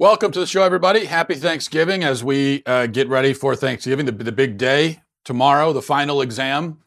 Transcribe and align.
Welcome 0.00 0.32
to 0.32 0.40
the 0.40 0.46
show, 0.46 0.62
everybody. 0.62 1.04
Happy 1.04 1.34
Thanksgiving 1.34 2.04
as 2.04 2.24
we 2.24 2.62
uh, 2.64 2.86
get 2.86 3.06
ready 3.08 3.34
for 3.34 3.54
Thanksgiving, 3.54 4.06
the, 4.06 4.12
the 4.12 4.32
big 4.32 4.56
day 4.56 5.02
tomorrow, 5.26 5.74
the 5.74 5.82
final 5.82 6.22
exam. 6.22 6.78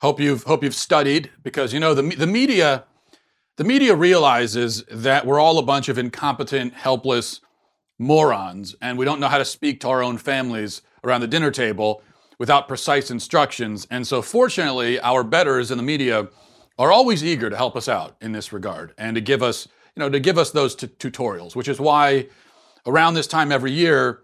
Hope 0.00 0.20
you've 0.20 0.44
hope 0.44 0.62
you've 0.62 0.76
studied 0.76 1.32
because 1.42 1.72
you 1.72 1.80
know 1.80 1.94
the 1.94 2.14
the 2.14 2.28
media 2.28 2.84
the 3.56 3.64
media 3.64 3.96
realizes 3.96 4.84
that 4.88 5.26
we're 5.26 5.40
all 5.40 5.58
a 5.58 5.64
bunch 5.64 5.88
of 5.88 5.98
incompetent, 5.98 6.72
helpless 6.74 7.40
morons, 7.98 8.76
and 8.80 8.96
we 8.96 9.04
don't 9.04 9.18
know 9.18 9.26
how 9.26 9.38
to 9.38 9.44
speak 9.44 9.80
to 9.80 9.88
our 9.88 10.00
own 10.00 10.16
families 10.16 10.82
around 11.02 11.22
the 11.22 11.26
dinner 11.26 11.50
table 11.50 12.04
without 12.38 12.68
precise 12.68 13.10
instructions. 13.10 13.84
And 13.90 14.06
so, 14.06 14.22
fortunately, 14.22 15.00
our 15.00 15.24
betters 15.24 15.72
in 15.72 15.76
the 15.76 15.82
media 15.82 16.28
are 16.78 16.92
always 16.92 17.24
eager 17.24 17.50
to 17.50 17.56
help 17.56 17.74
us 17.74 17.88
out 17.88 18.14
in 18.20 18.30
this 18.30 18.52
regard 18.52 18.94
and 18.96 19.16
to 19.16 19.20
give 19.20 19.42
us 19.42 19.66
you 19.96 20.00
know 20.00 20.08
to 20.08 20.20
give 20.20 20.38
us 20.38 20.52
those 20.52 20.76
t- 20.76 20.86
tutorials, 20.86 21.56
which 21.56 21.66
is 21.66 21.80
why 21.80 22.28
around 22.86 23.14
this 23.14 23.26
time 23.26 23.52
every 23.52 23.72
year, 23.72 24.20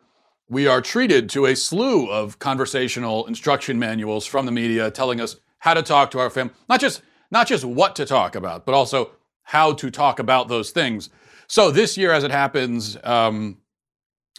we 0.48 0.66
are 0.66 0.80
treated 0.80 1.28
to 1.30 1.46
a 1.46 1.56
slew 1.56 2.08
of 2.10 2.38
conversational 2.38 3.26
instruction 3.26 3.78
manuals 3.78 4.26
from 4.26 4.46
the 4.46 4.52
media 4.52 4.90
telling 4.90 5.20
us 5.20 5.36
how 5.58 5.74
to 5.74 5.82
talk 5.82 6.10
to 6.12 6.18
our 6.18 6.30
family, 6.30 6.54
not 6.68 6.80
just 6.80 7.02
not 7.30 7.48
just 7.48 7.64
what 7.64 7.96
to 7.96 8.06
talk 8.06 8.36
about, 8.36 8.64
but 8.64 8.74
also 8.74 9.10
how 9.42 9.72
to 9.72 9.90
talk 9.90 10.18
about 10.18 10.48
those 10.48 10.70
things. 10.70 11.10
So 11.48 11.70
this 11.70 11.96
year, 11.96 12.12
as 12.12 12.24
it 12.24 12.30
happens, 12.30 12.96
um, 13.02 13.58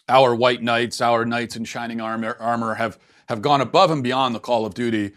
our 0.07 0.33
white 0.33 0.61
knights, 0.61 1.01
our 1.01 1.25
knights 1.25 1.55
in 1.55 1.65
shining 1.65 1.99
armor, 1.99 2.37
armor, 2.39 2.75
have 2.75 2.97
have 3.27 3.41
gone 3.41 3.59
above 3.59 3.91
and 3.91 4.01
beyond 4.01 4.33
the 4.33 4.39
call 4.39 4.65
of 4.65 4.73
duty. 4.73 5.11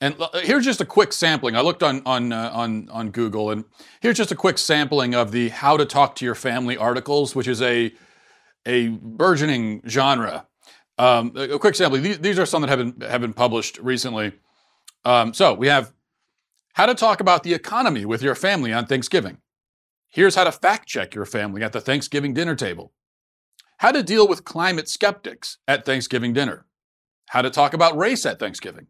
And 0.00 0.14
here's 0.42 0.64
just 0.64 0.80
a 0.80 0.84
quick 0.84 1.12
sampling. 1.12 1.56
I 1.56 1.62
looked 1.62 1.82
on 1.82 2.02
on 2.04 2.32
uh, 2.32 2.50
on 2.52 2.88
on 2.90 3.10
Google, 3.10 3.50
and 3.50 3.64
here's 4.00 4.16
just 4.16 4.30
a 4.30 4.36
quick 4.36 4.58
sampling 4.58 5.14
of 5.14 5.32
the 5.32 5.48
"How 5.48 5.76
to 5.76 5.84
Talk 5.86 6.14
to 6.16 6.24
Your 6.24 6.34
Family" 6.34 6.76
articles, 6.76 7.34
which 7.34 7.48
is 7.48 7.62
a 7.62 7.92
a 8.66 8.88
burgeoning 8.88 9.82
genre. 9.88 10.46
Um, 10.98 11.32
a 11.36 11.58
quick 11.58 11.74
sample. 11.74 12.00
These, 12.00 12.18
these, 12.18 12.38
are 12.38 12.46
some 12.46 12.62
that 12.62 12.68
have 12.68 12.78
been 12.78 13.08
have 13.08 13.20
been 13.20 13.34
published 13.34 13.78
recently. 13.78 14.32
Um, 15.04 15.32
so 15.34 15.54
we 15.54 15.68
have 15.68 15.92
how 16.72 16.86
to 16.86 16.94
talk 16.94 17.20
about 17.20 17.42
the 17.42 17.54
economy 17.54 18.04
with 18.04 18.22
your 18.22 18.34
family 18.34 18.72
on 18.72 18.86
Thanksgiving. 18.86 19.38
Here's 20.08 20.34
how 20.34 20.44
to 20.44 20.52
fact 20.52 20.88
check 20.88 21.14
your 21.14 21.26
family 21.26 21.62
at 21.62 21.72
the 21.72 21.80
Thanksgiving 21.80 22.34
dinner 22.34 22.54
table. 22.54 22.92
How 23.78 23.92
to 23.92 24.02
deal 24.02 24.26
with 24.26 24.44
climate 24.44 24.88
skeptics 24.88 25.58
at 25.68 25.84
Thanksgiving 25.84 26.32
dinner. 26.32 26.64
How 27.28 27.42
to 27.42 27.50
talk 27.50 27.74
about 27.74 27.96
race 27.96 28.24
at 28.24 28.38
Thanksgiving. 28.38 28.86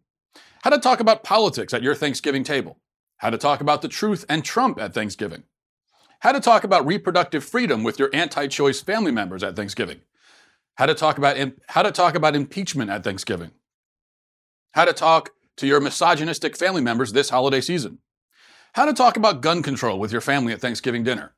How 0.62 0.70
to 0.70 0.78
talk 0.78 1.00
about 1.00 1.25
politics 1.25 1.75
at 1.75 1.83
your 1.83 1.95
Thanksgiving 1.95 2.45
table. 2.45 2.78
How 3.19 3.31
to 3.31 3.39
talk 3.39 3.61
about 3.61 3.83
the 3.83 3.89
truth 3.89 4.25
and 4.28 4.45
Trump 4.45 4.78
at 4.78 4.95
Thanksgiving 4.95 5.45
how 6.20 6.33
to 6.33 6.41
talk 6.41 6.64
about 6.64 6.86
reproductive 6.86 7.45
freedom 7.45 7.83
with 7.83 7.98
your 7.98 8.11
anti-choice 8.12 8.81
family 8.81 9.12
members 9.12 9.42
at 9.42 9.56
Thanksgiving, 9.56 10.00
how 10.77 10.86
to 10.86 10.95
talk 10.95 11.19
about 11.19 11.36
how 11.69 11.83
to 11.83 11.92
talk 11.92 12.14
about 12.14 12.36
impeachment 12.36 12.91
at 12.91 13.05
Thanksgiving, 13.05 13.50
how 14.72 14.84
to 14.84 14.92
talk 14.92 15.31
to 15.56 15.67
your 15.67 15.81
misogynistic 15.81 16.56
family 16.56 16.83
members 16.83 17.12
this 17.12 17.31
holiday 17.31 17.61
season, 17.61 17.98
how 18.75 18.84
to 18.84 18.92
talk 18.92 19.17
about 19.17 19.41
gun 19.41 19.62
control 19.62 19.98
with 19.98 20.12
your 20.12 20.20
family 20.20 20.53
at 20.53 20.61
Thanksgiving 20.61 21.03
dinner, 21.03 21.34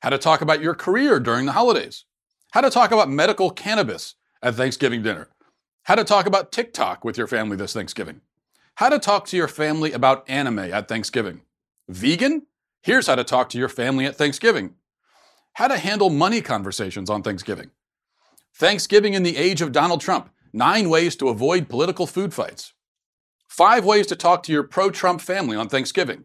how 0.00 0.10
to 0.10 0.18
talk 0.18 0.40
about 0.40 0.62
your 0.62 0.74
career 0.74 1.20
during 1.20 1.46
the 1.46 1.52
holidays, 1.52 2.04
how 2.52 2.60
to 2.60 2.70
talk 2.70 2.90
about 2.90 3.10
medical 3.10 3.50
cannabis 3.50 4.14
at 4.42 4.54
Thanksgiving 4.54 5.02
dinner, 5.02 5.28
how 5.84 5.94
to 5.94 6.04
talk 6.04 6.26
about 6.26 6.52
TikTok 6.52 7.04
with 7.04 7.18
your 7.18 7.26
family 7.26 7.56
this 7.56 7.72
Thanksgiving, 7.72 8.20
how 8.76 8.88
to 8.88 8.98
talk 8.98 9.26
to 9.26 9.36
your 9.36 9.48
family 9.48 9.92
about 9.92 10.28
anime 10.30 10.60
at 10.60 10.88
Thanksgiving, 10.88 11.42
vegan 11.88 12.46
Here's 12.88 13.06
how 13.06 13.16
to 13.16 13.22
talk 13.22 13.50
to 13.50 13.58
your 13.58 13.68
family 13.68 14.06
at 14.06 14.16
Thanksgiving. 14.16 14.72
How 15.52 15.68
to 15.68 15.76
handle 15.76 16.08
money 16.08 16.40
conversations 16.40 17.10
on 17.10 17.22
Thanksgiving. 17.22 17.70
Thanksgiving 18.54 19.12
in 19.12 19.24
the 19.24 19.36
age 19.36 19.60
of 19.60 19.72
Donald 19.72 20.00
Trump. 20.00 20.30
Nine 20.54 20.88
ways 20.88 21.14
to 21.16 21.28
avoid 21.28 21.68
political 21.68 22.06
food 22.06 22.32
fights. 22.32 22.72
Five 23.46 23.84
ways 23.84 24.06
to 24.06 24.16
talk 24.16 24.42
to 24.44 24.52
your 24.52 24.62
pro 24.62 24.88
Trump 24.88 25.20
family 25.20 25.54
on 25.54 25.68
Thanksgiving. 25.68 26.24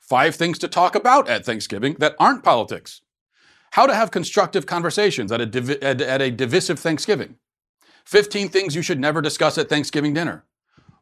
Five 0.00 0.34
things 0.34 0.58
to 0.60 0.66
talk 0.66 0.94
about 0.94 1.28
at 1.28 1.44
Thanksgiving 1.44 1.96
that 1.98 2.16
aren't 2.18 2.42
politics. 2.42 3.02
How 3.72 3.86
to 3.86 3.94
have 3.94 4.10
constructive 4.10 4.64
conversations 4.64 5.30
at 5.30 5.42
a, 5.42 5.78
at, 5.84 6.00
at 6.00 6.22
a 6.22 6.30
divisive 6.30 6.78
Thanksgiving. 6.78 7.36
15 8.06 8.48
things 8.48 8.74
you 8.74 8.80
should 8.80 8.98
never 8.98 9.20
discuss 9.20 9.58
at 9.58 9.68
Thanksgiving 9.68 10.14
dinner. 10.14 10.46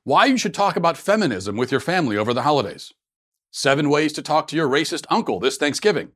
Why 0.02 0.24
you 0.24 0.36
should 0.36 0.52
talk 0.52 0.74
about 0.74 0.96
feminism 0.96 1.56
with 1.56 1.70
your 1.70 1.78
family 1.78 2.16
over 2.16 2.34
the 2.34 2.42
holidays. 2.42 2.92
Seven 3.50 3.90
ways 3.90 4.12
to 4.14 4.22
talk 4.22 4.46
to 4.48 4.56
your 4.56 4.68
racist 4.68 5.06
uncle 5.10 5.40
this 5.40 5.56
Thanksgiving. 5.56 6.12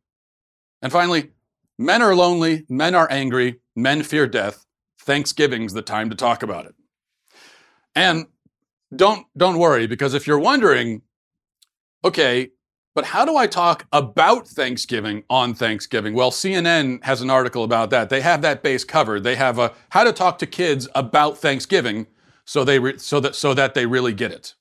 And 0.82 0.92
finally, 0.92 1.30
men 1.78 2.02
are 2.02 2.14
lonely, 2.14 2.64
men 2.68 2.94
are 2.94 3.10
angry, 3.10 3.60
men 3.74 4.02
fear 4.02 4.26
death. 4.26 4.64
Thanksgiving's 5.00 5.72
the 5.72 5.82
time 5.82 6.10
to 6.10 6.16
talk 6.16 6.42
about 6.42 6.66
it. 6.66 6.74
And 7.94 8.26
don't 8.94 9.26
don't 9.36 9.58
worry 9.58 9.86
because 9.86 10.14
if 10.14 10.26
you're 10.26 10.38
wondering, 10.38 11.02
okay, 12.04 12.50
but 12.94 13.04
how 13.04 13.24
do 13.24 13.36
I 13.36 13.46
talk 13.46 13.86
about 13.92 14.46
Thanksgiving 14.46 15.24
on 15.28 15.54
Thanksgiving? 15.54 16.14
Well, 16.14 16.30
CNN 16.30 17.02
has 17.02 17.20
an 17.20 17.30
article 17.30 17.64
about 17.64 17.90
that. 17.90 18.08
They 18.08 18.20
have 18.20 18.42
that 18.42 18.62
base 18.62 18.84
covered. 18.84 19.24
They 19.24 19.34
have 19.34 19.58
a 19.58 19.72
how 19.90 20.04
to 20.04 20.12
talk 20.12 20.38
to 20.38 20.46
kids 20.46 20.88
about 20.94 21.38
Thanksgiving 21.38 22.06
so 22.44 22.64
they 22.64 22.78
re, 22.78 22.98
so 22.98 23.20
that 23.20 23.34
so 23.34 23.54
that 23.54 23.74
they 23.74 23.86
really 23.86 24.12
get 24.12 24.30
it. 24.30 24.54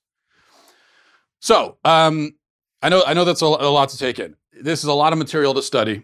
So, 1.40 1.76
um, 1.84 2.34
I 2.84 2.90
know, 2.90 3.02
I 3.06 3.14
know 3.14 3.24
that's 3.24 3.40
a, 3.40 3.46
a 3.46 3.72
lot 3.72 3.88
to 3.88 3.98
take 3.98 4.18
in. 4.18 4.36
This 4.52 4.80
is 4.80 4.84
a 4.84 4.92
lot 4.92 5.14
of 5.14 5.18
material 5.18 5.54
to 5.54 5.62
study. 5.62 6.02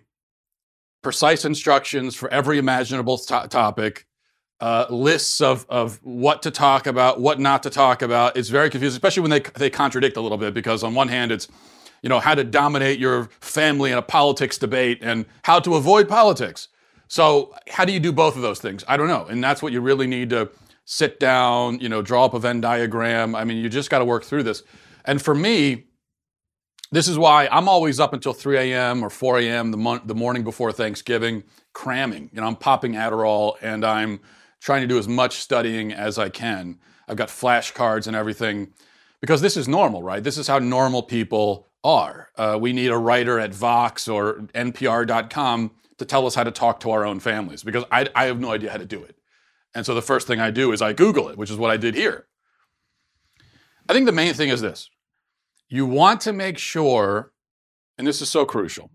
Precise 1.02 1.44
instructions 1.44 2.16
for 2.16 2.30
every 2.30 2.56
imaginable 2.56 3.18
to- 3.18 3.46
topic, 3.50 4.06
uh, 4.60 4.86
lists 4.88 5.42
of, 5.42 5.66
of 5.68 6.00
what 6.02 6.40
to 6.40 6.50
talk 6.50 6.86
about, 6.86 7.20
what 7.20 7.38
not 7.38 7.62
to 7.64 7.70
talk 7.70 8.00
about. 8.00 8.34
It's 8.34 8.48
very 8.48 8.70
confusing, 8.70 8.96
especially 8.96 9.20
when 9.20 9.30
they, 9.30 9.40
they 9.56 9.68
contradict 9.68 10.16
a 10.16 10.22
little 10.22 10.38
bit, 10.38 10.54
because 10.54 10.82
on 10.82 10.94
one 10.94 11.08
hand, 11.08 11.32
it's 11.32 11.48
you 12.02 12.08
know 12.08 12.18
how 12.18 12.34
to 12.34 12.44
dominate 12.44 12.98
your 12.98 13.24
family 13.40 13.92
in 13.92 13.98
a 13.98 14.02
politics 14.02 14.56
debate 14.56 15.00
and 15.02 15.26
how 15.44 15.60
to 15.60 15.74
avoid 15.74 16.08
politics. 16.08 16.68
So 17.08 17.54
how 17.68 17.84
do 17.84 17.92
you 17.92 18.00
do 18.00 18.10
both 18.10 18.36
of 18.36 18.42
those 18.42 18.58
things? 18.58 18.84
I 18.88 18.96
don't 18.96 19.08
know, 19.08 19.26
and 19.26 19.44
that's 19.44 19.62
what 19.62 19.74
you 19.74 19.82
really 19.82 20.06
need 20.06 20.30
to 20.30 20.48
sit 20.86 21.20
down, 21.20 21.78
you 21.78 21.90
know, 21.90 22.00
draw 22.00 22.24
up 22.24 22.32
a 22.32 22.38
Venn 22.38 22.62
diagram. 22.62 23.34
I 23.34 23.44
mean, 23.44 23.58
you 23.58 23.68
just 23.68 23.90
got 23.90 23.98
to 23.98 24.04
work 24.06 24.24
through 24.24 24.44
this. 24.44 24.62
And 25.04 25.20
for 25.20 25.34
me, 25.34 25.89
this 26.92 27.08
is 27.08 27.18
why 27.18 27.48
I'm 27.50 27.68
always 27.68 28.00
up 28.00 28.12
until 28.12 28.32
3 28.32 28.72
a.m. 28.72 29.02
or 29.02 29.10
4 29.10 29.40
a.m. 29.40 29.70
The, 29.70 29.76
mo- 29.76 30.00
the 30.04 30.14
morning 30.14 30.42
before 30.42 30.72
Thanksgiving, 30.72 31.44
cramming. 31.72 32.30
You 32.32 32.40
know, 32.40 32.46
I'm 32.46 32.56
popping 32.56 32.92
Adderall 32.94 33.56
and 33.62 33.84
I'm 33.84 34.20
trying 34.60 34.82
to 34.82 34.86
do 34.88 34.98
as 34.98 35.08
much 35.08 35.36
studying 35.36 35.92
as 35.92 36.18
I 36.18 36.28
can. 36.28 36.78
I've 37.08 37.16
got 37.16 37.28
flashcards 37.28 38.06
and 38.06 38.16
everything 38.16 38.72
because 39.20 39.40
this 39.40 39.56
is 39.56 39.68
normal, 39.68 40.02
right? 40.02 40.22
This 40.22 40.38
is 40.38 40.48
how 40.48 40.58
normal 40.58 41.02
people 41.02 41.68
are. 41.84 42.30
Uh, 42.36 42.58
we 42.60 42.72
need 42.72 42.88
a 42.90 42.98
writer 42.98 43.38
at 43.38 43.54
Vox 43.54 44.08
or 44.08 44.40
NPR.com 44.54 45.70
to 45.98 46.04
tell 46.04 46.26
us 46.26 46.34
how 46.34 46.44
to 46.44 46.50
talk 46.50 46.80
to 46.80 46.90
our 46.90 47.04
own 47.04 47.20
families 47.20 47.62
because 47.62 47.84
I, 47.92 48.06
I 48.14 48.24
have 48.26 48.40
no 48.40 48.52
idea 48.52 48.70
how 48.70 48.78
to 48.78 48.86
do 48.86 49.02
it. 49.02 49.16
And 49.74 49.86
so 49.86 49.94
the 49.94 50.02
first 50.02 50.26
thing 50.26 50.40
I 50.40 50.50
do 50.50 50.72
is 50.72 50.82
I 50.82 50.92
Google 50.92 51.28
it, 51.28 51.38
which 51.38 51.50
is 51.50 51.56
what 51.56 51.70
I 51.70 51.76
did 51.76 51.94
here. 51.94 52.26
I 53.88 53.92
think 53.92 54.06
the 54.06 54.12
main 54.12 54.34
thing 54.34 54.48
is 54.48 54.60
this 54.60 54.90
you 55.70 55.86
want 55.86 56.20
to 56.22 56.32
make 56.32 56.58
sure, 56.58 57.32
and 57.96 58.06
this 58.06 58.20
is 58.20 58.28
so 58.28 58.44
crucial, 58.44 58.90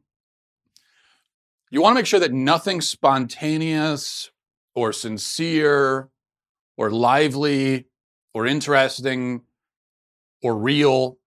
you 1.71 1.81
want 1.81 1.93
to 1.93 1.99
make 1.99 2.05
sure 2.05 2.19
that 2.19 2.33
nothing 2.33 2.81
spontaneous 2.81 4.29
or 4.75 4.91
sincere 4.93 6.09
or 6.77 6.91
lively 6.91 7.87
or 8.33 8.45
interesting 8.45 9.41
or 10.43 10.55
real 10.55 11.17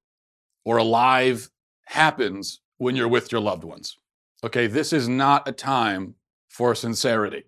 or 0.64 0.76
alive 0.76 1.50
happens 1.86 2.60
when 2.76 2.94
you're 2.94 3.08
with 3.08 3.32
your 3.32 3.40
loved 3.40 3.64
ones. 3.64 3.96
Okay, 4.44 4.66
this 4.66 4.92
is 4.92 5.08
not 5.08 5.48
a 5.48 5.52
time 5.52 6.14
for 6.48 6.74
sincerity. 6.74 7.44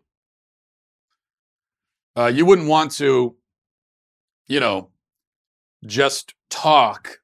Uh, 2.16 2.26
you 2.26 2.44
wouldn't 2.44 2.66
want 2.66 2.90
to, 2.92 3.36
you 4.48 4.58
know, 4.58 4.88
just 5.86 6.34
talk 6.48 7.20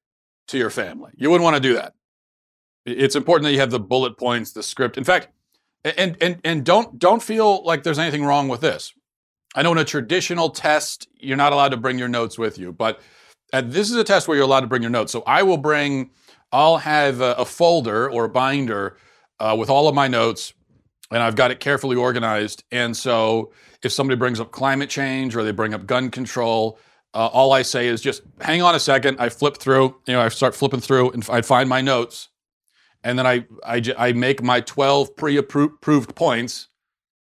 to 0.48 0.58
your 0.58 0.70
family. 0.70 1.12
You 1.16 1.31
wouldn't 1.31 1.44
want 1.44 1.56
to 1.56 1.60
do 1.60 1.75
that. 1.75 1.94
It's 2.84 3.16
important 3.16 3.44
that 3.44 3.52
you 3.52 3.60
have 3.60 3.70
the 3.70 3.81
bullet 3.81 4.16
points, 4.16 4.52
the 4.52 4.62
script. 4.62 4.96
In 4.96 5.04
fact, 5.04 5.28
and 5.84 6.16
and 6.20 6.40
and 6.44 6.64
don't 6.64 6.98
don't 6.98 7.22
feel 7.22 7.64
like 7.64 7.82
there's 7.82 7.98
anything 7.98 8.25
wrong 8.25 8.48
with 8.48 8.60
this. 8.60 8.93
I 9.54 9.62
know 9.62 9.72
in 9.72 9.78
a 9.78 9.84
traditional 9.84 10.50
test, 10.50 11.08
you're 11.19 11.37
not 11.37 11.52
allowed 11.52 11.70
to 11.70 11.76
bring 11.76 11.98
your 11.98 12.08
notes 12.08 12.38
with 12.38 12.58
you, 12.58 12.72
but 12.72 13.00
this 13.52 13.90
is 13.90 13.96
a 13.96 14.04
test 14.04 14.28
where 14.28 14.37
you're 14.37 14.44
allowed 14.44 14.60
to 14.60 14.66
bring 14.66 14.82
your 14.82 14.90
notes. 14.90 15.12
So 15.12 15.22
I 15.26 15.43
will 15.43 15.56
bring, 15.56 16.10
I'll 16.52 16.76
have 16.76 17.20
a, 17.20 17.32
a 17.34 17.44
folder 17.44 18.10
or 18.10 18.25
a 18.25 18.28
binder 18.28 18.98
uh, 19.40 19.56
with 19.58 19.70
all 19.70 19.88
of 19.88 19.94
my 19.94 20.08
notes, 20.08 20.52
and 21.10 21.22
I've 21.22 21.37
got 21.37 21.50
it 21.50 21.60
carefully 21.60 21.96
organized. 21.96 22.64
And 22.70 22.94
so 22.94 23.52
if 23.82 23.93
somebody 23.93 24.19
brings 24.19 24.40
up 24.40 24.50
climate 24.50 24.90
change 24.90 25.34
or 25.34 25.43
they 25.43 25.52
bring 25.52 25.72
up 25.72 25.87
gun 25.87 26.10
control, 26.10 26.78
uh, 27.17 27.31
all 27.33 27.53
I 27.53 27.63
say 27.63 27.89
is 27.89 28.03
just 28.03 28.21
hang 28.43 28.61
on 28.61 28.75
a 28.75 28.79
second. 28.79 29.17
I 29.19 29.31
flip 29.31 29.57
through, 29.57 29.97
you 30.07 30.13
know, 30.13 30.21
I 30.21 30.29
start 30.29 30.55
flipping 30.55 30.81
through 30.81 31.13
and 31.13 31.27
I 31.31 31.41
find 31.41 31.67
my 31.67 31.81
notes. 31.81 32.29
And 33.03 33.19
then 33.19 33.27
I, 33.27 33.47
I, 33.65 33.83
I 33.97 34.13
make 34.13 34.43
my 34.43 34.61
12 34.61 35.17
pre 35.17 35.39
approved 35.39 36.15
points 36.15 36.69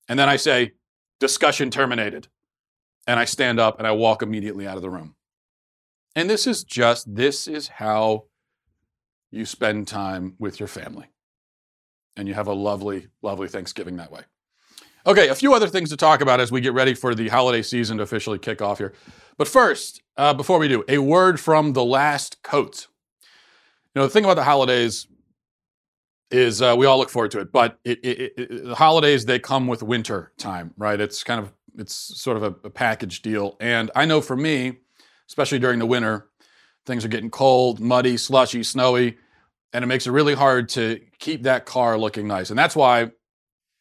And 0.09 0.19
then 0.19 0.29
I 0.29 0.37
say, 0.37 0.73
discussion 1.19 1.69
terminated. 1.71 2.29
And 3.09 3.19
I 3.19 3.25
stand 3.25 3.59
up 3.59 3.79
and 3.79 3.87
I 3.87 3.91
walk 3.91 4.23
immediately 4.23 4.69
out 4.69 4.77
of 4.77 4.83
the 4.83 4.91
room. 4.91 5.17
And 6.15 6.31
this 6.31 6.47
is 6.47 6.63
just, 6.63 7.13
this 7.17 7.49
is 7.49 7.67
how 7.67 8.27
you 9.33 9.45
spend 9.45 9.89
time 9.89 10.37
with 10.39 10.61
your 10.61 10.69
family. 10.69 11.07
And 12.15 12.29
you 12.29 12.35
have 12.35 12.47
a 12.47 12.53
lovely, 12.53 13.09
lovely 13.21 13.49
Thanksgiving 13.49 13.97
that 13.97 14.13
way. 14.13 14.23
Okay, 15.05 15.29
a 15.29 15.35
few 15.35 15.53
other 15.55 15.67
things 15.67 15.91
to 15.91 15.97
talk 15.97 16.21
about 16.21 16.39
as 16.39 16.53
we 16.53 16.61
get 16.61 16.75
ready 16.75 16.95
for 16.95 17.13
the 17.17 17.29
holiday 17.29 17.63
season 17.63 17.97
to 17.97 18.05
officially 18.05 18.39
kick 18.39 18.63
off 18.63 18.79
here. 18.79 18.93
But 19.39 19.49
first, 19.49 20.03
uh, 20.17 20.35
before 20.35 20.59
we 20.59 20.69
do, 20.69 20.85
a 20.89 20.99
word 20.99 21.41
from 21.41 21.73
the 21.73 21.85
last 21.85 22.43
coat. 22.43 22.87
You 23.95 24.01
know, 24.01 24.07
the 24.07 24.11
thing 24.11 24.25
about 24.25 24.35
the 24.35 24.45
holidays 24.45 25.07
is 26.31 26.63
uh, 26.63 26.75
we 26.77 26.87
all 26.87 26.99
look 26.99 27.11
forward 27.11 27.31
to 27.33 27.41
it, 27.41 27.53
but 27.53 27.79
it, 27.85 28.01
it, 28.03 28.33
it, 28.37 28.65
the 28.65 28.75
holidays 28.75 29.27
they 29.27 29.39
come 29.39 29.67
with 29.67 29.83
winter 29.83 30.33
time, 30.39 30.73
right? 30.77 31.01
It's 31.01 31.23
kind 31.23 31.41
of 31.41 31.53
it's 31.79 31.95
sort 31.95 32.37
of 32.37 32.43
a, 32.43 32.55
a 32.67 32.71
package 32.71 33.23
deal, 33.23 33.57
and 33.61 33.91
I 33.95 34.05
know 34.05 34.21
for 34.21 34.37
me, 34.37 34.79
especially 35.29 35.59
during 35.59 35.79
the 35.79 35.87
winter, 35.87 36.29
things 36.87 37.05
are 37.05 37.09
getting 37.09 37.31
cold, 37.31 37.81
muddy, 37.81 38.17
slushy, 38.17 38.63
snowy, 38.63 39.19
and 39.73 39.83
it 39.85 39.87
makes 39.87 40.07
it 40.07 40.11
really 40.11 40.35
hard 40.35 40.69
to 40.71 41.01
keep 41.19 41.43
that 41.43 41.67
car 41.67 41.99
looking 41.99 42.27
nice, 42.27 42.51
and 42.51 42.59
that's 42.59 42.77
why 42.77 43.11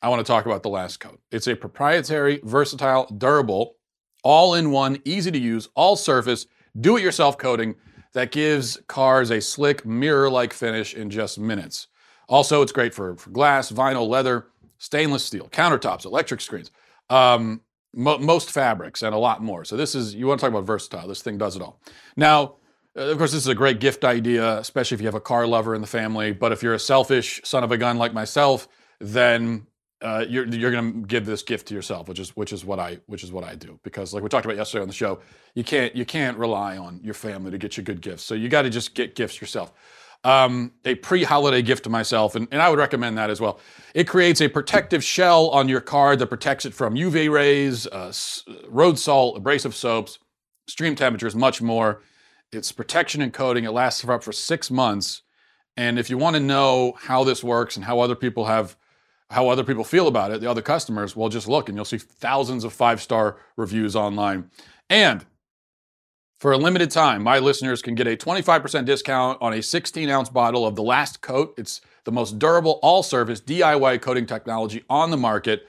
I 0.01 0.09
want 0.09 0.19
to 0.25 0.30
talk 0.30 0.45
about 0.45 0.63
the 0.63 0.69
last 0.69 1.00
coat. 1.00 1.19
It's 1.31 1.48
a 1.48 1.56
proprietary, 1.56 2.42
versatile, 2.44 3.06
durable, 3.18 3.75
all 4.23 4.53
in 4.53 4.71
one, 4.71 5.01
easy 5.06 5.31
to 5.31 5.39
use, 5.39 5.69
all 5.75 5.95
surface, 5.95 6.45
do 6.79 6.97
it 6.97 7.03
yourself 7.03 7.38
coating 7.38 7.75
that 8.13 8.31
gives 8.31 8.77
cars 8.88 9.29
a 9.31 9.41
slick, 9.41 9.85
mirror 9.85 10.29
like 10.29 10.53
finish 10.53 10.94
in 10.94 11.09
just 11.09 11.39
minutes. 11.39 11.88
Also, 12.27 12.62
it's 12.62 12.71
great 12.71 12.94
for, 12.94 13.15
for 13.15 13.29
glass, 13.29 13.71
vinyl, 13.71 14.07
leather, 14.07 14.47
stainless 14.77 15.23
steel, 15.23 15.47
countertops, 15.50 16.06
electric 16.06 16.41
screens, 16.41 16.71
um, 17.09 17.62
mo- 17.94 18.18
most 18.18 18.51
fabrics, 18.51 19.01
and 19.01 19.13
a 19.13 19.18
lot 19.18 19.41
more. 19.41 19.65
So, 19.65 19.75
this 19.75 19.95
is, 19.95 20.13
you 20.15 20.27
want 20.27 20.39
to 20.39 20.45
talk 20.45 20.51
about 20.51 20.65
versatile, 20.65 21.07
this 21.07 21.21
thing 21.21 21.38
does 21.38 21.56
it 21.56 21.62
all. 21.62 21.81
Now, 22.15 22.56
of 22.95 23.17
course, 23.17 23.31
this 23.31 23.44
is 23.44 23.47
a 23.47 23.56
great 23.56 23.79
gift 23.79 24.03
idea, 24.03 24.57
especially 24.57 24.95
if 24.95 25.01
you 25.01 25.07
have 25.07 25.15
a 25.15 25.21
car 25.21 25.47
lover 25.47 25.74
in 25.74 25.81
the 25.81 25.88
family. 25.88 26.33
But 26.33 26.51
if 26.51 26.62
you're 26.62 26.74
a 26.74 26.79
selfish 26.79 27.39
son 27.44 27.63
of 27.63 27.71
a 27.71 27.77
gun 27.77 27.97
like 27.97 28.13
myself, 28.13 28.67
then 29.00 29.67
uh, 30.01 30.25
you're 30.27 30.48
you're 30.48 30.71
going 30.71 31.01
to 31.01 31.07
give 31.07 31.25
this 31.25 31.44
gift 31.44 31.68
to 31.68 31.75
yourself, 31.75 32.07
which 32.07 32.19
is 32.19 32.36
which 32.36 32.51
is 32.51 32.65
what 32.65 32.80
I 32.80 33.00
which 33.06 33.24
is 33.24 33.31
what 33.31 33.44
I 33.44 33.56
do 33.56 33.80
because 33.83 34.13
like 34.13 34.24
we 34.24 34.30
talked 34.30 34.45
about 34.45 34.57
yesterday 34.57 34.81
on 34.81 34.88
the 34.88 34.94
show, 34.94 35.19
you 35.53 35.63
can't 35.63 35.95
you 35.95 36.06
can't 36.06 36.38
rely 36.38 36.77
on 36.77 37.00
your 37.03 37.13
family 37.13 37.51
to 37.51 37.57
get 37.57 37.77
you 37.77 37.83
good 37.83 38.01
gifts, 38.01 38.24
so 38.24 38.33
you 38.33 38.50
got 38.50 38.63
to 38.63 38.69
just 38.69 38.95
get 38.95 39.15
gifts 39.15 39.39
yourself. 39.39 39.74
Um, 40.24 40.74
a 40.86 40.94
pre-holiday 40.94 41.63
gift 41.63 41.83
to 41.86 41.89
myself, 41.89 42.36
and, 42.36 42.48
and 42.51 42.62
I 42.62 42.69
would 42.69 42.77
recommend 42.77 43.18
that 43.18 43.31
as 43.31 43.42
well. 43.42 43.59
It 43.95 44.07
creates 44.07 44.39
a 44.39 44.48
protective 44.48 45.03
shell 45.03 45.50
on 45.50 45.68
your 45.68 45.81
card 45.81 46.19
that 46.19 46.27
protects 46.27 46.63
it 46.63 46.75
from 46.75 46.94
UV 46.94 47.31
rays, 47.31 47.88
uh, 47.88 48.13
road 48.68 49.00
salt, 49.00 49.36
abrasive 49.36 49.74
soaps, 49.74 50.19
extreme 50.68 50.95
temperatures, 50.95 51.36
much 51.36 51.59
more. 51.59 52.03
It's 52.51 52.71
protection 52.71 53.24
and 53.24 53.33
coating. 53.33 53.63
It 53.63 53.71
lasts 53.71 54.01
for 54.01 54.13
up 54.13 54.24
for 54.24 54.31
six 54.31 54.69
months. 54.69 55.24
And 55.75 55.98
if 55.98 56.09
you 56.12 56.19
want 56.19 56.36
to 56.36 56.39
know 56.39 56.94
how 57.00 57.24
this 57.24 57.44
works 57.44 57.75
and 57.75 57.86
how 57.86 58.00
other 58.00 58.15
people 58.15 58.45
have 58.45 58.75
how 59.31 59.47
other 59.47 59.63
people 59.63 59.83
feel 59.83 60.07
about 60.07 60.31
it, 60.31 60.41
the 60.41 60.49
other 60.49 60.61
customers, 60.61 61.15
well, 61.15 61.29
just 61.29 61.47
look 61.47 61.69
and 61.69 61.77
you'll 61.77 61.85
see 61.85 61.97
thousands 61.97 62.63
of 62.63 62.73
five 62.73 63.01
star 63.01 63.37
reviews 63.55 63.95
online. 63.95 64.49
And 64.89 65.25
for 66.39 66.51
a 66.51 66.57
limited 66.57 66.91
time, 66.91 67.23
my 67.23 67.39
listeners 67.39 67.81
can 67.81 67.95
get 67.95 68.07
a 68.07 68.17
25% 68.17 68.85
discount 68.85 69.37
on 69.41 69.53
a 69.53 69.61
16 69.61 70.09
ounce 70.09 70.29
bottle 70.29 70.65
of 70.65 70.75
the 70.75 70.83
last 70.83 71.21
coat. 71.21 71.53
It's 71.57 71.81
the 72.03 72.11
most 72.11 72.39
durable 72.39 72.79
all 72.81 73.03
service 73.03 73.39
DIY 73.39 74.01
coating 74.01 74.25
technology 74.25 74.83
on 74.89 75.11
the 75.11 75.17
market. 75.17 75.67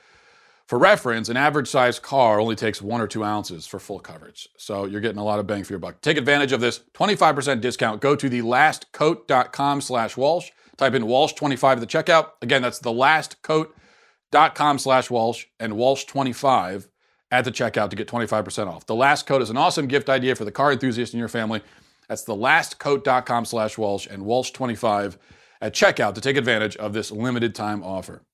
For 0.66 0.78
reference, 0.78 1.28
an 1.28 1.36
average 1.36 1.68
size 1.68 1.98
car 1.98 2.40
only 2.40 2.56
takes 2.56 2.80
one 2.80 3.00
or 3.00 3.06
two 3.06 3.22
ounces 3.22 3.66
for 3.66 3.78
full 3.78 4.00
coverage. 4.00 4.48
So 4.56 4.86
you're 4.86 5.02
getting 5.02 5.18
a 5.18 5.24
lot 5.24 5.38
of 5.38 5.46
bang 5.46 5.62
for 5.62 5.74
your 5.74 5.80
buck. 5.80 6.00
Take 6.00 6.16
advantage 6.16 6.52
of 6.52 6.60
this 6.60 6.80
25% 6.94 7.60
discount. 7.60 8.00
Go 8.00 8.16
to 8.16 8.30
thelastcoat.com 8.30 9.82
slash 9.82 10.16
Walsh. 10.16 10.50
Type 10.82 10.94
in 10.94 11.04
Walsh25 11.04 11.74
at 11.74 11.78
the 11.78 11.86
checkout. 11.86 12.30
Again, 12.42 12.60
that's 12.60 12.80
thelastcoat.com 12.80 14.78
slash 14.80 15.10
Walsh 15.10 15.46
and 15.60 15.74
Walsh25 15.74 16.88
at 17.30 17.44
the 17.44 17.52
checkout 17.52 17.90
to 17.90 17.94
get 17.94 18.08
25% 18.08 18.66
off. 18.66 18.84
The 18.86 18.96
Last 18.96 19.24
Coat 19.24 19.42
is 19.42 19.50
an 19.50 19.56
awesome 19.56 19.86
gift 19.86 20.08
idea 20.08 20.34
for 20.34 20.44
the 20.44 20.50
car 20.50 20.72
enthusiast 20.72 21.12
in 21.14 21.20
your 21.20 21.28
family. 21.28 21.60
That's 22.08 22.24
thelastcoat.com 22.24 23.44
slash 23.44 23.78
Walsh 23.78 24.08
and 24.10 24.24
Walsh25 24.24 25.18
at 25.60 25.72
checkout 25.72 26.14
to 26.14 26.20
take 26.20 26.36
advantage 26.36 26.74
of 26.74 26.92
this 26.94 27.12
limited 27.12 27.54
time 27.54 27.84
offer. 27.84 28.24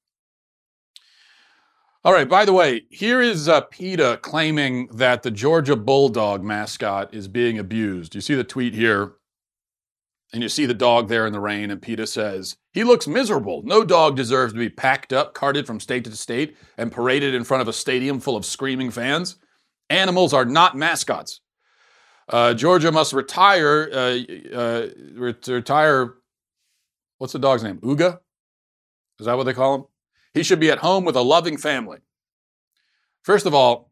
All 2.02 2.14
right, 2.14 2.30
by 2.30 2.46
the 2.46 2.54
way, 2.54 2.84
here 2.88 3.20
is 3.20 3.46
uh, 3.46 3.60
PETA 3.60 4.20
claiming 4.22 4.86
that 4.86 5.22
the 5.22 5.30
Georgia 5.30 5.76
Bulldog 5.76 6.42
mascot 6.42 7.12
is 7.12 7.28
being 7.28 7.58
abused. 7.58 8.14
You 8.14 8.22
see 8.22 8.34
the 8.34 8.42
tweet 8.42 8.72
here 8.72 9.16
and 10.32 10.42
you 10.42 10.48
see 10.48 10.66
the 10.66 10.74
dog 10.74 11.08
there 11.08 11.26
in 11.26 11.32
the 11.32 11.40
rain, 11.40 11.70
and 11.70 11.80
PETA 11.80 12.06
says, 12.06 12.56
He 12.72 12.84
looks 12.84 13.06
miserable. 13.06 13.62
No 13.64 13.84
dog 13.84 14.16
deserves 14.16 14.52
to 14.52 14.58
be 14.58 14.68
packed 14.68 15.12
up, 15.12 15.32
carted 15.32 15.66
from 15.66 15.80
state 15.80 16.04
to 16.04 16.14
state, 16.16 16.56
and 16.76 16.92
paraded 16.92 17.34
in 17.34 17.44
front 17.44 17.62
of 17.62 17.68
a 17.68 17.72
stadium 17.72 18.20
full 18.20 18.36
of 18.36 18.44
screaming 18.44 18.90
fans. 18.90 19.36
Animals 19.88 20.34
are 20.34 20.44
not 20.44 20.76
mascots. 20.76 21.40
Uh, 22.28 22.52
Georgia 22.52 22.92
must 22.92 23.14
retire, 23.14 23.88
uh, 23.90 24.18
uh, 24.54 24.86
retire, 25.14 26.16
what's 27.16 27.32
the 27.32 27.38
dog's 27.38 27.62
name? 27.62 27.78
Uga? 27.78 28.18
Is 29.18 29.26
that 29.26 29.36
what 29.36 29.44
they 29.44 29.54
call 29.54 29.74
him? 29.74 29.84
He 30.34 30.42
should 30.42 30.60
be 30.60 30.70
at 30.70 30.78
home 30.78 31.06
with 31.06 31.16
a 31.16 31.22
loving 31.22 31.56
family. 31.56 31.98
First 33.22 33.46
of 33.46 33.54
all, 33.54 33.90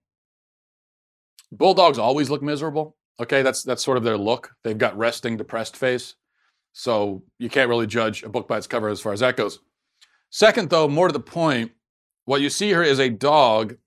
bulldogs 1.50 1.98
always 1.98 2.28
look 2.28 2.42
miserable. 2.42 2.96
Okay, 3.18 3.40
that's 3.40 3.62
that's 3.62 3.82
sort 3.82 3.96
of 3.96 4.04
their 4.04 4.18
look. 4.18 4.54
They've 4.62 4.76
got 4.76 4.96
resting, 4.98 5.38
depressed 5.38 5.76
face. 5.76 6.14
So 6.78 7.23
you 7.38 7.49
can't 7.49 7.70
really 7.70 7.87
judge 7.87 8.23
a 8.23 8.28
book 8.28 8.46
by 8.46 8.58
its 8.58 8.67
cover 8.67 8.90
as 8.90 9.00
far 9.00 9.14
as 9.14 9.20
that 9.20 9.38
goes. 9.38 9.61
Second, 10.28 10.69
though, 10.69 10.87
more 10.87 11.08
to 11.08 11.12
the 11.12 11.19
point, 11.19 11.73
what 12.26 12.43
you 12.43 12.50
see 12.50 12.67
here 12.67 12.82
is 12.82 12.99
a 12.99 13.08
dog 13.08 13.78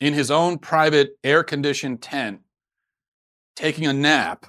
in 0.00 0.12
his 0.12 0.30
own 0.30 0.58
private 0.58 1.16
air 1.24 1.42
conditioned 1.42 2.02
tent 2.02 2.40
taking 3.56 3.86
a 3.86 3.92
nap 3.94 4.44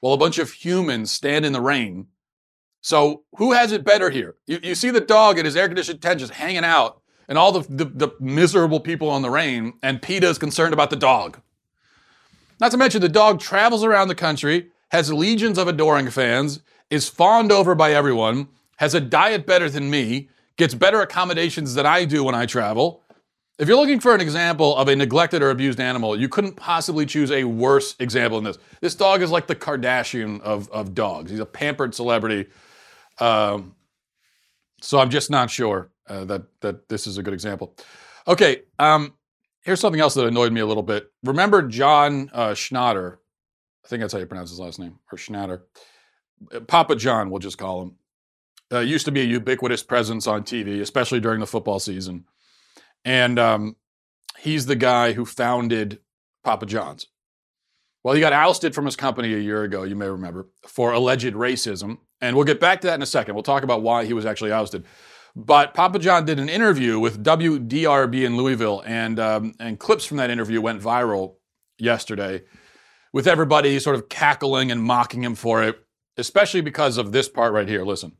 while 0.00 0.12
a 0.12 0.18
bunch 0.18 0.36
of 0.36 0.52
humans 0.52 1.10
stand 1.10 1.46
in 1.46 1.54
the 1.54 1.62
rain. 1.62 2.08
So 2.82 3.22
who 3.38 3.52
has 3.52 3.72
it 3.72 3.86
better 3.86 4.10
here? 4.10 4.34
You, 4.46 4.60
you 4.62 4.74
see 4.74 4.90
the 4.90 5.00
dog 5.00 5.38
in 5.38 5.46
his 5.46 5.56
air 5.56 5.68
conditioned 5.68 6.02
tent 6.02 6.20
just 6.20 6.34
hanging 6.34 6.62
out 6.62 7.00
and 7.26 7.38
all 7.38 7.52
the, 7.52 7.66
the, 7.70 7.86
the 7.86 8.10
miserable 8.20 8.80
people 8.80 9.08
on 9.08 9.22
the 9.22 9.30
rain, 9.30 9.72
and 9.82 10.02
PETA 10.02 10.28
is 10.28 10.36
concerned 10.36 10.74
about 10.74 10.90
the 10.90 10.96
dog. 10.96 11.40
Not 12.60 12.70
to 12.72 12.76
mention, 12.76 13.00
the 13.00 13.08
dog 13.08 13.40
travels 13.40 13.82
around 13.82 14.08
the 14.08 14.14
country, 14.14 14.68
has 14.90 15.10
legions 15.10 15.56
of 15.56 15.68
adoring 15.68 16.10
fans, 16.10 16.60
is 16.92 17.08
fawned 17.08 17.50
over 17.50 17.74
by 17.74 17.94
everyone, 17.94 18.48
has 18.76 18.94
a 18.94 19.00
diet 19.00 19.46
better 19.46 19.70
than 19.70 19.88
me, 19.88 20.28
gets 20.58 20.74
better 20.74 21.00
accommodations 21.00 21.72
than 21.72 21.86
I 21.86 22.04
do 22.04 22.22
when 22.22 22.34
I 22.34 22.44
travel. 22.44 23.02
If 23.58 23.66
you're 23.66 23.78
looking 23.78 23.98
for 23.98 24.14
an 24.14 24.20
example 24.20 24.76
of 24.76 24.88
a 24.88 24.94
neglected 24.94 25.42
or 25.42 25.48
abused 25.48 25.80
animal, 25.80 26.20
you 26.20 26.28
couldn't 26.28 26.54
possibly 26.56 27.06
choose 27.06 27.30
a 27.30 27.44
worse 27.44 27.96
example 27.98 28.38
than 28.38 28.44
this. 28.44 28.58
This 28.82 28.94
dog 28.94 29.22
is 29.22 29.30
like 29.30 29.46
the 29.46 29.56
Kardashian 29.56 30.42
of, 30.42 30.70
of 30.70 30.94
dogs. 30.94 31.30
He's 31.30 31.40
a 31.40 31.46
pampered 31.46 31.94
celebrity. 31.94 32.50
Um, 33.18 33.74
so 34.82 34.98
I'm 34.98 35.08
just 35.08 35.30
not 35.30 35.50
sure 35.50 35.90
uh, 36.08 36.26
that 36.26 36.42
that 36.60 36.90
this 36.90 37.06
is 37.06 37.16
a 37.16 37.22
good 37.22 37.32
example. 37.32 37.74
Okay, 38.28 38.62
um, 38.78 39.14
here's 39.62 39.80
something 39.80 40.00
else 40.00 40.12
that 40.14 40.26
annoyed 40.26 40.52
me 40.52 40.60
a 40.60 40.66
little 40.66 40.82
bit. 40.82 41.10
Remember 41.24 41.62
John 41.62 42.28
uh, 42.34 42.50
Schnatter? 42.50 43.16
I 43.82 43.88
think 43.88 44.02
that's 44.02 44.12
how 44.12 44.18
you 44.18 44.26
pronounce 44.26 44.50
his 44.50 44.60
last 44.60 44.78
name, 44.78 44.98
or 45.10 45.16
Schnatter. 45.16 45.62
Papa 46.66 46.96
John, 46.96 47.30
we'll 47.30 47.38
just 47.38 47.58
call 47.58 47.82
him, 47.82 47.96
uh, 48.72 48.80
used 48.80 49.04
to 49.06 49.12
be 49.12 49.20
a 49.20 49.24
ubiquitous 49.24 49.82
presence 49.82 50.26
on 50.26 50.42
TV, 50.42 50.80
especially 50.80 51.20
during 51.20 51.40
the 51.40 51.46
football 51.46 51.78
season. 51.78 52.24
And 53.04 53.38
um, 53.38 53.76
he's 54.38 54.66
the 54.66 54.76
guy 54.76 55.12
who 55.12 55.24
founded 55.24 56.00
Papa 56.44 56.66
John's. 56.66 57.06
Well, 58.04 58.14
he 58.14 58.20
got 58.20 58.32
ousted 58.32 58.74
from 58.74 58.84
his 58.84 58.96
company 58.96 59.32
a 59.32 59.38
year 59.38 59.62
ago, 59.62 59.84
you 59.84 59.94
may 59.94 60.08
remember, 60.08 60.48
for 60.66 60.92
alleged 60.92 61.34
racism. 61.34 61.98
And 62.20 62.34
we'll 62.34 62.44
get 62.44 62.60
back 62.60 62.80
to 62.80 62.88
that 62.88 62.94
in 62.94 63.02
a 63.02 63.06
second. 63.06 63.34
We'll 63.34 63.44
talk 63.44 63.62
about 63.62 63.82
why 63.82 64.04
he 64.04 64.12
was 64.12 64.26
actually 64.26 64.52
ousted. 64.52 64.84
But 65.36 65.72
Papa 65.72 65.98
John 65.98 66.24
did 66.24 66.38
an 66.38 66.48
interview 66.48 66.98
with 66.98 67.24
WDRB 67.24 68.24
in 68.24 68.36
Louisville, 68.36 68.82
and, 68.84 69.18
um, 69.18 69.54
and 69.58 69.78
clips 69.78 70.04
from 70.04 70.18
that 70.18 70.30
interview 70.30 70.60
went 70.60 70.82
viral 70.82 71.36
yesterday 71.78 72.42
with 73.12 73.26
everybody 73.26 73.78
sort 73.78 73.96
of 73.96 74.08
cackling 74.08 74.70
and 74.70 74.82
mocking 74.82 75.22
him 75.22 75.34
for 75.34 75.62
it 75.62 75.81
especially 76.16 76.60
because 76.60 76.98
of 76.98 77.12
this 77.12 77.28
part 77.28 77.52
right 77.52 77.68
here. 77.68 77.84
Listen. 77.84 78.12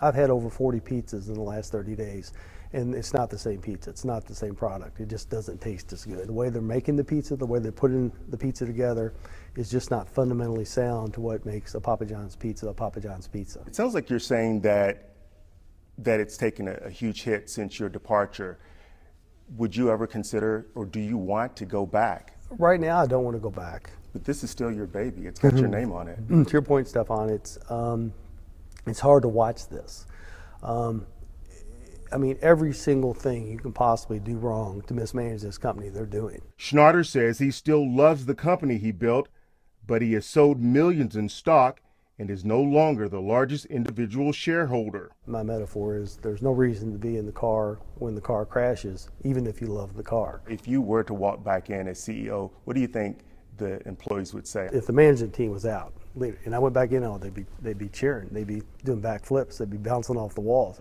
I've 0.00 0.14
had 0.14 0.30
over 0.30 0.50
40 0.50 0.80
pizzas 0.80 1.28
in 1.28 1.34
the 1.34 1.42
last 1.42 1.70
30 1.70 1.94
days, 1.94 2.32
and 2.72 2.94
it's 2.94 3.12
not 3.12 3.30
the 3.30 3.38
same 3.38 3.60
pizza. 3.60 3.90
It's 3.90 4.04
not 4.04 4.24
the 4.26 4.34
same 4.34 4.54
product. 4.54 4.98
It 5.00 5.08
just 5.08 5.30
doesn't 5.30 5.60
taste 5.60 5.92
as 5.92 6.04
good. 6.04 6.26
The 6.26 6.32
way 6.32 6.48
they're 6.48 6.62
making 6.62 6.96
the 6.96 7.04
pizza, 7.04 7.36
the 7.36 7.46
way 7.46 7.58
they're 7.58 7.70
putting 7.72 8.10
the 8.28 8.36
pizza 8.36 8.66
together, 8.66 9.14
is 9.56 9.70
just 9.70 9.90
not 9.90 10.08
fundamentally 10.08 10.64
sound 10.64 11.14
to 11.14 11.20
what 11.20 11.44
makes 11.46 11.74
a 11.74 11.80
Papa 11.80 12.06
John's 12.06 12.34
pizza 12.34 12.68
a 12.68 12.74
Papa 12.74 13.00
John's 13.00 13.28
pizza. 13.28 13.60
It 13.66 13.76
sounds 13.76 13.94
like 13.94 14.10
you're 14.10 14.18
saying 14.18 14.62
that 14.62 15.10
that 15.98 16.18
it's 16.18 16.36
taken 16.36 16.66
a, 16.66 16.72
a 16.84 16.90
huge 16.90 17.22
hit 17.22 17.48
since 17.48 17.78
your 17.78 17.88
departure. 17.88 18.58
would 19.56 19.76
you 19.76 19.90
ever 19.90 20.06
consider, 20.06 20.66
or 20.74 20.84
do 20.86 20.98
you 21.00 21.16
want 21.16 21.54
to 21.56 21.64
go 21.66 21.86
back? 21.86 22.36
Right 22.50 22.80
now, 22.80 22.98
I 22.98 23.06
don't 23.06 23.22
want 23.24 23.36
to 23.36 23.40
go 23.40 23.50
back. 23.50 23.90
But 24.14 24.24
this 24.24 24.42
is 24.42 24.50
still 24.50 24.72
your 24.72 24.86
baby. 24.86 25.26
It's 25.26 25.40
got 25.40 25.58
your 25.58 25.68
name 25.68 25.92
on 25.92 26.08
it. 26.08 26.18
to 26.28 26.50
your 26.50 26.62
point, 26.62 26.88
Stefan, 26.88 27.28
it's 27.28 27.58
um, 27.68 28.14
it's 28.86 29.00
hard 29.00 29.22
to 29.22 29.28
watch 29.28 29.68
this. 29.68 30.06
Um, 30.62 31.06
I 32.12 32.16
mean, 32.16 32.38
every 32.40 32.72
single 32.72 33.12
thing 33.12 33.50
you 33.50 33.58
can 33.58 33.72
possibly 33.72 34.20
do 34.20 34.36
wrong 34.38 34.82
to 34.82 34.94
mismanage 34.94 35.42
this 35.42 35.58
company, 35.58 35.88
they're 35.88 36.06
doing. 36.06 36.42
Schnatter 36.56 37.04
says 37.04 37.40
he 37.40 37.50
still 37.50 37.92
loves 37.92 38.26
the 38.26 38.36
company 38.36 38.78
he 38.78 38.92
built, 38.92 39.28
but 39.84 40.00
he 40.00 40.12
has 40.12 40.24
sold 40.24 40.60
millions 40.60 41.16
in 41.16 41.28
stock 41.28 41.80
and 42.16 42.30
is 42.30 42.44
no 42.44 42.60
longer 42.60 43.08
the 43.08 43.20
largest 43.20 43.66
individual 43.66 44.30
shareholder. 44.30 45.10
My 45.26 45.42
metaphor 45.42 45.96
is 45.96 46.18
there's 46.18 46.40
no 46.42 46.52
reason 46.52 46.92
to 46.92 46.98
be 46.98 47.16
in 47.16 47.26
the 47.26 47.32
car 47.32 47.80
when 47.96 48.14
the 48.14 48.20
car 48.20 48.46
crashes, 48.46 49.08
even 49.24 49.48
if 49.48 49.60
you 49.60 49.66
love 49.66 49.96
the 49.96 50.04
car. 50.04 50.40
If 50.48 50.68
you 50.68 50.80
were 50.80 51.02
to 51.02 51.14
walk 51.14 51.42
back 51.42 51.70
in 51.70 51.88
as 51.88 51.98
CEO, 51.98 52.52
what 52.62 52.74
do 52.74 52.80
you 52.80 52.86
think 52.86 53.24
the 53.56 53.86
employees 53.86 54.34
would 54.34 54.46
say? 54.46 54.68
If 54.72 54.86
the 54.86 54.92
management 54.92 55.34
team 55.34 55.50
was 55.50 55.66
out, 55.66 55.92
and 56.16 56.54
I 56.54 56.58
went 56.58 56.74
back 56.74 56.92
in, 56.92 57.02
oh, 57.04 57.18
they'd 57.18 57.34
be 57.34 57.46
they'd 57.60 57.78
be 57.78 57.88
cheering, 57.88 58.28
they'd 58.30 58.46
be 58.46 58.62
doing 58.84 59.00
backflips, 59.00 59.58
they'd 59.58 59.70
be 59.70 59.76
bouncing 59.76 60.16
off 60.16 60.34
the 60.34 60.40
walls. 60.40 60.80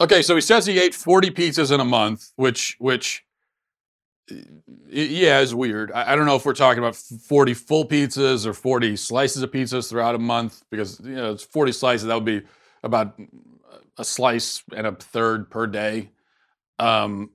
Okay, 0.00 0.22
so 0.22 0.34
he 0.34 0.40
says 0.40 0.66
he 0.66 0.80
ate 0.80 0.94
40 0.94 1.30
pizzas 1.30 1.70
in 1.72 1.80
a 1.80 1.84
month, 1.84 2.32
which 2.36 2.76
which 2.78 3.24
yeah, 4.88 5.40
is 5.40 5.54
weird. 5.54 5.92
I, 5.92 6.12
I, 6.12 6.16
don't 6.16 6.26
know 6.26 6.36
if 6.36 6.46
we're 6.46 6.54
talking 6.54 6.78
about 6.78 6.96
40 6.96 7.54
full 7.54 7.86
pizzas 7.86 8.46
or 8.46 8.52
40 8.52 8.96
slices 8.96 9.42
of 9.42 9.50
pizzas 9.50 9.90
throughout 9.90 10.14
a 10.14 10.18
month 10.18 10.62
because 10.70 11.00
you 11.00 11.14
know 11.14 11.32
it's 11.32 11.44
40 11.44 11.72
slices. 11.72 12.06
That 12.06 12.14
would 12.14 12.24
be 12.24 12.42
about 12.82 13.18
a 13.98 14.04
slice 14.04 14.62
and 14.74 14.86
a 14.86 14.92
third 14.92 15.50
per 15.50 15.66
day. 15.66 16.10
Um, 16.78 17.30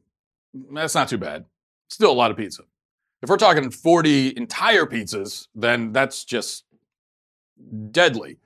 that's 0.71 0.95
not 0.95 1.09
too 1.09 1.17
bad. 1.17 1.45
Still 1.89 2.11
a 2.11 2.13
lot 2.13 2.31
of 2.31 2.37
pizza. 2.37 2.63
If 3.27 3.29
we're 3.29 3.35
talking 3.35 3.69
40 3.69 4.37
entire 4.37 4.85
pizzas, 4.85 5.49
then 5.53 5.91
that's 5.91 6.23
just 6.23 6.63
deadly. 7.91 8.37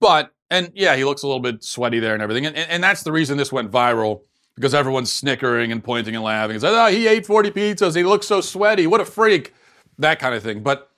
But 0.00 0.32
and 0.50 0.72
yeah, 0.74 0.96
he 0.96 1.04
looks 1.04 1.22
a 1.22 1.28
little 1.28 1.38
bit 1.38 1.62
sweaty 1.62 2.00
there 2.00 2.14
and 2.14 2.20
everything, 2.20 2.44
and, 2.44 2.56
and 2.56 2.82
that's 2.82 3.04
the 3.04 3.12
reason 3.12 3.38
this 3.38 3.52
went 3.52 3.70
viral 3.70 4.22
because 4.56 4.74
everyone's 4.74 5.12
snickering 5.12 5.70
and 5.70 5.84
pointing 5.84 6.16
and 6.16 6.24
laughing 6.24 6.56
and 6.56 6.60
says, 6.60 6.74
"Oh, 6.74 6.88
he 6.88 7.06
ate 7.06 7.24
40 7.24 7.52
pizzas. 7.52 7.94
He 7.94 8.02
looks 8.02 8.26
so 8.26 8.40
sweaty. 8.40 8.88
What 8.88 9.00
a 9.00 9.04
freak!" 9.04 9.54
That 9.96 10.18
kind 10.18 10.34
of 10.34 10.42
thing. 10.42 10.64
But 10.64 10.90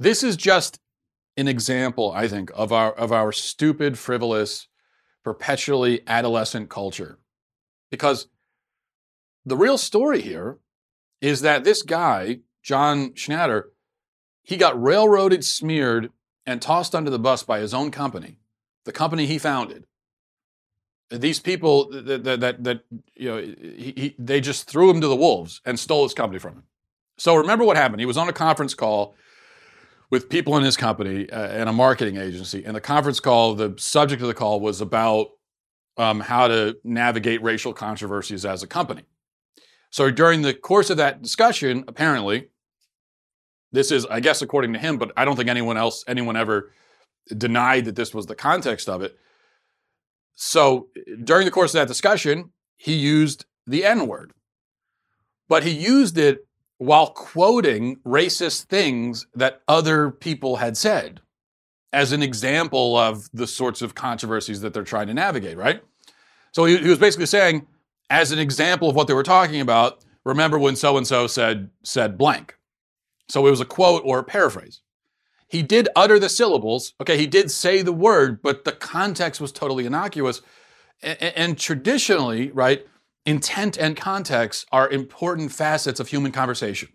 this 0.00 0.24
is 0.24 0.36
just 0.36 0.80
an 1.36 1.46
example, 1.46 2.10
I 2.10 2.26
think, 2.26 2.50
of 2.56 2.72
our 2.72 2.90
of 2.94 3.12
our 3.12 3.30
stupid, 3.30 3.96
frivolous, 3.96 4.66
perpetually 5.22 6.00
adolescent 6.08 6.68
culture. 6.68 7.20
Because 7.92 8.26
the 9.46 9.56
real 9.56 9.78
story 9.78 10.20
here 10.20 10.58
is 11.24 11.40
that 11.40 11.64
this 11.64 11.82
guy, 11.82 12.40
John 12.62 13.10
Schnatter, 13.10 13.64
he 14.42 14.56
got 14.56 14.80
railroaded, 14.80 15.44
smeared, 15.44 16.10
and 16.46 16.60
tossed 16.60 16.94
under 16.94 17.10
the 17.10 17.18
bus 17.18 17.42
by 17.42 17.60
his 17.60 17.72
own 17.72 17.90
company, 17.90 18.38
the 18.84 18.92
company 18.92 19.26
he 19.26 19.38
founded 19.38 19.86
these 21.10 21.38
people 21.38 21.90
that, 21.90 22.24
that, 22.24 22.40
that, 22.40 22.64
that 22.64 22.84
you 23.14 23.28
know, 23.28 23.38
he, 23.38 23.94
he, 23.96 24.14
they 24.18 24.40
just 24.40 24.68
threw 24.68 24.90
him 24.90 25.00
to 25.00 25.08
the 25.08 25.16
wolves 25.16 25.60
and 25.64 25.78
stole 25.78 26.02
his 26.02 26.14
company 26.14 26.38
from 26.38 26.54
him. 26.54 26.62
So 27.18 27.36
remember 27.36 27.64
what 27.64 27.76
happened. 27.76 28.00
He 28.00 28.06
was 28.06 28.16
on 28.16 28.28
a 28.28 28.32
conference 28.32 28.74
call 28.74 29.14
with 30.10 30.28
people 30.28 30.56
in 30.56 30.64
his 30.64 30.76
company 30.76 31.28
uh, 31.30 31.48
and 31.48 31.68
a 31.68 31.72
marketing 31.72 32.16
agency. 32.16 32.64
And 32.64 32.74
the 32.74 32.80
conference 32.80 33.20
call, 33.20 33.54
the 33.54 33.74
subject 33.76 34.22
of 34.22 34.28
the 34.28 34.34
call 34.34 34.60
was 34.60 34.80
about 34.80 35.28
um, 35.96 36.20
how 36.20 36.48
to 36.48 36.76
navigate 36.82 37.42
racial 37.42 37.72
controversies 37.72 38.44
as 38.44 38.62
a 38.62 38.66
company. 38.66 39.02
So 39.94 40.10
during 40.10 40.42
the 40.42 40.52
course 40.52 40.90
of 40.90 40.96
that 40.96 41.22
discussion, 41.22 41.84
apparently, 41.86 42.48
this 43.70 43.92
is, 43.92 44.04
I 44.06 44.18
guess, 44.18 44.42
according 44.42 44.72
to 44.72 44.78
him, 44.80 44.98
but 44.98 45.12
I 45.16 45.24
don't 45.24 45.36
think 45.36 45.48
anyone 45.48 45.76
else, 45.76 46.02
anyone 46.08 46.34
ever 46.34 46.72
denied 47.38 47.84
that 47.84 47.94
this 47.94 48.12
was 48.12 48.26
the 48.26 48.34
context 48.34 48.88
of 48.88 49.02
it. 49.02 49.16
So 50.34 50.88
during 51.22 51.44
the 51.44 51.52
course 51.52 51.74
of 51.74 51.78
that 51.78 51.86
discussion, 51.86 52.50
he 52.76 52.94
used 52.94 53.44
the 53.68 53.84
N 53.84 54.08
word, 54.08 54.32
but 55.48 55.62
he 55.62 55.70
used 55.70 56.18
it 56.18 56.44
while 56.78 57.10
quoting 57.10 57.98
racist 58.04 58.64
things 58.64 59.28
that 59.36 59.62
other 59.68 60.10
people 60.10 60.56
had 60.56 60.76
said 60.76 61.20
as 61.92 62.10
an 62.10 62.20
example 62.20 62.96
of 62.96 63.28
the 63.32 63.46
sorts 63.46 63.80
of 63.80 63.94
controversies 63.94 64.60
that 64.62 64.74
they're 64.74 64.82
trying 64.82 65.06
to 65.06 65.14
navigate, 65.14 65.56
right? 65.56 65.84
So 66.50 66.64
he, 66.64 66.78
he 66.78 66.88
was 66.88 66.98
basically 66.98 67.26
saying, 67.26 67.68
as 68.10 68.32
an 68.32 68.38
example 68.38 68.88
of 68.88 68.96
what 68.96 69.06
they 69.06 69.14
were 69.14 69.22
talking 69.22 69.60
about, 69.60 70.04
remember 70.24 70.58
when 70.58 70.76
so 70.76 70.96
and 70.96 71.06
so 71.06 71.26
said 71.26 71.70
said 71.82 72.18
blank. 72.18 72.58
So 73.28 73.46
it 73.46 73.50
was 73.50 73.60
a 73.60 73.64
quote 73.64 74.02
or 74.04 74.18
a 74.18 74.24
paraphrase. 74.24 74.82
He 75.46 75.62
did 75.62 75.88
utter 75.94 76.18
the 76.18 76.28
syllables. 76.28 76.94
Okay, 77.00 77.16
he 77.16 77.26
did 77.26 77.50
say 77.50 77.82
the 77.82 77.92
word, 77.92 78.42
but 78.42 78.64
the 78.64 78.72
context 78.72 79.40
was 79.40 79.52
totally 79.52 79.86
innocuous. 79.86 80.42
And, 81.02 81.22
and 81.22 81.58
traditionally, 81.58 82.50
right, 82.50 82.86
intent 83.24 83.76
and 83.76 83.96
context 83.96 84.66
are 84.72 84.88
important 84.88 85.52
facets 85.52 86.00
of 86.00 86.08
human 86.08 86.32
conversation. 86.32 86.88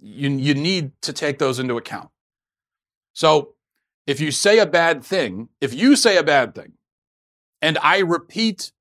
You, 0.00 0.30
you 0.30 0.54
need 0.54 0.92
to 1.02 1.12
take 1.12 1.38
those 1.38 1.58
into 1.58 1.76
account. 1.76 2.10
So 3.12 3.54
if 4.06 4.20
you 4.20 4.30
say 4.30 4.58
a 4.58 4.66
bad 4.66 5.04
thing, 5.04 5.48
if 5.60 5.74
you 5.74 5.96
say 5.96 6.16
a 6.16 6.22
bad 6.22 6.54
thing, 6.54 6.72
and 7.60 7.76
I 7.82 7.98
repeat 7.98 8.72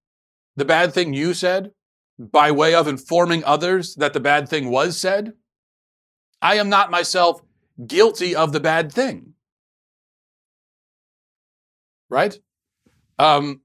the 0.59 0.65
bad 0.65 0.93
thing 0.93 1.13
you 1.13 1.33
said 1.33 1.71
by 2.19 2.51
way 2.51 2.75
of 2.75 2.87
informing 2.87 3.43
others 3.45 3.95
that 3.95 4.13
the 4.13 4.19
bad 4.19 4.49
thing 4.49 4.69
was 4.69 4.97
said, 4.97 5.33
I 6.41 6.55
am 6.55 6.69
not 6.69 6.91
myself 6.91 7.41
guilty 7.87 8.35
of 8.35 8.51
the 8.51 8.59
bad 8.59 8.91
thing. 8.91 9.33
Right? 12.09 12.37
Um, 13.17 13.61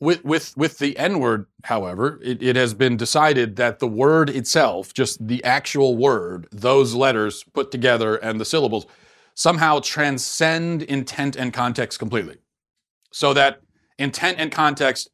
with, 0.00 0.24
with, 0.24 0.56
with 0.56 0.78
the 0.78 0.98
N 0.98 1.20
word, 1.20 1.46
however, 1.64 2.18
it, 2.24 2.42
it 2.42 2.56
has 2.56 2.74
been 2.74 2.96
decided 2.96 3.54
that 3.56 3.78
the 3.78 3.86
word 3.86 4.30
itself, 4.30 4.92
just 4.92 5.24
the 5.26 5.44
actual 5.44 5.96
word, 5.96 6.48
those 6.50 6.94
letters 6.94 7.44
put 7.52 7.70
together 7.70 8.16
and 8.16 8.40
the 8.40 8.44
syllables, 8.44 8.86
somehow 9.34 9.78
transcend 9.78 10.82
intent 10.82 11.36
and 11.36 11.52
context 11.52 12.00
completely. 12.00 12.38
So 13.12 13.32
that 13.34 13.60
intent 13.98 14.38
and 14.40 14.50
context 14.50 15.08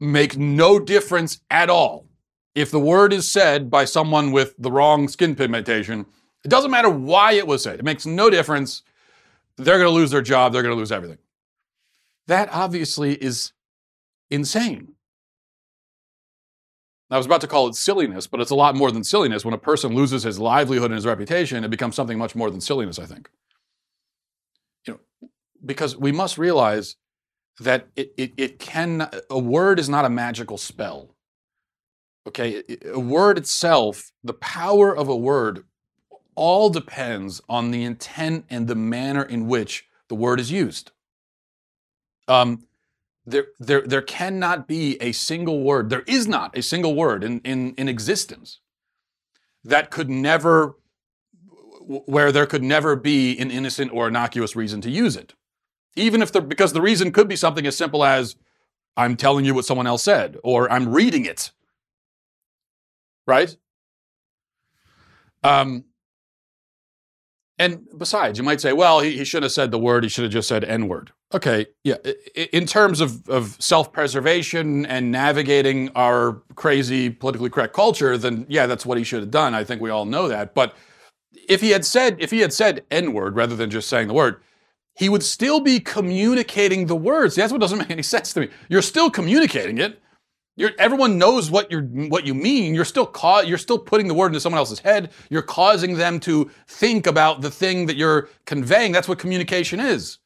make 0.00 0.36
no 0.36 0.78
difference 0.78 1.40
at 1.50 1.70
all. 1.70 2.06
If 2.54 2.70
the 2.70 2.80
word 2.80 3.12
is 3.12 3.30
said 3.30 3.70
by 3.70 3.84
someone 3.84 4.30
with 4.30 4.54
the 4.58 4.70
wrong 4.70 5.08
skin 5.08 5.34
pigmentation, 5.34 6.06
it 6.44 6.48
doesn't 6.48 6.70
matter 6.70 6.90
why 6.90 7.32
it 7.32 7.46
was 7.46 7.62
said, 7.62 7.78
it 7.78 7.84
makes 7.84 8.06
no 8.06 8.30
difference. 8.30 8.82
They're 9.56 9.78
going 9.78 9.90
to 9.90 9.94
lose 9.94 10.10
their 10.10 10.22
job, 10.22 10.52
they're 10.52 10.62
going 10.62 10.74
to 10.74 10.78
lose 10.78 10.92
everything. 10.92 11.18
That 12.26 12.48
obviously 12.52 13.14
is 13.14 13.52
insane. 14.30 14.94
I 17.10 17.16
was 17.16 17.26
about 17.26 17.42
to 17.42 17.46
call 17.46 17.68
it 17.68 17.74
silliness, 17.74 18.26
but 18.26 18.40
it's 18.40 18.50
a 18.50 18.56
lot 18.56 18.74
more 18.74 18.90
than 18.90 19.04
silliness. 19.04 19.44
When 19.44 19.54
a 19.54 19.58
person 19.58 19.94
loses 19.94 20.22
his 20.22 20.38
livelihood 20.38 20.86
and 20.86 20.94
his 20.94 21.06
reputation, 21.06 21.62
it 21.62 21.70
becomes 21.70 21.94
something 21.94 22.18
much 22.18 22.34
more 22.34 22.50
than 22.50 22.60
silliness, 22.60 22.98
I 22.98 23.06
think. 23.06 23.28
You 24.86 24.94
know, 24.94 25.28
because 25.64 25.96
we 25.96 26.12
must 26.12 26.38
realize 26.38 26.96
that 27.60 27.86
it, 27.96 28.12
it, 28.16 28.32
it 28.36 28.58
can, 28.58 29.08
a 29.30 29.38
word 29.38 29.78
is 29.78 29.88
not 29.88 30.04
a 30.04 30.10
magical 30.10 30.58
spell. 30.58 31.14
Okay, 32.26 32.62
a 32.86 32.98
word 32.98 33.36
itself, 33.36 34.10
the 34.22 34.32
power 34.34 34.96
of 34.96 35.08
a 35.08 35.16
word 35.16 35.64
all 36.34 36.70
depends 36.70 37.40
on 37.48 37.70
the 37.70 37.84
intent 37.84 38.44
and 38.50 38.66
the 38.66 38.74
manner 38.74 39.22
in 39.22 39.46
which 39.46 39.86
the 40.08 40.14
word 40.14 40.40
is 40.40 40.50
used. 40.50 40.90
Um, 42.26 42.66
there, 43.26 43.46
there, 43.58 43.82
there 43.82 44.02
cannot 44.02 44.66
be 44.66 45.00
a 45.00 45.12
single 45.12 45.62
word, 45.62 45.90
there 45.90 46.04
is 46.06 46.26
not 46.26 46.56
a 46.56 46.62
single 46.62 46.94
word 46.94 47.22
in, 47.22 47.40
in, 47.40 47.74
in 47.74 47.88
existence 47.88 48.60
that 49.62 49.90
could 49.90 50.10
never, 50.10 50.76
where 51.86 52.32
there 52.32 52.46
could 52.46 52.62
never 52.62 52.96
be 52.96 53.38
an 53.38 53.50
innocent 53.50 53.92
or 53.92 54.08
innocuous 54.08 54.56
reason 54.56 54.80
to 54.82 54.90
use 54.90 55.16
it. 55.16 55.34
Even 55.96 56.22
if 56.22 56.32
the, 56.32 56.40
because 56.40 56.72
the 56.72 56.82
reason 56.82 57.12
could 57.12 57.28
be 57.28 57.36
something 57.36 57.66
as 57.66 57.76
simple 57.76 58.04
as, 58.04 58.36
I'm 58.96 59.16
telling 59.16 59.44
you 59.44 59.54
what 59.54 59.64
someone 59.64 59.86
else 59.86 60.02
said, 60.02 60.36
or 60.42 60.70
I'm 60.70 60.92
reading 60.92 61.24
it. 61.24 61.50
Right? 63.26 63.56
Um, 65.42 65.84
and 67.58 67.86
besides, 67.96 68.38
you 68.38 68.44
might 68.44 68.60
say, 68.60 68.72
well, 68.72 69.00
he, 69.00 69.16
he 69.16 69.24
should 69.24 69.42
have 69.44 69.52
said 69.52 69.70
the 69.70 69.78
word, 69.78 70.02
he 70.02 70.08
should 70.08 70.24
have 70.24 70.32
just 70.32 70.48
said 70.48 70.64
N 70.64 70.88
word. 70.88 71.12
Okay, 71.32 71.66
yeah. 71.82 71.96
In 72.52 72.66
terms 72.66 73.00
of, 73.00 73.28
of 73.28 73.56
self 73.60 73.92
preservation 73.92 74.86
and 74.86 75.10
navigating 75.10 75.90
our 75.96 76.42
crazy 76.54 77.10
politically 77.10 77.50
correct 77.50 77.74
culture, 77.74 78.16
then 78.16 78.46
yeah, 78.48 78.66
that's 78.66 78.86
what 78.86 78.98
he 78.98 79.04
should 79.04 79.20
have 79.20 79.30
done. 79.30 79.54
I 79.54 79.64
think 79.64 79.80
we 79.80 79.90
all 79.90 80.04
know 80.04 80.28
that. 80.28 80.54
But 80.54 80.76
if 81.48 81.60
he 81.60 81.70
had 81.70 81.84
said, 81.84 82.16
if 82.20 82.30
he 82.30 82.40
had 82.40 82.52
said 82.52 82.84
N 82.90 83.12
word 83.12 83.36
rather 83.36 83.56
than 83.56 83.70
just 83.70 83.88
saying 83.88 84.08
the 84.08 84.14
word, 84.14 84.42
he 84.94 85.08
would 85.08 85.22
still 85.22 85.60
be 85.60 85.80
communicating 85.80 86.86
the 86.86 86.96
words. 86.96 87.34
That's 87.34 87.52
what 87.52 87.60
doesn't 87.60 87.78
make 87.78 87.90
any 87.90 88.02
sense 88.02 88.32
to 88.34 88.40
me. 88.40 88.48
You're 88.68 88.82
still 88.82 89.10
communicating 89.10 89.78
it. 89.78 90.00
You're, 90.56 90.70
everyone 90.78 91.18
knows 91.18 91.50
what 91.50 91.68
you're 91.70 91.82
what 91.82 92.24
you 92.24 92.32
mean. 92.32 92.74
You're 92.76 92.84
still 92.84 93.06
ca- 93.06 93.40
you're 93.40 93.58
still 93.58 93.78
putting 93.78 94.06
the 94.06 94.14
word 94.14 94.28
into 94.28 94.40
someone 94.40 94.58
else's 94.58 94.78
head. 94.78 95.10
You're 95.28 95.42
causing 95.42 95.96
them 95.96 96.20
to 96.20 96.48
think 96.68 97.08
about 97.08 97.40
the 97.40 97.50
thing 97.50 97.86
that 97.86 97.96
you're 97.96 98.28
conveying. 98.46 98.92
That's 98.92 99.08
what 99.08 99.18
communication 99.18 99.80
is. 99.80 100.18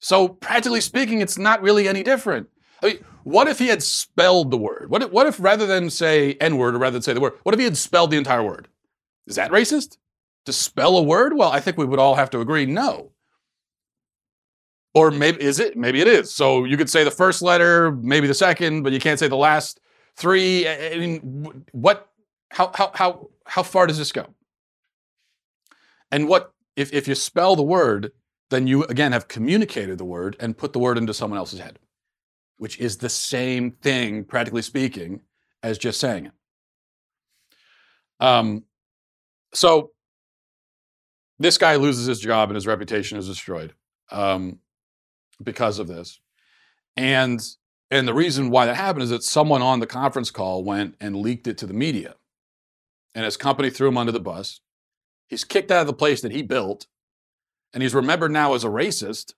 So 0.00 0.28
practically 0.28 0.82
speaking, 0.82 1.22
it's 1.22 1.38
not 1.38 1.62
really 1.62 1.88
any 1.88 2.02
different. 2.02 2.48
I 2.82 2.86
mean, 2.86 3.04
what 3.22 3.48
if 3.48 3.58
he 3.58 3.68
had 3.68 3.82
spelled 3.82 4.50
the 4.50 4.58
word? 4.58 4.90
What 4.90 5.02
if, 5.02 5.10
what 5.12 5.26
if 5.26 5.40
rather 5.40 5.64
than 5.64 5.88
say 5.88 6.34
N 6.34 6.58
word 6.58 6.74
or 6.74 6.78
rather 6.78 6.94
than 6.94 7.02
say 7.02 7.12
the 7.14 7.20
word, 7.20 7.34
what 7.44 7.54
if 7.54 7.58
he 7.58 7.64
had 7.64 7.76
spelled 7.76 8.10
the 8.10 8.16
entire 8.18 8.42
word? 8.42 8.68
Is 9.26 9.36
that 9.36 9.52
racist? 9.52 9.96
To 10.46 10.52
spell 10.52 10.96
a 10.96 11.02
word? 11.02 11.36
Well, 11.36 11.52
I 11.52 11.60
think 11.60 11.78
we 11.78 11.86
would 11.86 12.00
all 12.00 12.16
have 12.16 12.30
to 12.30 12.40
agree 12.40 12.66
no. 12.66 13.11
Or 14.94 15.10
maybe 15.10 15.42
is 15.42 15.58
it? 15.58 15.76
Maybe 15.76 16.00
it 16.00 16.08
is. 16.08 16.32
So 16.34 16.64
you 16.64 16.76
could 16.76 16.90
say 16.90 17.02
the 17.02 17.10
first 17.10 17.40
letter, 17.40 17.92
maybe 17.92 18.26
the 18.26 18.34
second, 18.34 18.82
but 18.82 18.92
you 18.92 19.00
can't 19.00 19.18
say 19.18 19.28
the 19.28 19.36
last 19.36 19.80
three. 20.16 20.68
I 20.68 20.96
mean, 20.98 21.64
what? 21.72 22.08
How 22.50 22.70
how 22.74 22.90
how 22.94 23.30
how 23.46 23.62
far 23.62 23.86
does 23.86 23.96
this 23.96 24.12
go? 24.12 24.26
And 26.10 26.28
what 26.28 26.52
if 26.76 26.92
if 26.92 27.08
you 27.08 27.14
spell 27.14 27.56
the 27.56 27.62
word, 27.62 28.12
then 28.50 28.66
you 28.66 28.84
again 28.84 29.12
have 29.12 29.28
communicated 29.28 29.96
the 29.96 30.04
word 30.04 30.36
and 30.38 30.56
put 30.56 30.74
the 30.74 30.78
word 30.78 30.98
into 30.98 31.14
someone 31.14 31.38
else's 31.38 31.60
head, 31.60 31.78
which 32.58 32.78
is 32.78 32.98
the 32.98 33.08
same 33.08 33.70
thing, 33.70 34.24
practically 34.24 34.60
speaking, 34.60 35.22
as 35.62 35.78
just 35.78 35.98
saying 35.98 36.26
it. 36.26 36.32
Um, 38.20 38.64
so 39.54 39.90
this 41.38 41.58
guy 41.58 41.76
loses 41.76 42.06
his 42.06 42.20
job 42.20 42.50
and 42.50 42.54
his 42.54 42.66
reputation 42.66 43.18
is 43.18 43.26
destroyed. 43.26 43.74
Um, 44.10 44.58
because 45.42 45.78
of 45.78 45.88
this. 45.88 46.20
And 46.96 47.40
and 47.90 48.08
the 48.08 48.14
reason 48.14 48.50
why 48.50 48.66
that 48.66 48.76
happened 48.76 49.02
is 49.02 49.10
that 49.10 49.22
someone 49.22 49.60
on 49.60 49.80
the 49.80 49.86
conference 49.86 50.30
call 50.30 50.64
went 50.64 50.94
and 50.98 51.16
leaked 51.16 51.46
it 51.46 51.58
to 51.58 51.66
the 51.66 51.74
media. 51.74 52.14
And 53.14 53.24
his 53.26 53.36
company 53.36 53.68
threw 53.68 53.88
him 53.88 53.98
under 53.98 54.12
the 54.12 54.20
bus. 54.20 54.60
He's 55.26 55.44
kicked 55.44 55.70
out 55.70 55.82
of 55.82 55.86
the 55.86 55.92
place 55.92 56.22
that 56.22 56.32
he 56.32 56.42
built. 56.42 56.86
And 57.74 57.82
he's 57.82 57.94
remembered 57.94 58.32
now 58.32 58.54
as 58.54 58.64
a 58.64 58.68
racist, 58.68 59.34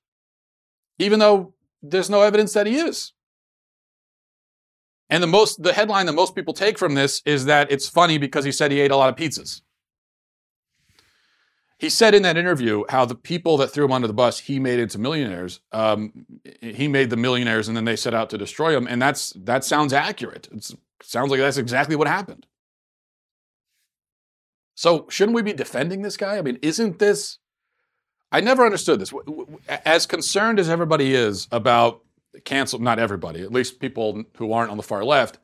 even 0.98 1.18
though 1.18 1.54
there's 1.82 2.10
no 2.10 2.22
evidence 2.22 2.52
that 2.52 2.66
he 2.66 2.76
is. 2.76 3.12
And 5.10 5.22
the 5.22 5.28
most 5.28 5.62
the 5.62 5.72
headline 5.72 6.06
that 6.06 6.12
most 6.12 6.34
people 6.34 6.54
take 6.54 6.78
from 6.78 6.94
this 6.94 7.22
is 7.24 7.44
that 7.46 7.70
it's 7.70 7.88
funny 7.88 8.18
because 8.18 8.44
he 8.44 8.52
said 8.52 8.70
he 8.70 8.80
ate 8.80 8.90
a 8.90 8.96
lot 8.96 9.08
of 9.08 9.16
pizzas. 9.16 9.62
He 11.84 11.90
said 11.90 12.14
in 12.14 12.22
that 12.22 12.38
interview 12.38 12.84
how 12.88 13.04
the 13.04 13.14
people 13.14 13.58
that 13.58 13.68
threw 13.68 13.84
him 13.84 13.92
under 13.92 14.08
the 14.08 14.14
bus 14.14 14.38
he 14.38 14.58
made 14.58 14.78
into 14.78 14.98
millionaires. 14.98 15.60
Um, 15.70 16.24
he 16.62 16.88
made 16.88 17.10
the 17.10 17.18
millionaires, 17.18 17.68
and 17.68 17.76
then 17.76 17.84
they 17.84 17.94
set 17.94 18.14
out 18.14 18.30
to 18.30 18.38
destroy 18.38 18.74
him. 18.74 18.86
And 18.86 19.02
that's 19.02 19.34
that 19.36 19.64
sounds 19.64 19.92
accurate. 19.92 20.48
It 20.50 20.70
sounds 21.02 21.30
like 21.30 21.40
that's 21.40 21.58
exactly 21.58 21.94
what 21.94 22.08
happened. 22.08 22.46
So 24.74 25.06
shouldn't 25.10 25.34
we 25.34 25.42
be 25.42 25.52
defending 25.52 26.00
this 26.00 26.16
guy? 26.16 26.38
I 26.38 26.40
mean, 26.40 26.58
isn't 26.62 27.00
this? 27.00 27.36
I 28.32 28.40
never 28.40 28.64
understood 28.64 28.98
this. 28.98 29.12
As 29.84 30.06
concerned 30.06 30.58
as 30.58 30.70
everybody 30.70 31.14
is 31.14 31.48
about 31.52 32.00
cancel, 32.46 32.78
not 32.78 32.98
everybody, 32.98 33.42
at 33.42 33.52
least 33.52 33.78
people 33.78 34.24
who 34.38 34.54
aren't 34.54 34.70
on 34.70 34.78
the 34.78 34.82
far 34.82 35.04
left. 35.04 35.38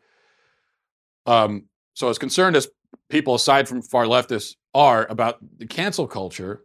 Um, 1.27 1.67
so 1.93 2.09
as 2.09 2.17
concerned 2.17 2.57
as 2.57 2.67
people 3.09 3.35
aside 3.35 3.69
from 3.69 3.83
far 3.83 4.05
leftists 4.05 4.57
are 4.75 5.07
about 5.11 5.39
the 5.59 5.67
cancel 5.67 6.07
culture, 6.07 6.63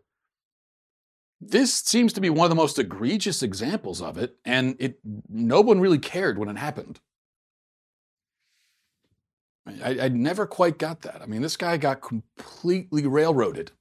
this 1.41 1.74
seems 1.74 2.13
to 2.13 2.22
be 2.22 2.29
one 2.29 2.46
of 2.46 2.50
the 2.50 2.55
most 2.55 2.79
egregious 2.79 3.44
examples 3.44 4.01
of 4.01 4.17
it, 4.17 4.38
and 4.46 4.75
it 4.79 5.00
no 5.29 5.62
one 5.62 5.79
really 5.79 6.00
cared 6.00 6.38
when 6.38 6.50
it 6.50 6.58
happened. 6.58 7.00
I, 9.67 10.00
I 10.01 10.08
never 10.10 10.46
quite 10.46 10.77
got 10.77 11.01
that. 11.01 11.22
I 11.22 11.25
mean, 11.25 11.41
this 11.41 11.58
guy 11.58 11.77
got 11.77 12.01
completely 12.01 13.08
railroaded. 13.08 13.72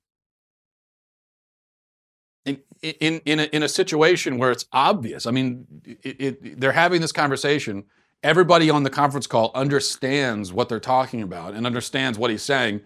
In, 2.46 2.60
in, 2.82 3.20
in, 3.24 3.40
a, 3.40 3.44
in 3.44 3.62
a 3.62 3.68
situation 3.68 4.36
where 4.36 4.50
it's 4.50 4.66
obvious. 4.72 5.26
I 5.26 5.30
mean, 5.30 5.66
it, 6.02 6.16
it, 6.20 6.60
they're 6.60 6.72
having 6.72 7.00
this 7.00 7.12
conversation. 7.12 7.84
Everybody 8.22 8.70
on 8.70 8.84
the 8.84 8.90
conference 8.90 9.26
call 9.26 9.50
understands 9.54 10.52
what 10.52 10.68
they're 10.68 10.80
talking 10.80 11.22
about 11.22 11.54
and 11.54 11.66
understands 11.66 12.18
what 12.18 12.30
he's 12.30 12.42
saying. 12.42 12.80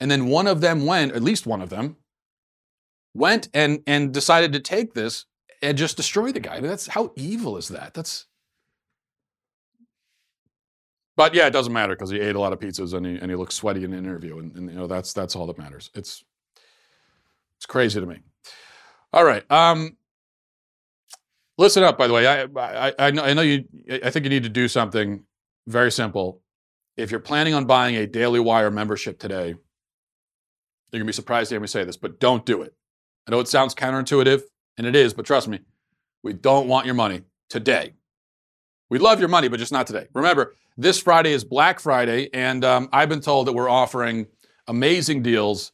And 0.00 0.10
then 0.10 0.26
one 0.26 0.46
of 0.46 0.60
them 0.60 0.86
went, 0.86 1.12
at 1.12 1.22
least 1.22 1.46
one 1.46 1.60
of 1.60 1.68
them, 1.68 1.96
went 3.14 3.48
and 3.52 3.80
and 3.86 4.14
decided 4.14 4.52
to 4.52 4.60
take 4.60 4.94
this 4.94 5.26
and 5.60 5.76
just 5.76 5.96
destroy 5.96 6.32
the 6.32 6.40
guy. 6.40 6.56
I 6.56 6.60
mean, 6.60 6.70
that's 6.70 6.86
how 6.86 7.12
evil 7.16 7.56
is 7.56 7.68
that? 7.68 7.94
That's 7.94 8.26
but 11.18 11.34
yeah, 11.34 11.48
it 11.48 11.52
doesn't 11.52 11.72
matter 11.72 11.96
because 11.96 12.10
he 12.10 12.20
ate 12.20 12.36
a 12.36 12.40
lot 12.40 12.52
of 12.52 12.60
pizzas 12.60 12.94
and 12.94 13.04
he 13.04 13.16
and 13.16 13.28
he 13.28 13.36
looks 13.36 13.56
sweaty 13.56 13.82
in 13.82 13.92
an 13.92 13.98
interview, 13.98 14.38
and, 14.38 14.54
and 14.54 14.70
you 14.70 14.76
know 14.76 14.86
that's 14.86 15.12
that's 15.12 15.34
all 15.34 15.46
that 15.48 15.58
matters. 15.58 15.90
It's 15.94 16.24
it's 17.56 17.66
crazy 17.66 17.98
to 17.98 18.06
me. 18.06 18.20
All 19.12 19.24
right, 19.24 19.42
um, 19.50 19.96
listen 21.58 21.82
up. 21.82 21.98
By 21.98 22.06
the 22.06 22.14
way, 22.14 22.26
I 22.26 22.44
I, 22.56 22.92
I 22.98 23.10
know 23.10 23.42
you. 23.42 23.64
I 24.02 24.10
think 24.10 24.24
you 24.24 24.30
need 24.30 24.44
to 24.44 24.48
do 24.48 24.68
something 24.68 25.24
very 25.66 25.92
simple. 25.92 26.40
If 26.96 27.10
you're 27.10 27.20
planning 27.20 27.54
on 27.54 27.66
buying 27.66 27.96
a 27.96 28.06
Daily 28.06 28.40
Wire 28.40 28.70
membership 28.70 29.18
today, 29.18 29.48
you're 29.48 29.56
going 30.92 31.02
to 31.02 31.06
be 31.06 31.12
surprised 31.12 31.50
to 31.50 31.54
hear 31.54 31.60
me 31.60 31.66
say 31.66 31.84
this, 31.84 31.96
but 31.96 32.18
don't 32.18 32.46
do 32.46 32.62
it. 32.62 32.74
I 33.26 33.30
know 33.30 33.40
it 33.40 33.48
sounds 33.48 33.74
counterintuitive, 33.74 34.42
and 34.78 34.86
it 34.86 34.96
is, 34.96 35.12
but 35.12 35.26
trust 35.26 35.48
me, 35.48 35.60
we 36.22 36.32
don't 36.32 36.66
want 36.66 36.86
your 36.86 36.94
money 36.94 37.22
today. 37.50 37.92
We 38.90 38.98
love 38.98 39.20
your 39.20 39.28
money, 39.28 39.48
but 39.48 39.58
just 39.58 39.70
not 39.70 39.86
today. 39.86 40.06
Remember, 40.14 40.54
this 40.78 40.98
Friday 40.98 41.32
is 41.32 41.44
Black 41.44 41.78
Friday, 41.78 42.30
and 42.32 42.64
um, 42.64 42.88
I've 42.92 43.10
been 43.10 43.20
told 43.20 43.46
that 43.46 43.52
we're 43.52 43.68
offering 43.68 44.26
amazing 44.66 45.22
deals. 45.22 45.72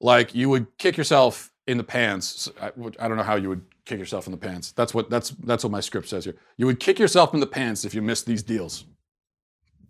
Like 0.00 0.34
you 0.34 0.48
would 0.48 0.78
kick 0.78 0.96
yourself 0.96 1.50
in 1.66 1.76
the 1.76 1.84
pants. 1.84 2.48
I, 2.60 2.70
I 3.00 3.08
don't 3.08 3.16
know 3.16 3.24
how 3.24 3.36
you 3.36 3.48
would 3.48 3.62
kick 3.86 3.98
yourself 3.98 4.26
in 4.26 4.32
the 4.32 4.36
pants. 4.36 4.72
That's 4.72 4.92
what 4.92 5.08
that's 5.08 5.30
that's 5.30 5.64
what 5.64 5.70
my 5.70 5.80
script 5.80 6.08
says 6.08 6.24
here. 6.24 6.36
You 6.58 6.66
would 6.66 6.80
kick 6.80 6.98
yourself 6.98 7.32
in 7.32 7.40
the 7.40 7.46
pants 7.46 7.84
if 7.84 7.94
you 7.94 8.02
missed 8.02 8.26
these 8.26 8.42
deals. 8.42 8.84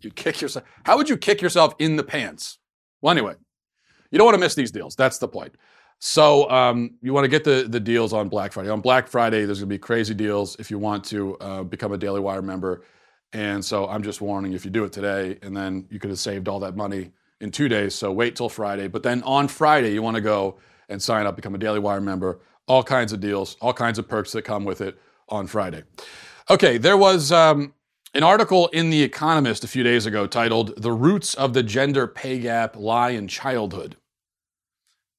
You 0.01 0.11
kick 0.11 0.41
yourself. 0.41 0.65
How 0.83 0.95
would 0.95 1.09
you 1.09 1.17
kick 1.17 1.41
yourself 1.41 1.73
in 1.79 1.95
the 1.95 2.03
pants? 2.03 2.59
Well, 3.01 3.11
anyway, 3.11 3.33
you 4.11 4.17
don't 4.17 4.25
want 4.25 4.35
to 4.35 4.39
miss 4.39 4.55
these 4.55 4.71
deals. 4.71 4.95
That's 4.95 5.17
the 5.17 5.27
point. 5.27 5.55
So 5.99 6.49
um, 6.51 6.91
you 7.01 7.11
want 7.11 7.25
to 7.25 7.29
get 7.29 7.43
the 7.43 7.67
the 7.67 7.79
deals 7.79 8.13
on 8.13 8.29
Black 8.29 8.53
Friday. 8.53 8.69
On 8.69 8.81
Black 8.81 9.07
Friday, 9.07 9.45
there's 9.45 9.59
going 9.59 9.69
to 9.69 9.75
be 9.75 9.79
crazy 9.79 10.13
deals 10.13 10.55
if 10.59 10.69
you 10.69 10.77
want 10.77 11.03
to 11.05 11.35
uh, 11.37 11.63
become 11.63 11.91
a 11.91 11.97
Daily 11.97 12.19
Wire 12.19 12.43
member. 12.43 12.83
And 13.33 13.63
so 13.65 13.87
I'm 13.89 14.03
just 14.03 14.21
warning 14.21 14.53
if 14.53 14.63
you 14.63 14.71
do 14.71 14.85
it 14.85 14.93
today, 14.93 15.37
and 15.41 15.57
then 15.57 15.85
you 15.89 15.99
could 15.99 16.11
have 16.11 16.19
saved 16.19 16.47
all 16.47 16.59
that 16.61 16.75
money 16.75 17.11
in 17.41 17.51
two 17.51 17.67
days. 17.67 17.93
So 17.93 18.11
wait 18.11 18.35
till 18.35 18.49
Friday. 18.49 18.87
But 18.87 19.03
then 19.03 19.21
on 19.23 19.47
Friday, 19.47 19.91
you 19.93 20.01
want 20.01 20.15
to 20.15 20.21
go 20.21 20.59
and 20.87 21.01
sign 21.01 21.25
up, 21.25 21.35
become 21.35 21.55
a 21.55 21.57
Daily 21.57 21.79
Wire 21.79 21.99
member. 21.99 22.39
All 22.67 22.83
kinds 22.83 23.13
of 23.13 23.19
deals, 23.19 23.55
all 23.61 23.73
kinds 23.73 23.97
of 23.97 24.07
perks 24.07 24.31
that 24.33 24.43
come 24.43 24.65
with 24.65 24.81
it 24.81 24.97
on 25.29 25.47
Friday. 25.47 25.83
Okay, 26.49 26.77
there 26.77 26.97
was 26.97 27.31
um, 27.31 27.73
an 28.13 28.23
article 28.23 28.67
in 28.67 28.89
The 28.89 29.03
Economist 29.03 29.63
a 29.63 29.67
few 29.67 29.83
days 29.83 30.05
ago 30.05 30.27
titled 30.27 30.81
"The 30.81 30.91
Roots 30.91 31.33
of 31.33 31.53
the 31.53 31.63
Gender 31.63 32.07
Pay 32.07 32.39
Gap 32.39 32.75
Lie 32.75 33.11
in 33.11 33.27
Childhood." 33.27 33.95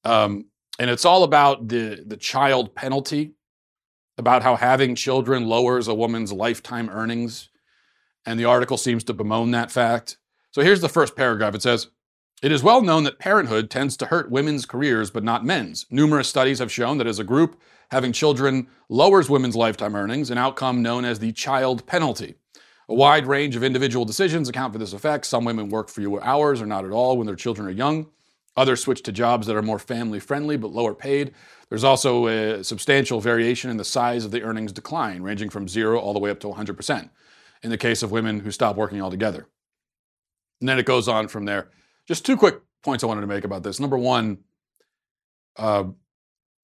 Um, 0.03 0.45
and 0.79 0.89
it's 0.89 1.05
all 1.05 1.23
about 1.23 1.67
the, 1.67 2.03
the 2.05 2.17
child 2.17 2.73
penalty, 2.73 3.33
about 4.17 4.43
how 4.43 4.55
having 4.55 4.95
children 4.95 5.47
lowers 5.47 5.87
a 5.87 5.93
woman's 5.93 6.31
lifetime 6.31 6.89
earnings. 6.89 7.49
And 8.25 8.39
the 8.39 8.45
article 8.45 8.77
seems 8.77 9.03
to 9.05 9.13
bemoan 9.13 9.51
that 9.51 9.71
fact. 9.71 10.17
So 10.51 10.61
here's 10.61 10.81
the 10.81 10.89
first 10.89 11.15
paragraph 11.15 11.55
it 11.55 11.61
says, 11.61 11.87
it 12.41 12.51
is 12.51 12.63
well 12.63 12.81
known 12.81 13.03
that 13.03 13.19
parenthood 13.19 13.69
tends 13.69 13.97
to 13.97 14.05
hurt 14.05 14.31
women's 14.31 14.65
careers, 14.65 15.11
but 15.11 15.23
not 15.23 15.45
men's. 15.45 15.85
Numerous 15.89 16.29
studies 16.29 16.59
have 16.59 16.71
shown 16.71 16.97
that 16.97 17.07
as 17.07 17.19
a 17.19 17.23
group, 17.23 17.59
having 17.91 18.13
children 18.13 18.67
lowers 18.87 19.29
women's 19.29 19.55
lifetime 19.55 19.95
earnings, 19.95 20.29
an 20.29 20.37
outcome 20.37 20.81
known 20.81 21.03
as 21.05 21.19
the 21.19 21.31
child 21.33 21.85
penalty. 21.85 22.35
A 22.87 22.93
wide 22.93 23.27
range 23.27 23.55
of 23.55 23.63
individual 23.63 24.05
decisions 24.05 24.49
account 24.49 24.73
for 24.73 24.79
this 24.79 24.93
effect. 24.93 25.25
Some 25.25 25.45
women 25.45 25.69
work 25.69 25.89
fewer 25.89 26.23
hours 26.23 26.61
or 26.61 26.65
not 26.65 26.85
at 26.85 26.91
all 26.91 27.17
when 27.17 27.27
their 27.27 27.35
children 27.35 27.67
are 27.67 27.71
young. 27.71 28.07
Others 28.57 28.81
switch 28.81 29.03
to 29.03 29.11
jobs 29.11 29.45
that 29.47 29.55
are 29.55 29.61
more 29.61 29.77
family 29.77 30.19
friendly 30.19 30.57
but 30.57 30.71
lower 30.71 30.95
paid. 30.95 31.33
There's 31.69 31.83
also 31.83 32.27
a 32.27 32.63
substantial 32.63 33.21
variation 33.21 33.69
in 33.69 33.77
the 33.77 33.85
size 33.85 34.25
of 34.25 34.31
the 34.31 34.41
earnings 34.41 34.71
decline, 34.71 35.21
ranging 35.21 35.49
from 35.49 35.67
zero 35.67 35.99
all 35.99 36.13
the 36.13 36.19
way 36.19 36.31
up 36.31 36.39
to 36.39 36.47
100% 36.47 37.09
in 37.61 37.69
the 37.69 37.77
case 37.77 38.01
of 38.01 38.11
women 38.11 38.39
who 38.39 38.51
stop 38.51 38.75
working 38.75 39.01
altogether. 39.01 39.47
And 40.59 40.67
then 40.67 40.79
it 40.79 40.85
goes 40.85 41.07
on 41.07 41.27
from 41.27 41.45
there. 41.45 41.69
Just 42.09 42.25
two 42.25 42.37
quick 42.37 42.61
points 42.81 43.03
I 43.03 43.07
wanted 43.07 43.21
to 43.21 43.27
make 43.27 43.43
about 43.43 43.61
this. 43.61 43.79
Number 43.79 43.95
one, 43.95 44.39
uh, 45.57 45.83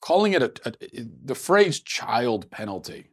calling 0.01 0.33
it 0.33 0.41
a, 0.41 0.51
a, 0.65 0.73
the 1.23 1.35
phrase 1.35 1.79
child 1.79 2.49
penalty. 2.49 3.11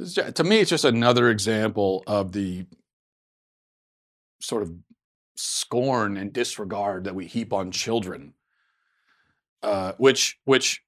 Just, 0.00 0.36
to 0.36 0.44
me, 0.44 0.60
it's 0.60 0.70
just 0.70 0.84
another 0.84 1.30
example 1.30 2.04
of 2.06 2.30
the 2.30 2.66
sort 4.40 4.62
of 4.62 4.72
scorn 5.34 6.16
and 6.16 6.32
disregard 6.32 7.02
that 7.04 7.16
we 7.16 7.26
heap 7.26 7.52
on 7.52 7.72
children, 7.72 8.34
uh, 9.64 9.94
which 9.98 10.38
which 10.44 10.84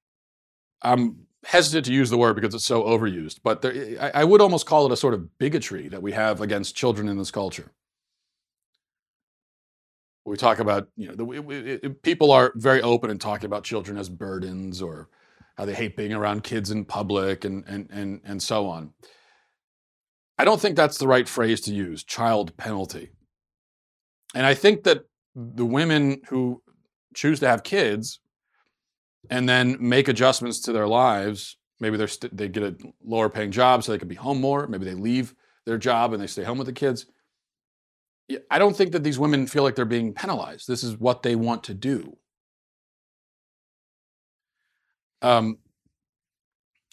I'm 0.82 1.26
hesitant 1.42 1.86
to 1.86 1.92
use 1.92 2.10
the 2.10 2.16
word 2.16 2.36
because 2.36 2.54
it's 2.54 2.64
so 2.64 2.84
overused, 2.84 3.40
but 3.42 3.60
there, 3.60 3.96
I, 4.00 4.20
I 4.20 4.24
would 4.24 4.40
almost 4.40 4.66
call 4.66 4.86
it 4.86 4.92
a 4.92 4.96
sort 4.96 5.14
of 5.14 5.36
bigotry 5.36 5.88
that 5.88 6.00
we 6.00 6.12
have 6.12 6.40
against 6.40 6.76
children 6.76 7.08
in 7.08 7.18
this 7.18 7.32
culture. 7.32 7.72
We 10.26 10.36
talk 10.36 10.58
about, 10.58 10.88
you 10.96 11.08
know, 11.08 11.14
the, 11.14 11.80
it, 11.84 12.02
people 12.02 12.30
are 12.30 12.52
very 12.56 12.80
open 12.80 13.10
in 13.10 13.18
talking 13.18 13.46
about 13.46 13.64
children 13.64 13.98
as 13.98 14.08
burdens 14.08 14.80
or 14.80 15.08
how 15.56 15.66
they 15.66 15.74
hate 15.74 15.96
being 15.96 16.14
around 16.14 16.42
kids 16.42 16.70
in 16.70 16.84
public 16.84 17.44
and, 17.44 17.64
and, 17.66 17.90
and, 17.90 18.20
and 18.24 18.42
so 18.42 18.66
on. 18.66 18.92
I 20.38 20.44
don't 20.44 20.60
think 20.60 20.76
that's 20.76 20.98
the 20.98 21.06
right 21.06 21.28
phrase 21.28 21.60
to 21.62 21.74
use, 21.74 22.02
child 22.02 22.56
penalty. 22.56 23.10
And 24.34 24.46
I 24.46 24.54
think 24.54 24.84
that 24.84 25.04
the 25.36 25.66
women 25.66 26.22
who 26.28 26.62
choose 27.14 27.40
to 27.40 27.48
have 27.48 27.62
kids 27.62 28.20
and 29.30 29.48
then 29.48 29.76
make 29.78 30.08
adjustments 30.08 30.60
to 30.62 30.72
their 30.72 30.88
lives, 30.88 31.56
maybe 31.80 31.96
they're 31.96 32.08
st- 32.08 32.36
they 32.36 32.48
get 32.48 32.62
a 32.62 32.76
lower 33.04 33.28
paying 33.28 33.50
job 33.50 33.84
so 33.84 33.92
they 33.92 33.98
can 33.98 34.08
be 34.08 34.14
home 34.14 34.40
more, 34.40 34.66
maybe 34.66 34.84
they 34.84 34.94
leave 34.94 35.34
their 35.66 35.78
job 35.78 36.12
and 36.12 36.22
they 36.22 36.26
stay 36.26 36.44
home 36.44 36.58
with 36.58 36.66
the 36.66 36.72
kids. 36.72 37.06
I 38.50 38.58
don't 38.58 38.76
think 38.76 38.92
that 38.92 39.04
these 39.04 39.18
women 39.18 39.46
feel 39.46 39.62
like 39.62 39.74
they're 39.74 39.84
being 39.84 40.14
penalized. 40.14 40.66
This 40.66 40.82
is 40.82 40.96
what 40.98 41.22
they 41.22 41.36
want 41.36 41.62
to 41.64 41.74
do. 41.74 42.16
Um, 45.20 45.58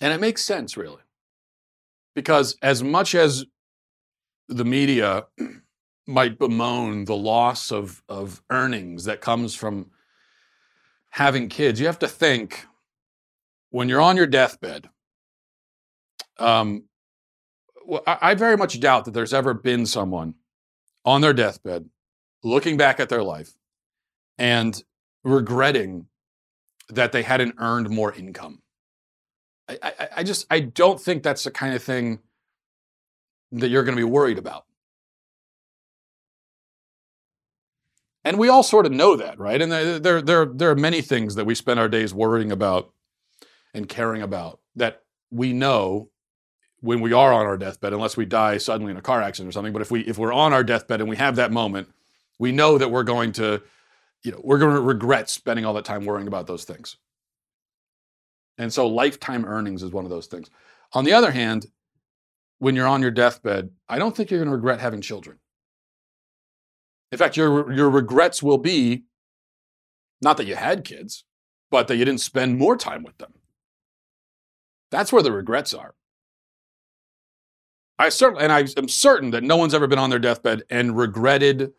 and 0.02 0.12
it 0.14 0.20
makes 0.20 0.44
sense, 0.44 0.76
really. 0.76 1.02
Because 2.16 2.58
as 2.62 2.84
much 2.84 3.16
as 3.16 3.46
the 4.50 4.66
media 4.66 5.26
might 6.08 6.38
bemoan 6.38 7.06
the 7.06 7.16
loss 7.16 7.72
of, 7.72 8.04
of 8.10 8.42
earnings 8.50 9.06
that 9.06 9.22
comes 9.22 9.56
from 9.56 9.92
having 11.10 11.48
kids, 11.48 11.80
you 11.80 11.86
have 11.86 12.00
to 12.00 12.08
think 12.08 12.66
when 13.70 13.88
you're 13.88 14.02
on 14.02 14.18
your 14.18 14.28
deathbed. 14.28 14.90
Um, 16.38 16.86
well, 17.86 18.04
I, 18.06 18.18
I 18.22 18.34
very 18.34 18.58
much 18.58 18.80
doubt 18.82 19.06
that 19.06 19.14
there's 19.14 19.34
ever 19.34 19.54
been 19.54 19.86
someone 19.86 20.36
on 21.06 21.22
their 21.22 21.34
deathbed 21.34 21.90
looking 22.44 22.78
back 22.78 23.00
at 23.00 23.10
their 23.10 23.24
life 23.24 23.54
and 24.38 24.84
regretting 25.24 26.08
that 26.90 27.12
they 27.12 27.24
hadn't 27.24 27.56
earned 27.58 27.90
more 27.90 28.14
income. 28.14 28.62
I, 29.68 29.78
I, 29.82 30.08
I 30.18 30.24
just 30.24 30.46
I 30.50 30.60
don't 30.60 31.00
think 31.00 31.24
that's 31.24 31.44
the 31.44 31.52
kind 31.52 31.76
of 31.76 31.84
thing 31.84 32.20
that 33.52 33.70
you're 33.70 33.84
going 33.84 33.96
to 33.96 34.04
be 34.04 34.10
worried 34.10 34.38
about. 34.38 34.66
And 38.24 38.38
we 38.38 38.50
all 38.50 38.64
sort 38.64 38.86
of 38.86 38.92
know 38.92 39.16
that, 39.16 39.40
right? 39.40 39.60
And 39.62 39.72
there, 39.72 40.00
there, 40.00 40.22
there, 40.22 40.46
there 40.46 40.70
are 40.70 40.76
many 40.76 41.02
things 41.02 41.36
that 41.36 41.46
we 41.46 41.56
spend 41.56 41.80
our 41.80 41.90
days 41.90 42.14
worrying 42.14 42.52
about 42.52 42.94
and 43.74 43.90
caring 43.90 44.22
about 44.22 44.60
that 44.76 45.02
we 45.32 45.54
know 45.54 46.11
when 46.82 47.00
we 47.00 47.14
are 47.14 47.32
on 47.32 47.46
our 47.46 47.58
deathbed, 47.58 47.94
unless 47.94 48.18
we 48.18 48.26
die 48.26 48.58
suddenly 48.58 48.92
in 48.92 48.98
a 48.98 49.02
car 49.02 49.22
accident 49.22 49.50
or 49.50 49.52
something. 49.54 49.74
But 49.74 49.82
if 49.82 49.92
we 49.92 50.02
if 50.02 50.18
we're 50.18 50.34
on 50.34 50.54
our 50.54 50.64
deathbed 50.64 51.00
and 51.00 51.10
we 51.10 51.16
have 51.18 51.38
that 51.38 51.52
moment, 51.52 51.88
we 52.40 52.52
know 52.52 52.78
that 52.78 52.90
we're 52.90 53.04
going 53.04 53.32
to, 53.34 53.62
you 54.24 54.32
know, 54.32 54.42
we're 54.44 54.58
going 54.58 54.76
to 54.76 54.82
regret 54.82 55.30
spending 55.30 55.64
all 55.64 55.74
that 55.76 55.86
time 55.86 56.06
worrying 56.06 56.28
about 56.28 56.48
those 56.48 56.64
things. 56.64 56.98
And 58.58 58.74
so 58.74 58.88
lifetime 58.88 59.46
earnings 59.46 59.84
is 59.84 59.92
one 59.92 60.06
of 60.06 60.12
those 60.12 60.28
things. 60.28 60.50
On 60.94 61.06
the 61.06 61.14
other 61.14 61.32
hand, 61.32 61.68
when 62.60 62.76
you're 62.76 62.88
on 62.88 63.02
your 63.02 63.12
deathbed, 63.12 63.70
I 63.88 63.98
don't 63.98 64.16
think 64.16 64.30
you're 64.30 64.40
going 64.40 64.50
to 64.50 64.56
regret 64.56 64.80
having 64.80 65.02
children. 65.02 65.40
In 67.12 67.18
fact, 67.18 67.38
your, 67.38 67.72
your 67.72 67.90
regrets 67.90 68.44
will 68.44 68.58
be 68.58 69.04
not 70.22 70.38
that 70.38 70.46
you 70.46 70.56
had 70.56 70.84
kids, 70.84 71.24
but 71.72 71.88
that 71.88 71.96
you 71.96 72.06
didn't 72.06 72.22
spend 72.22 72.58
more 72.58 72.78
time 72.78 73.04
with 73.04 73.18
them. 73.18 73.34
That's 74.92 75.12
where 75.12 75.24
the 75.24 75.32
regrets 75.32 75.74
are. 75.74 75.96
I 78.02 78.10
certainly, 78.10 78.44
and 78.44 78.52
I 78.52 78.66
am 78.78 78.88
certain 78.88 79.30
that 79.30 79.44
no 79.44 79.58
one's 79.58 79.76
ever 79.76 79.86
been 79.86 80.00
on 80.00 80.10
their 80.10 80.18
deathbed 80.18 80.64
and 80.72 80.98
regretted 80.98 81.72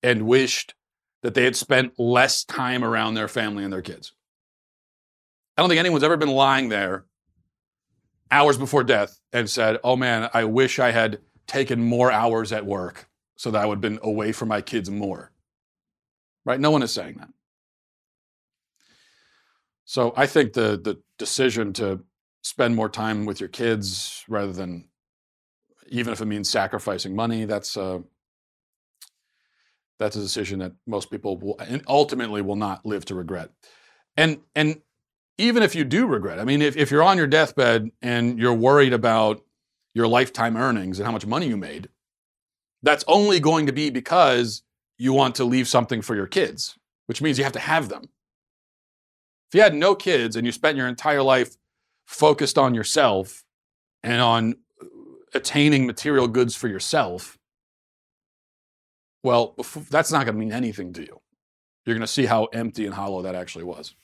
and 0.00 0.22
wished 0.22 0.74
that 1.24 1.34
they 1.34 1.42
had 1.42 1.56
spent 1.56 1.98
less 1.98 2.44
time 2.44 2.84
around 2.84 3.14
their 3.14 3.26
family 3.26 3.64
and 3.64 3.72
their 3.72 3.82
kids. 3.82 4.12
I 5.56 5.62
don't 5.62 5.68
think 5.68 5.80
anyone's 5.80 6.04
ever 6.04 6.16
been 6.16 6.30
lying 6.30 6.68
there 6.68 7.04
hours 8.30 8.58
before 8.58 8.84
death 8.84 9.18
and 9.32 9.50
said, 9.50 9.78
Oh 9.82 9.96
man, 9.96 10.30
I 10.32 10.44
wish 10.44 10.78
I 10.78 10.92
had 10.92 11.18
taken 11.48 11.82
more 11.82 12.12
hours 12.12 12.52
at 12.52 12.64
work 12.64 13.08
so 13.34 13.50
that 13.50 13.60
I 13.60 13.66
would 13.66 13.76
have 13.76 13.80
been 13.80 13.98
away 14.04 14.30
from 14.30 14.46
my 14.46 14.60
kids 14.60 14.88
more. 14.88 15.32
Right? 16.44 16.60
No 16.60 16.70
one 16.70 16.84
is 16.84 16.92
saying 16.92 17.16
that. 17.18 17.30
So 19.84 20.14
I 20.16 20.26
think 20.26 20.52
the 20.52 20.80
the 20.80 21.02
decision 21.18 21.72
to 21.72 22.04
spend 22.42 22.76
more 22.76 22.88
time 22.88 23.26
with 23.26 23.40
your 23.40 23.48
kids 23.48 24.24
rather 24.28 24.52
than 24.52 24.89
even 25.90 26.12
if 26.12 26.20
it 26.20 26.26
means 26.26 26.48
sacrificing 26.48 27.14
money, 27.14 27.44
that's 27.44 27.76
uh, 27.76 27.98
that's 29.98 30.16
a 30.16 30.20
decision 30.20 30.60
that 30.60 30.72
most 30.86 31.10
people 31.10 31.36
will 31.36 31.60
ultimately 31.86 32.40
will 32.42 32.56
not 32.56 32.86
live 32.86 33.04
to 33.06 33.14
regret. 33.14 33.50
And 34.16 34.38
and 34.54 34.80
even 35.38 35.62
if 35.62 35.74
you 35.74 35.84
do 35.84 36.06
regret, 36.06 36.38
I 36.38 36.44
mean, 36.44 36.62
if, 36.62 36.76
if 36.76 36.90
you're 36.90 37.02
on 37.02 37.16
your 37.16 37.26
deathbed 37.26 37.90
and 38.02 38.38
you're 38.38 38.54
worried 38.54 38.92
about 38.92 39.42
your 39.94 40.06
lifetime 40.06 40.56
earnings 40.56 40.98
and 40.98 41.06
how 41.06 41.12
much 41.12 41.26
money 41.26 41.48
you 41.48 41.56
made, 41.56 41.88
that's 42.82 43.04
only 43.08 43.40
going 43.40 43.66
to 43.66 43.72
be 43.72 43.90
because 43.90 44.62
you 44.98 45.12
want 45.12 45.34
to 45.36 45.44
leave 45.44 45.66
something 45.66 46.02
for 46.02 46.14
your 46.14 46.26
kids, 46.26 46.78
which 47.06 47.22
means 47.22 47.38
you 47.38 47.44
have 47.44 47.54
to 47.54 47.58
have 47.60 47.88
them. 47.88 48.04
If 49.48 49.54
you 49.54 49.62
had 49.62 49.74
no 49.74 49.94
kids 49.94 50.36
and 50.36 50.46
you 50.46 50.52
spent 50.52 50.76
your 50.76 50.86
entire 50.86 51.22
life 51.22 51.56
focused 52.06 52.58
on 52.58 52.74
yourself 52.74 53.42
and 54.02 54.20
on 54.20 54.54
attaining 55.34 55.86
material 55.86 56.28
goods 56.28 56.54
for 56.54 56.68
yourself, 56.68 57.38
well, 59.22 59.54
that's 59.90 60.12
not 60.12 60.24
going 60.24 60.34
to 60.34 60.40
mean 60.40 60.52
anything 60.52 60.92
to 60.94 61.02
you. 61.02 61.20
You're 61.84 61.96
going 61.96 62.00
to 62.00 62.06
see 62.06 62.26
how 62.26 62.46
empty 62.46 62.86
and 62.86 62.94
hollow 62.94 63.22
that 63.22 63.34
actually 63.34 63.64
was. 63.64 63.94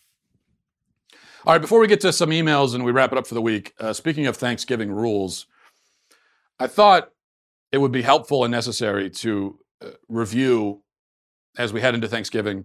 All 1.44 1.52
right, 1.54 1.60
before 1.60 1.78
we 1.78 1.86
get 1.86 2.00
to 2.00 2.12
some 2.12 2.30
emails 2.30 2.74
and 2.74 2.84
we 2.84 2.92
wrap 2.92 3.12
it 3.12 3.18
up 3.18 3.26
for 3.26 3.34
the 3.34 3.42
week, 3.42 3.72
uh, 3.78 3.92
speaking 3.92 4.26
of 4.26 4.36
Thanksgiving 4.36 4.90
rules, 4.90 5.46
I 6.58 6.66
thought 6.66 7.10
it 7.70 7.78
would 7.78 7.92
be 7.92 8.02
helpful 8.02 8.44
and 8.44 8.50
necessary 8.50 9.10
to 9.10 9.58
uh, 9.80 9.90
review 10.08 10.82
as 11.56 11.72
we 11.72 11.80
head 11.80 11.94
into 11.94 12.08
Thanksgiving 12.08 12.64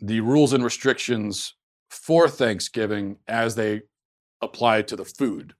the 0.00 0.20
rules 0.20 0.52
and 0.52 0.64
restrictions 0.64 1.54
for 1.90 2.28
Thanksgiving 2.28 3.18
as 3.28 3.54
they 3.54 3.82
apply 4.40 4.82
to 4.82 4.96
the 4.96 5.04
food. 5.04 5.54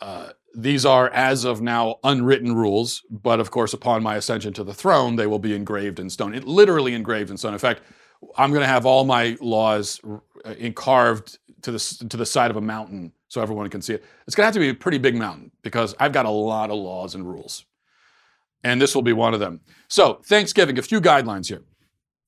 Uh, 0.00 0.30
these 0.56 0.86
are, 0.86 1.10
as 1.10 1.44
of 1.44 1.60
now, 1.60 1.96
unwritten 2.02 2.54
rules, 2.54 3.02
but 3.10 3.40
of 3.40 3.50
course, 3.50 3.74
upon 3.74 4.02
my 4.02 4.16
ascension 4.16 4.52
to 4.54 4.64
the 4.64 4.72
throne, 4.72 5.16
they 5.16 5.26
will 5.26 5.38
be 5.38 5.54
engraved 5.54 6.00
in 6.00 6.08
stone. 6.08 6.34
It, 6.34 6.44
literally 6.44 6.94
engraved 6.94 7.30
in 7.30 7.36
stone. 7.36 7.52
In 7.52 7.58
fact, 7.58 7.82
I'm 8.38 8.50
going 8.50 8.62
to 8.62 8.66
have 8.66 8.86
all 8.86 9.04
my 9.04 9.36
laws 9.40 10.00
carved 10.74 11.38
to 11.62 11.72
the 11.72 12.06
to 12.08 12.16
the 12.16 12.26
side 12.26 12.50
of 12.50 12.56
a 12.56 12.60
mountain 12.60 13.12
so 13.28 13.42
everyone 13.42 13.68
can 13.68 13.82
see 13.82 13.94
it. 13.94 14.04
It's 14.26 14.34
going 14.34 14.44
to 14.44 14.46
have 14.46 14.54
to 14.54 14.60
be 14.60 14.70
a 14.70 14.74
pretty 14.74 14.98
big 14.98 15.14
mountain 15.14 15.50
because 15.62 15.94
I've 16.00 16.12
got 16.12 16.24
a 16.24 16.30
lot 16.30 16.70
of 16.70 16.78
laws 16.78 17.14
and 17.14 17.28
rules, 17.28 17.66
and 18.64 18.80
this 18.80 18.94
will 18.94 19.02
be 19.02 19.12
one 19.12 19.34
of 19.34 19.40
them. 19.40 19.60
So 19.88 20.22
Thanksgiving, 20.24 20.78
a 20.78 20.82
few 20.82 21.00
guidelines 21.00 21.48
here. 21.48 21.62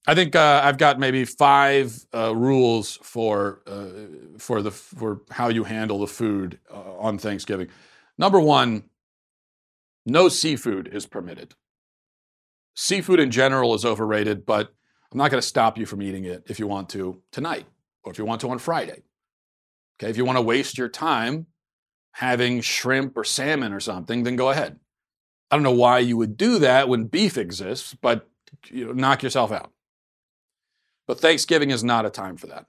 I 0.06 0.14
think 0.14 0.34
uh, 0.34 0.62
I've 0.64 0.78
got 0.78 0.98
maybe 0.98 1.24
five 1.24 2.06
uh, 2.14 2.34
rules 2.34 2.98
for 3.02 3.62
uh, 3.66 4.38
for 4.38 4.62
the 4.62 4.70
for 4.70 5.22
how 5.30 5.48
you 5.48 5.64
handle 5.64 5.98
the 5.98 6.06
food 6.06 6.58
uh, 6.70 6.98
on 6.98 7.18
Thanksgiving. 7.18 7.68
Number 8.18 8.40
one, 8.40 8.84
no 10.04 10.28
seafood 10.28 10.88
is 10.92 11.06
permitted. 11.06 11.54
Seafood 12.74 13.20
in 13.20 13.30
general 13.30 13.74
is 13.74 13.84
overrated, 13.84 14.44
but 14.44 14.74
I'm 15.10 15.18
not 15.18 15.30
going 15.30 15.40
to 15.40 15.46
stop 15.46 15.78
you 15.78 15.86
from 15.86 16.02
eating 16.02 16.24
it 16.24 16.44
if 16.46 16.58
you 16.58 16.66
want 16.66 16.88
to 16.90 17.22
tonight 17.32 17.66
or 18.02 18.12
if 18.12 18.18
you 18.18 18.24
want 18.24 18.40
to 18.42 18.50
on 18.50 18.58
Friday. 18.58 19.02
Okay, 19.98 20.10
if 20.10 20.16
you 20.16 20.24
want 20.24 20.36
to 20.36 20.42
waste 20.42 20.78
your 20.78 20.88
time 20.88 21.46
having 22.12 22.60
shrimp 22.60 23.16
or 23.16 23.24
salmon 23.24 23.72
or 23.72 23.80
something, 23.80 24.24
then 24.24 24.36
go 24.36 24.50
ahead. 24.50 24.78
I 25.50 25.56
don't 25.56 25.62
know 25.62 25.72
why 25.72 26.00
you 26.00 26.16
would 26.16 26.36
do 26.36 26.58
that 26.58 26.88
when 26.88 27.04
beef 27.04 27.38
exists, 27.38 27.94
but 28.00 28.28
you 28.68 28.86
know, 28.86 28.92
knock 28.92 29.22
yourself 29.22 29.52
out. 29.52 29.72
But 31.06 31.20
Thanksgiving 31.20 31.70
is 31.70 31.82
not 31.82 32.04
a 32.04 32.10
time 32.10 32.36
for 32.36 32.48
that. 32.48 32.66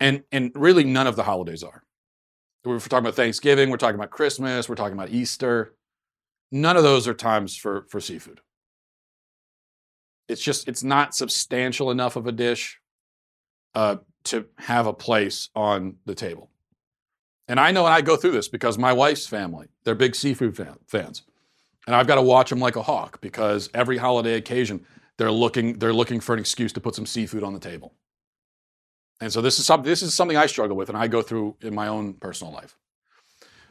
And, 0.00 0.24
and 0.32 0.52
really, 0.54 0.84
none 0.84 1.06
of 1.06 1.16
the 1.16 1.22
holidays 1.24 1.62
are. 1.62 1.84
We're 2.64 2.78
talking 2.80 2.98
about 2.98 3.14
Thanksgiving, 3.14 3.70
we're 3.70 3.76
talking 3.76 3.94
about 3.94 4.10
Christmas, 4.10 4.68
we're 4.68 4.74
talking 4.74 4.94
about 4.94 5.10
Easter. 5.10 5.74
None 6.50 6.76
of 6.76 6.82
those 6.82 7.06
are 7.06 7.14
times 7.14 7.56
for, 7.56 7.86
for 7.88 8.00
seafood. 8.00 8.40
It's 10.28 10.42
just, 10.42 10.68
it's 10.68 10.82
not 10.82 11.14
substantial 11.14 11.90
enough 11.90 12.16
of 12.16 12.26
a 12.26 12.32
dish 12.32 12.80
uh, 13.74 13.96
to 14.24 14.46
have 14.58 14.86
a 14.86 14.92
place 14.92 15.48
on 15.54 15.96
the 16.04 16.14
table. 16.14 16.50
And 17.46 17.58
I 17.58 17.70
know, 17.70 17.86
and 17.86 17.94
I 17.94 18.02
go 18.02 18.16
through 18.16 18.32
this 18.32 18.48
because 18.48 18.76
my 18.76 18.92
wife's 18.92 19.26
family, 19.26 19.68
they're 19.84 19.94
big 19.94 20.14
seafood 20.14 20.56
fan, 20.56 20.76
fans. 20.86 21.22
And 21.86 21.96
I've 21.96 22.06
got 22.06 22.16
to 22.16 22.22
watch 22.22 22.50
them 22.50 22.58
like 22.58 22.76
a 22.76 22.82
hawk 22.82 23.20
because 23.22 23.70
every 23.72 23.96
holiday 23.96 24.34
occasion, 24.34 24.84
they're 25.16 25.32
looking, 25.32 25.78
they're 25.78 25.94
looking 25.94 26.20
for 26.20 26.34
an 26.34 26.40
excuse 26.40 26.72
to 26.74 26.80
put 26.80 26.94
some 26.94 27.06
seafood 27.06 27.42
on 27.42 27.54
the 27.54 27.60
table. 27.60 27.94
And 29.20 29.32
so 29.32 29.40
this 29.40 29.58
is 29.58 29.66
something 29.66 29.88
this 29.88 30.02
is 30.02 30.14
something 30.14 30.36
I 30.36 30.46
struggle 30.46 30.76
with 30.76 30.88
and 30.88 30.98
I 30.98 31.08
go 31.08 31.22
through 31.22 31.56
in 31.60 31.74
my 31.74 31.88
own 31.88 32.14
personal 32.14 32.52
life. 32.52 32.76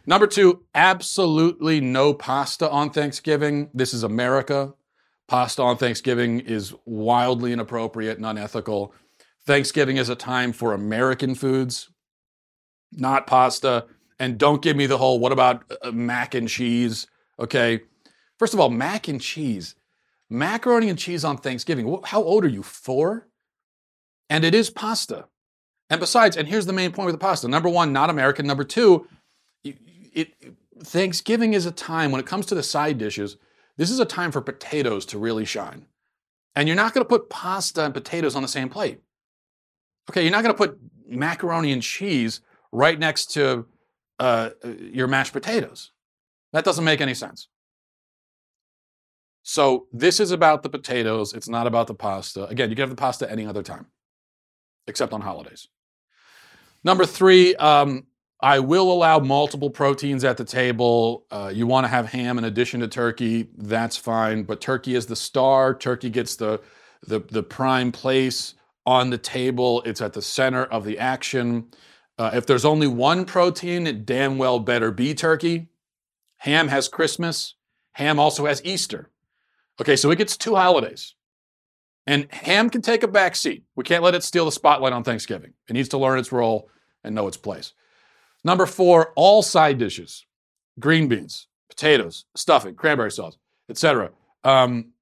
Number 0.05 0.27
two, 0.27 0.63
absolutely 0.73 1.81
no 1.81 2.13
pasta 2.13 2.69
on 2.69 2.89
Thanksgiving. 2.91 3.69
This 3.73 3.93
is 3.93 4.03
America. 4.03 4.73
Pasta 5.27 5.62
on 5.62 5.77
Thanksgiving 5.77 6.39
is 6.39 6.73
wildly 6.86 7.51
inappropriate 7.51 8.15
and 8.15 8.25
unethical. 8.25 8.93
Thanksgiving 9.45 9.97
is 9.97 10.07
a 10.07 10.15
time 10.15 10.53
for 10.53 10.73
American 10.73 11.36
foods, 11.36 11.89
not 12.93 13.27
pasta. 13.27 13.86
And 14.19 14.38
don't 14.38 14.62
give 14.62 14.77
me 14.77 14.86
the 14.86 14.97
whole, 14.97 15.19
what 15.19 15.33
about 15.33 15.63
uh, 15.81 15.91
mac 15.91 16.33
and 16.33 16.47
cheese? 16.47 17.07
Okay. 17.39 17.81
First 18.39 18.53
of 18.53 18.60
all, 18.60 18.69
mac 18.69 19.07
and 19.07 19.21
cheese. 19.21 19.75
Macaroni 20.29 20.89
and 20.89 20.97
cheese 20.99 21.23
on 21.23 21.38
Thanksgiving. 21.38 21.99
How 22.05 22.23
old 22.23 22.45
are 22.45 22.49
you? 22.49 22.63
Four? 22.63 23.27
And 24.29 24.43
it 24.43 24.55
is 24.55 24.69
pasta. 24.69 25.25
And 25.89 26.00
besides, 26.00 26.36
and 26.36 26.47
here's 26.47 26.65
the 26.65 26.73
main 26.73 26.91
point 26.91 27.06
with 27.06 27.15
the 27.15 27.19
pasta 27.19 27.47
number 27.47 27.69
one, 27.69 27.93
not 27.93 28.10
American. 28.10 28.45
Number 28.45 28.63
two, 28.63 29.08
it, 29.63 29.78
it, 30.13 30.54
Thanksgiving 30.84 31.54
is 31.54 31.65
a 31.65 31.71
time 31.71 32.12
when 32.12 32.19
it 32.19 32.28
comes 32.28 32.45
to 32.47 32.56
the 32.56 32.63
side 32.63 32.97
dishes, 32.97 33.38
this 33.78 33.89
is 33.89 34.00
a 34.00 34.06
time 34.06 34.32
for 34.32 34.41
potatoes 34.41 35.06
to 35.08 35.17
really 35.17 35.45
shine. 35.45 35.86
And 36.56 36.67
you're 36.67 36.76
not 36.76 36.93
going 36.93 37.06
to 37.06 37.10
put 37.10 37.30
pasta 37.30 37.86
and 37.86 37.93
potatoes 37.93 38.36
on 38.36 38.41
the 38.41 38.47
same 38.47 38.69
plate. 38.69 39.00
Okay, 40.10 40.23
you're 40.23 40.32
not 40.32 40.43
going 40.43 40.56
to 40.56 40.58
put 40.58 40.80
macaroni 41.08 41.71
and 41.71 41.82
cheese 41.82 42.41
right 42.71 42.97
next 42.97 43.28
to 43.34 43.65
uh, 44.19 44.50
your 44.63 45.08
mashed 45.08 45.34
potatoes. 45.34 45.91
That 46.54 46.65
doesn't 46.65 46.84
make 46.84 47.02
any 47.02 47.13
sense. 47.13 47.47
So 49.43 49.88
this 49.93 50.19
is 50.19 50.32
about 50.32 50.63
the 50.63 50.69
potatoes. 50.69 51.34
It's 51.34 51.47
not 51.47 51.67
about 51.67 51.88
the 51.88 51.93
pasta. 51.93 52.47
Again, 52.47 52.69
you 52.69 52.76
can 52.76 52.84
have 52.84 52.89
the 52.89 52.95
pasta 52.95 53.30
any 53.32 53.45
other 53.45 53.63
time, 53.63 53.86
except 54.88 55.13
on 55.13 55.21
holidays. 55.21 55.67
Number 56.83 57.05
three, 57.05 57.55
um, 57.55 58.05
I 58.39 58.59
will 58.59 58.91
allow 58.91 59.19
multiple 59.19 59.69
proteins 59.69 60.23
at 60.23 60.37
the 60.37 60.45
table. 60.45 61.25
Uh, 61.31 61.51
you 61.53 61.65
want 61.65 61.85
to 61.85 61.89
have 61.89 62.07
ham 62.11 62.37
in 62.37 62.43
addition 62.43 62.81
to 62.81 62.87
turkey, 62.87 63.49
that's 63.57 63.97
fine. 63.97 64.43
But 64.43 64.61
turkey 64.61 64.95
is 64.95 65.07
the 65.07 65.15
star. 65.15 65.73
Turkey 65.73 66.09
gets 66.09 66.35
the, 66.35 66.61
the, 67.05 67.19
the 67.19 67.43
prime 67.43 67.91
place 67.91 68.53
on 68.85 69.09
the 69.09 69.17
table. 69.17 69.81
It's 69.85 70.01
at 70.01 70.13
the 70.13 70.21
center 70.21 70.63
of 70.63 70.85
the 70.85 70.99
action. 70.99 71.67
Uh, 72.17 72.31
if 72.33 72.45
there's 72.45 72.65
only 72.65 72.87
one 72.87 73.25
protein, 73.25 73.85
it 73.87 74.05
damn 74.05 74.37
well 74.37 74.59
better 74.59 74.91
be 74.91 75.13
turkey. 75.13 75.67
Ham 76.37 76.67
has 76.67 76.87
Christmas. 76.87 77.55
Ham 77.93 78.19
also 78.19 78.45
has 78.45 78.61
Easter. 78.63 79.09
Okay, 79.81 79.95
so 79.95 80.11
it 80.11 80.17
gets 80.17 80.37
two 80.37 80.55
holidays. 80.55 81.15
And 82.08 82.32
ham 82.32 82.70
can 82.70 82.82
take 82.82 83.04
a 83.04 83.08
back 83.08 83.36
seat. 83.36 83.63
We 83.76 83.84
can't 83.84 84.04
let 84.04 84.15
it 84.15 84.24
steal 84.24 84.46
the 84.46 84.52
spotlight 84.52 84.93
on 84.93 85.04
Thanksgiving. 85.04 85.54
It 85.67 85.74
needs 85.74 85.89
to 85.89 85.98
learn 85.98 86.17
its 86.17 86.32
role 86.32 86.70
and 87.04 87.13
know 87.13 87.28
its 87.28 87.36
place. 87.36 87.74
Number 88.46 88.65
four, 88.65 89.12
all 89.17 89.43
side 89.43 89.78
dishes, 89.78 90.26
green 90.80 91.10
beans, 91.10 91.48
potatoes, 91.70 92.24
stuffing, 92.34 92.76
cranberry 92.76 93.12
sauce, 93.12 93.38
etc., 93.70 94.12
um, 94.46 94.93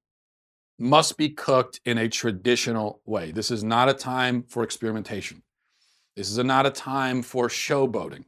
must 0.78 1.16
be 1.16 1.28
cooked 1.28 1.80
in 1.84 1.96
a 1.96 2.08
traditional 2.08 3.00
way. 3.06 3.30
This 3.30 3.52
is 3.52 3.62
not 3.62 3.88
a 3.88 3.94
time 3.94 4.42
for 4.42 4.64
experimentation. 4.64 5.42
This 6.16 6.28
is 6.28 6.38
not 6.38 6.66
a 6.66 6.70
time 6.70 7.22
for 7.22 7.48
showboating. 7.48 8.24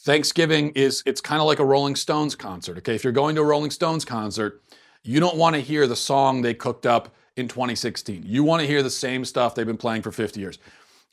Thanksgiving 0.00 0.70
is 0.70 1.02
it's 1.06 1.20
kind 1.22 1.40
of 1.40 1.46
like 1.46 1.58
a 1.58 1.64
Rolling 1.64 1.96
Stones 1.96 2.34
concert. 2.34 2.78
Okay, 2.78 2.94
if 2.94 3.02
you're 3.02 3.12
going 3.12 3.34
to 3.36 3.40
a 3.40 3.44
Rolling 3.44 3.70
Stones 3.70 4.04
concert, 4.04 4.62
you 5.02 5.20
don't 5.20 5.36
want 5.36 5.54
to 5.54 5.60
hear 5.60 5.86
the 5.86 5.96
song 5.96 6.42
they 6.42 6.54
cooked 6.54 6.84
up 6.84 7.14
in 7.36 7.48
2016. 7.48 8.22
You 8.26 8.42
want 8.42 8.60
to 8.60 8.66
hear 8.66 8.82
the 8.82 8.90
same 8.90 9.24
stuff 9.24 9.54
they've 9.54 9.66
been 9.66 9.76
playing 9.76 10.02
for 10.02 10.10
50 10.10 10.40
years. 10.40 10.58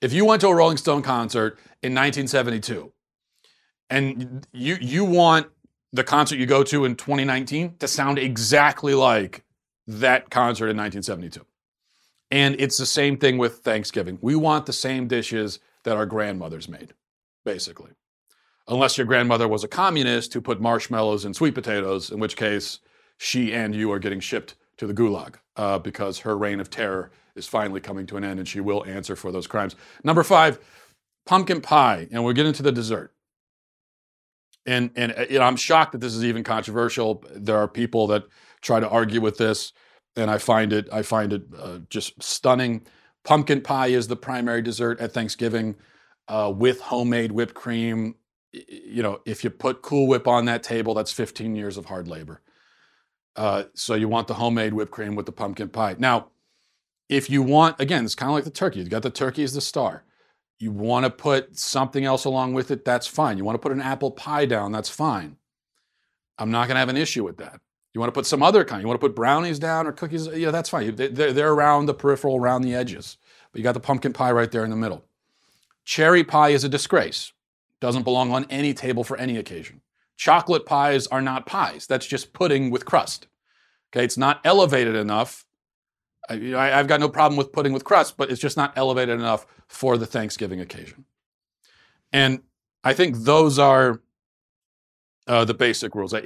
If 0.02 0.14
you 0.14 0.26
went 0.26 0.42
to 0.42 0.48
a 0.48 0.56
Rolling 0.56 0.78
Stone 0.78 1.02
concert 1.02 1.58
in 1.82 1.94
1972 1.94 2.92
and 3.90 4.48
you 4.52 4.78
you 4.82 5.06
want 5.06 5.48
the 5.92 6.04
concert 6.04 6.38
you 6.38 6.46
go 6.46 6.64
to 6.64 6.86
in 6.86 6.96
2019 6.96 7.78
to 7.78 7.88
sound 7.88 8.18
exactly 8.18 8.96
like 8.96 9.44
that 9.86 10.30
concert 10.30 10.70
in 10.70 10.78
1972. 10.78 11.46
And 12.32 12.56
it's 12.58 12.78
the 12.78 12.86
same 12.86 13.18
thing 13.18 13.38
with 13.38 13.60
Thanksgiving. 13.60 14.18
We 14.22 14.36
want 14.36 14.66
the 14.66 14.74
same 14.74 15.08
dishes 15.08 15.60
that 15.84 15.96
our 15.96 16.08
grandmothers 16.08 16.68
made, 16.68 16.94
basically. 17.46 17.92
Unless 18.68 18.98
your 18.98 19.06
grandmother 19.06 19.48
was 19.48 19.64
a 19.64 19.68
communist 19.68 20.34
who 20.34 20.42
put 20.42 20.60
marshmallows 20.60 21.26
and 21.26 21.36
sweet 21.36 21.54
potatoes, 21.54 22.10
in 22.10 22.20
which 22.20 22.36
case 22.36 22.80
she 23.18 23.54
and 23.54 23.76
you 23.76 23.92
are 23.92 24.00
getting 24.00 24.22
shipped 24.22 24.56
to 24.78 24.88
the 24.88 24.94
gulag 24.94 25.36
uh, 25.56 25.80
because 25.80 26.20
her 26.20 26.38
reign 26.38 26.60
of 26.60 26.70
terror 26.70 27.12
is 27.36 27.48
finally 27.48 27.80
coming 27.80 28.06
to 28.08 28.18
an 28.18 28.24
end 28.24 28.40
and 28.40 28.48
she 28.48 28.60
will 28.60 28.86
answer 28.86 29.16
for 29.16 29.32
those 29.32 29.48
crimes. 29.48 29.76
Number 30.04 30.24
five, 30.24 30.60
pumpkin 31.26 31.62
pie. 31.62 32.08
And 32.12 32.24
we'll 32.24 32.34
get 32.34 32.46
into 32.46 32.64
the 32.64 32.72
dessert. 32.72 33.14
And, 34.66 34.92
and 34.96 35.14
uh, 35.18 35.26
you 35.30 35.40
know, 35.40 35.46
I'm 35.46 35.56
shocked 35.56 35.92
that 35.94 36.00
this 36.00 36.16
is 36.16 36.24
even 36.24 36.44
controversial. 36.44 37.24
There 37.36 37.58
are 37.58 37.68
people 37.68 38.08
that 38.08 38.24
try 38.62 38.80
to 38.80 38.88
argue 38.88 39.22
with 39.22 39.38
this, 39.38 39.74
and 40.16 40.32
I 40.32 40.38
find 40.38 40.72
it 40.72 40.88
I 40.92 41.02
find 41.02 41.34
it 41.34 41.44
uh, 41.58 41.80
just 41.90 42.22
stunning. 42.24 42.86
Pumpkin 43.26 43.62
pie 43.62 43.88
is 43.88 44.08
the 44.08 44.16
primary 44.16 44.62
dessert 44.62 45.00
at 45.00 45.12
Thanksgiving 45.14 45.76
uh, 46.28 46.54
with 46.56 46.80
homemade 46.80 47.32
whipped 47.32 47.56
cream. 47.56 48.16
You 48.52 49.04
know, 49.04 49.20
if 49.26 49.44
you 49.44 49.50
put 49.50 49.82
Cool 49.82 50.08
Whip 50.08 50.28
on 50.28 50.46
that 50.46 50.64
table, 50.64 50.94
that's 50.94 51.12
15 51.12 51.56
years 51.56 51.78
of 51.78 51.86
hard 51.86 52.08
labor. 52.08 52.42
Uh, 53.36 53.64
so 53.74 53.96
you 53.96 54.08
want 54.08 54.28
the 54.28 54.36
homemade 54.36 54.74
whipped 54.74 54.92
cream 54.92 55.16
with 55.16 55.26
the 55.26 55.32
pumpkin 55.32 55.70
pie. 55.70 55.96
Now, 55.98 56.28
if 57.10 57.30
you 57.30 57.42
want, 57.42 57.80
again, 57.80 58.06
it's 58.06 58.16
kind 58.16 58.30
of 58.30 58.36
like 58.36 58.44
the 58.44 58.52
turkey. 58.52 58.80
You 58.80 58.86
got 58.86 59.04
the 59.04 59.10
turkey 59.10 59.44
as 59.44 59.54
the 59.54 59.62
star. 59.62 60.04
You 60.60 60.72
want 60.72 61.06
to 61.06 61.10
put 61.10 61.58
something 61.58 62.06
else 62.06 62.26
along 62.26 62.54
with 62.54 62.72
it, 62.72 62.86
that's 62.86 63.08
fine. 63.08 63.38
You 63.38 63.44
want 63.44 63.56
to 63.56 63.60
put 63.60 63.72
an 63.72 63.82
apple 63.82 64.12
pie 64.12 64.46
down, 64.46 64.72
that's 64.72 64.90
fine. 64.90 65.38
I'm 66.38 66.52
not 66.52 66.68
going 66.68 66.76
to 66.76 66.80
have 66.80 66.90
an 66.90 66.98
issue 66.98 67.24
with 67.24 67.38
that. 67.38 67.60
You 67.94 68.00
want 68.00 68.08
to 68.08 68.18
put 68.18 68.26
some 68.26 68.42
other 68.42 68.64
kind. 68.64 68.82
You 68.82 68.88
want 68.88 69.00
to 69.00 69.08
put 69.08 69.16
brownies 69.16 69.60
down 69.60 69.86
or 69.86 69.92
cookies, 69.92 70.28
yeah, 70.28 70.52
that's 70.52 70.70
fine. 70.70 70.96
They're, 70.96 71.34
they're 71.34 71.54
around 71.54 71.86
the 71.86 71.94
peripheral, 71.94 72.38
around 72.38 72.62
the 72.64 72.74
edges. 72.74 73.18
But 73.52 73.60
you 73.60 73.64
got 73.64 73.74
the 73.74 73.80
pumpkin 73.80 74.14
pie 74.14 74.32
right 74.32 74.50
there 74.50 74.64
in 74.64 74.72
the 74.72 74.76
middle. 74.76 75.06
Cherry 75.86 76.24
pie 76.24 76.50
is 76.50 76.64
a 76.64 76.70
disgrace. 76.70 77.34
Doesn't 77.80 78.04
belong 78.04 78.32
on 78.32 78.46
any 78.50 78.74
table 78.74 79.04
for 79.04 79.18
any 79.18 79.38
occasion. 79.38 79.82
Chocolate 80.24 80.66
pies 80.66 81.06
are 81.08 81.22
not 81.22 81.46
pies. 81.46 81.86
That's 81.86 82.06
just 82.06 82.32
pudding 82.32 82.72
with 82.72 82.86
crust. 82.86 83.28
Okay, 83.92 84.06
it's 84.06 84.18
not 84.18 84.40
elevated 84.46 84.96
enough. 84.96 85.46
I, 86.30 86.36
have 86.70 86.88
got 86.88 87.02
no 87.02 87.10
problem 87.10 87.38
with 87.38 87.52
pudding 87.52 87.74
with 87.74 87.84
crust, 87.84 88.16
but 88.16 88.32
it's 88.32 88.40
just 88.40 88.56
not 88.56 88.72
elevated 88.78 89.20
enough 89.20 89.46
for 89.68 89.98
the 89.98 90.06
Thanksgiving 90.06 90.62
occasion. 90.62 91.04
And 92.14 92.42
I 92.86 92.94
think 92.94 93.18
those 93.18 93.60
are 93.60 94.02
uh, 95.28 95.44
the 95.44 95.54
basic 95.54 95.94
rules. 95.94 96.14
And 96.14 96.24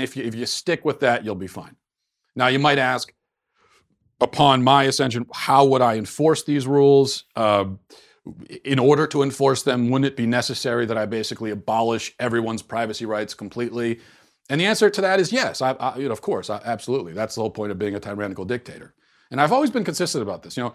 if 0.00 0.16
you, 0.16 0.22
if 0.22 0.36
you 0.36 0.46
stick 0.46 0.84
with 0.84 1.00
that, 1.00 1.24
you'll 1.24 1.34
be 1.34 1.48
fine. 1.48 1.74
Now, 2.36 2.46
you 2.46 2.60
might 2.60 2.78
ask, 2.78 3.12
upon 4.20 4.62
my 4.62 4.84
ascension, 4.84 5.26
how 5.34 5.64
would 5.64 5.82
I 5.82 5.96
enforce 5.96 6.44
these 6.44 6.68
rules? 6.68 7.24
Uh, 7.34 7.64
in 8.64 8.78
order 8.78 9.06
to 9.08 9.22
enforce 9.22 9.62
them, 9.62 9.90
wouldn't 9.90 10.06
it 10.06 10.16
be 10.16 10.26
necessary 10.26 10.86
that 10.86 10.98
I 10.98 11.06
basically 11.06 11.50
abolish 11.50 12.14
everyone's 12.18 12.62
privacy 12.62 13.06
rights 13.06 13.34
completely? 13.34 14.00
And 14.48 14.60
the 14.60 14.66
answer 14.66 14.90
to 14.90 15.00
that 15.00 15.20
is 15.20 15.32
yes. 15.32 15.62
I, 15.62 15.72
I, 15.72 15.96
you 15.96 16.06
know, 16.06 16.12
of 16.12 16.20
course, 16.20 16.50
I, 16.50 16.60
absolutely. 16.64 17.12
That's 17.12 17.36
the 17.36 17.40
whole 17.40 17.50
point 17.50 17.70
of 17.70 17.78
being 17.78 17.94
a 17.94 18.00
tyrannical 18.00 18.44
dictator. 18.44 18.94
And 19.30 19.40
I've 19.40 19.52
always 19.52 19.70
been 19.70 19.84
consistent 19.84 20.22
about 20.22 20.42
this. 20.42 20.56
You 20.56 20.64
know, 20.64 20.74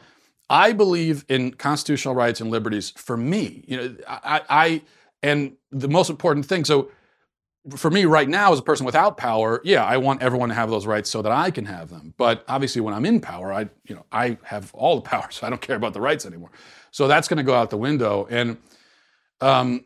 I 0.50 0.72
believe 0.72 1.26
in 1.28 1.52
constitutional 1.54 2.16
rights 2.16 2.40
and 2.40 2.50
liberties 2.50 2.92
for 2.92 3.18
me. 3.18 3.66
You 3.68 3.78
know, 3.78 3.96
I, 4.08 4.42
I 4.50 4.82
and 5.24 5.54
the 5.72 5.88
most 5.88 6.10
important 6.10 6.46
thing. 6.46 6.66
So, 6.66 6.92
for 7.76 7.90
me 7.90 8.06
right 8.06 8.30
now, 8.30 8.54
as 8.54 8.60
a 8.60 8.62
person 8.62 8.86
without 8.86 9.18
power, 9.18 9.60
yeah, 9.64 9.84
I 9.84 9.98
want 9.98 10.22
everyone 10.22 10.50
to 10.50 10.56
have 10.56 10.70
those 10.70 10.86
rights 10.86 11.10
so 11.10 11.24
that 11.24 11.32
I 11.32 11.50
can 11.50 11.66
have 11.66 11.90
them. 11.90 12.14
But 12.16 12.46
obviously, 12.48 12.80
when 12.80 12.94
I'm 12.94 13.08
in 13.08 13.20
power, 13.20 13.52
I, 13.52 13.70
you 13.88 13.96
know, 13.96 14.06
I 14.12 14.38
have 14.44 14.72
all 14.76 14.98
the 14.98 15.02
power, 15.10 15.32
so 15.32 15.48
I 15.48 15.50
don't 15.50 15.62
care 15.62 15.76
about 15.76 15.94
the 15.94 16.02
rights 16.02 16.28
anymore. 16.28 16.52
So 16.96 17.10
that's 17.10 17.28
going 17.28 17.40
to 17.40 17.44
go 17.44 17.54
out 17.54 17.72
the 17.72 17.78
window. 17.78 18.26
And 18.30 18.56
um, 19.42 19.84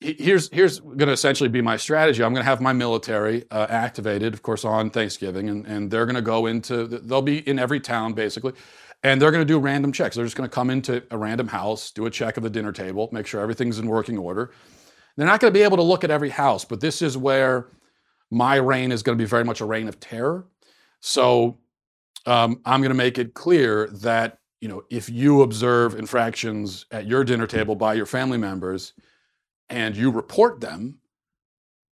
here's 0.00 0.48
here's 0.48 0.80
going 0.80 1.00
to 1.00 1.12
essentially 1.12 1.50
be 1.50 1.60
my 1.60 1.76
strategy. 1.76 2.24
I'm 2.24 2.32
going 2.32 2.42
to 2.42 2.48
have 2.48 2.62
my 2.62 2.72
military 2.72 3.44
uh, 3.50 3.66
activated, 3.68 4.32
of 4.32 4.40
course, 4.40 4.64
on 4.64 4.88
Thanksgiving, 4.88 5.50
and, 5.50 5.66
and 5.66 5.90
they're 5.90 6.06
going 6.06 6.16
to 6.16 6.22
go 6.22 6.46
into. 6.46 6.86
They'll 6.86 7.20
be 7.20 7.46
in 7.46 7.58
every 7.58 7.78
town 7.78 8.14
basically, 8.14 8.54
and 9.02 9.20
they're 9.20 9.32
going 9.32 9.46
to 9.46 9.52
do 9.52 9.58
random 9.58 9.92
checks. 9.92 10.16
They're 10.16 10.24
just 10.24 10.34
going 10.34 10.48
to 10.48 10.54
come 10.54 10.70
into 10.70 11.02
a 11.10 11.18
random 11.18 11.48
house, 11.48 11.90
do 11.90 12.06
a 12.06 12.10
check 12.10 12.38
of 12.38 12.42
the 12.42 12.48
dinner 12.48 12.72
table, 12.72 13.10
make 13.12 13.26
sure 13.26 13.42
everything's 13.42 13.78
in 13.78 13.86
working 13.86 14.16
order. 14.16 14.50
They're 15.18 15.26
not 15.26 15.40
going 15.40 15.52
to 15.52 15.58
be 15.58 15.62
able 15.62 15.76
to 15.76 15.82
look 15.82 16.04
at 16.04 16.10
every 16.10 16.30
house, 16.30 16.64
but 16.64 16.80
this 16.80 17.02
is 17.02 17.18
where 17.18 17.66
my 18.30 18.54
reign 18.54 18.92
is 18.92 19.02
going 19.02 19.18
to 19.18 19.22
be 19.22 19.28
very 19.28 19.44
much 19.44 19.60
a 19.60 19.66
reign 19.66 19.88
of 19.88 20.00
terror. 20.00 20.46
So 21.00 21.58
um, 22.24 22.62
I'm 22.64 22.80
going 22.80 22.92
to 22.92 22.96
make 22.96 23.18
it 23.18 23.34
clear 23.34 23.88
that 23.88 24.38
you 24.66 24.72
know, 24.72 24.82
if 24.90 25.08
you 25.08 25.42
observe 25.42 25.94
infractions 25.94 26.86
at 26.90 27.06
your 27.06 27.22
dinner 27.22 27.46
table 27.46 27.76
by 27.76 27.94
your 27.94 28.04
family 28.04 28.36
members 28.36 28.94
and 29.68 29.96
you 29.96 30.10
report 30.10 30.60
them, 30.60 30.98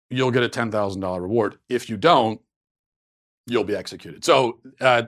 you'll 0.09 0.31
get 0.31 0.41
a 0.41 0.49
$10,000 0.49 1.21
reward. 1.21 1.59
If 1.69 1.87
you 1.87 1.97
don't, 1.97 2.41
you'll 3.45 3.63
be 3.63 3.75
executed. 3.75 4.25
So, 4.25 4.57
uh, 4.81 5.03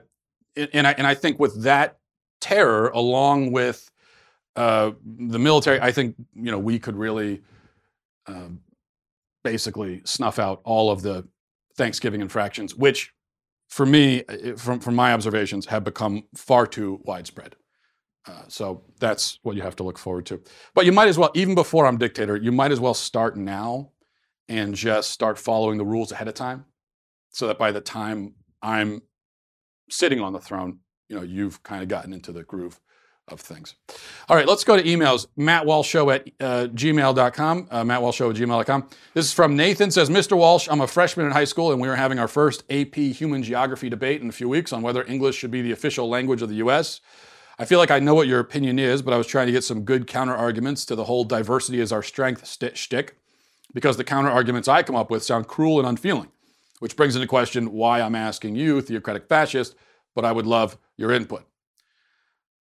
and, 0.54 0.86
I, 0.86 0.92
and 0.92 1.08
I 1.08 1.14
think 1.14 1.40
with 1.40 1.64
that 1.64 1.98
terror, 2.40 2.90
along 2.90 3.50
with 3.50 3.90
uh, 4.54 4.92
the 5.04 5.40
military, 5.40 5.80
I 5.80 5.90
think 5.90 6.14
you 6.36 6.52
know 6.52 6.60
we 6.60 6.78
could 6.78 6.94
really 6.94 7.42
um, 8.28 8.60
basically 9.42 10.02
snuff 10.04 10.38
out 10.38 10.60
all 10.62 10.92
of 10.92 11.02
the 11.02 11.26
Thanksgiving 11.76 12.20
infractions, 12.20 12.76
which 12.76 13.12
for 13.68 13.86
me, 13.86 14.22
from 14.56 14.80
from 14.80 14.94
my 14.94 15.12
observations, 15.12 15.66
have 15.66 15.84
become 15.84 16.24
far 16.34 16.66
too 16.66 17.00
widespread. 17.04 17.56
Uh, 18.28 18.42
so 18.48 18.82
that's 18.98 19.38
what 19.42 19.54
you 19.54 19.62
have 19.62 19.76
to 19.76 19.84
look 19.84 19.98
forward 19.98 20.26
to. 20.26 20.40
But 20.74 20.84
you 20.84 20.92
might 20.92 21.08
as 21.08 21.16
well, 21.16 21.30
even 21.34 21.54
before 21.54 21.86
I'm 21.86 21.96
dictator, 21.96 22.36
you 22.36 22.50
might 22.50 22.72
as 22.72 22.80
well 22.80 22.94
start 22.94 23.36
now 23.36 23.92
and 24.48 24.74
just 24.74 25.10
start 25.10 25.38
following 25.38 25.78
the 25.78 25.84
rules 25.84 26.12
ahead 26.12 26.28
of 26.28 26.34
time, 26.34 26.64
so 27.30 27.46
that 27.46 27.58
by 27.58 27.72
the 27.72 27.80
time 27.80 28.34
I'm 28.62 29.02
sitting 29.90 30.20
on 30.20 30.32
the 30.32 30.40
throne, 30.40 30.80
you 31.08 31.16
know 31.16 31.22
you've 31.22 31.62
kind 31.62 31.82
of 31.82 31.88
gotten 31.88 32.12
into 32.12 32.32
the 32.32 32.42
groove 32.42 32.80
of 33.28 33.40
things. 33.40 33.74
All 34.28 34.36
right, 34.36 34.46
let's 34.46 34.62
go 34.62 34.76
to 34.76 34.82
emails. 34.82 35.26
Matt 35.36 35.66
Walsh 35.66 35.88
Show 35.88 36.10
at 36.10 36.28
uh, 36.40 36.68
gmail.com. 36.72 37.68
Uh, 37.70 37.84
Matt 37.84 38.00
Walsh 38.00 38.16
Show 38.16 38.30
at 38.30 38.36
gmail.com. 38.36 38.88
This 39.14 39.26
is 39.26 39.32
from 39.32 39.56
Nathan. 39.56 39.90
Says, 39.90 40.08
Mr. 40.08 40.36
Walsh, 40.36 40.68
I'm 40.70 40.80
a 40.80 40.86
freshman 40.86 41.26
in 41.26 41.32
high 41.32 41.44
school, 41.44 41.72
and 41.72 41.80
we 41.80 41.88
are 41.88 41.96
having 41.96 42.18
our 42.18 42.28
first 42.28 42.62
AP 42.70 42.94
Human 42.94 43.42
Geography 43.42 43.88
debate 43.88 44.22
in 44.22 44.28
a 44.28 44.32
few 44.32 44.48
weeks 44.48 44.72
on 44.72 44.80
whether 44.82 45.04
English 45.04 45.36
should 45.36 45.50
be 45.50 45.60
the 45.60 45.72
official 45.72 46.08
language 46.08 46.40
of 46.40 46.48
the 46.48 46.56
U.S. 46.56 47.00
I 47.58 47.64
feel 47.64 47.80
like 47.80 47.90
I 47.90 47.98
know 47.98 48.14
what 48.14 48.28
your 48.28 48.38
opinion 48.38 48.78
is, 48.78 49.02
but 49.02 49.12
I 49.12 49.16
was 49.16 49.26
trying 49.26 49.46
to 49.46 49.52
get 49.52 49.64
some 49.64 49.82
good 49.82 50.06
counter 50.06 50.36
arguments 50.36 50.84
to 50.86 50.94
the 50.94 51.04
whole 51.04 51.24
diversity 51.24 51.80
is 51.80 51.90
our 51.90 52.02
strength 52.02 52.46
st- 52.46 52.76
shtick, 52.76 53.16
because 53.74 53.96
the 53.96 54.04
counter 54.04 54.30
arguments 54.30 54.68
I 54.68 54.84
come 54.84 54.96
up 54.96 55.10
with 55.10 55.24
sound 55.24 55.48
cruel 55.48 55.80
and 55.80 55.88
unfeeling, 55.88 56.28
which 56.78 56.96
brings 56.96 57.16
into 57.16 57.26
question 57.26 57.72
why 57.72 58.00
I'm 58.00 58.14
asking 58.14 58.54
you, 58.54 58.80
theocratic 58.80 59.26
fascist, 59.28 59.74
but 60.14 60.24
I 60.24 60.30
would 60.30 60.46
love 60.46 60.78
your 60.96 61.10
input. 61.10 61.44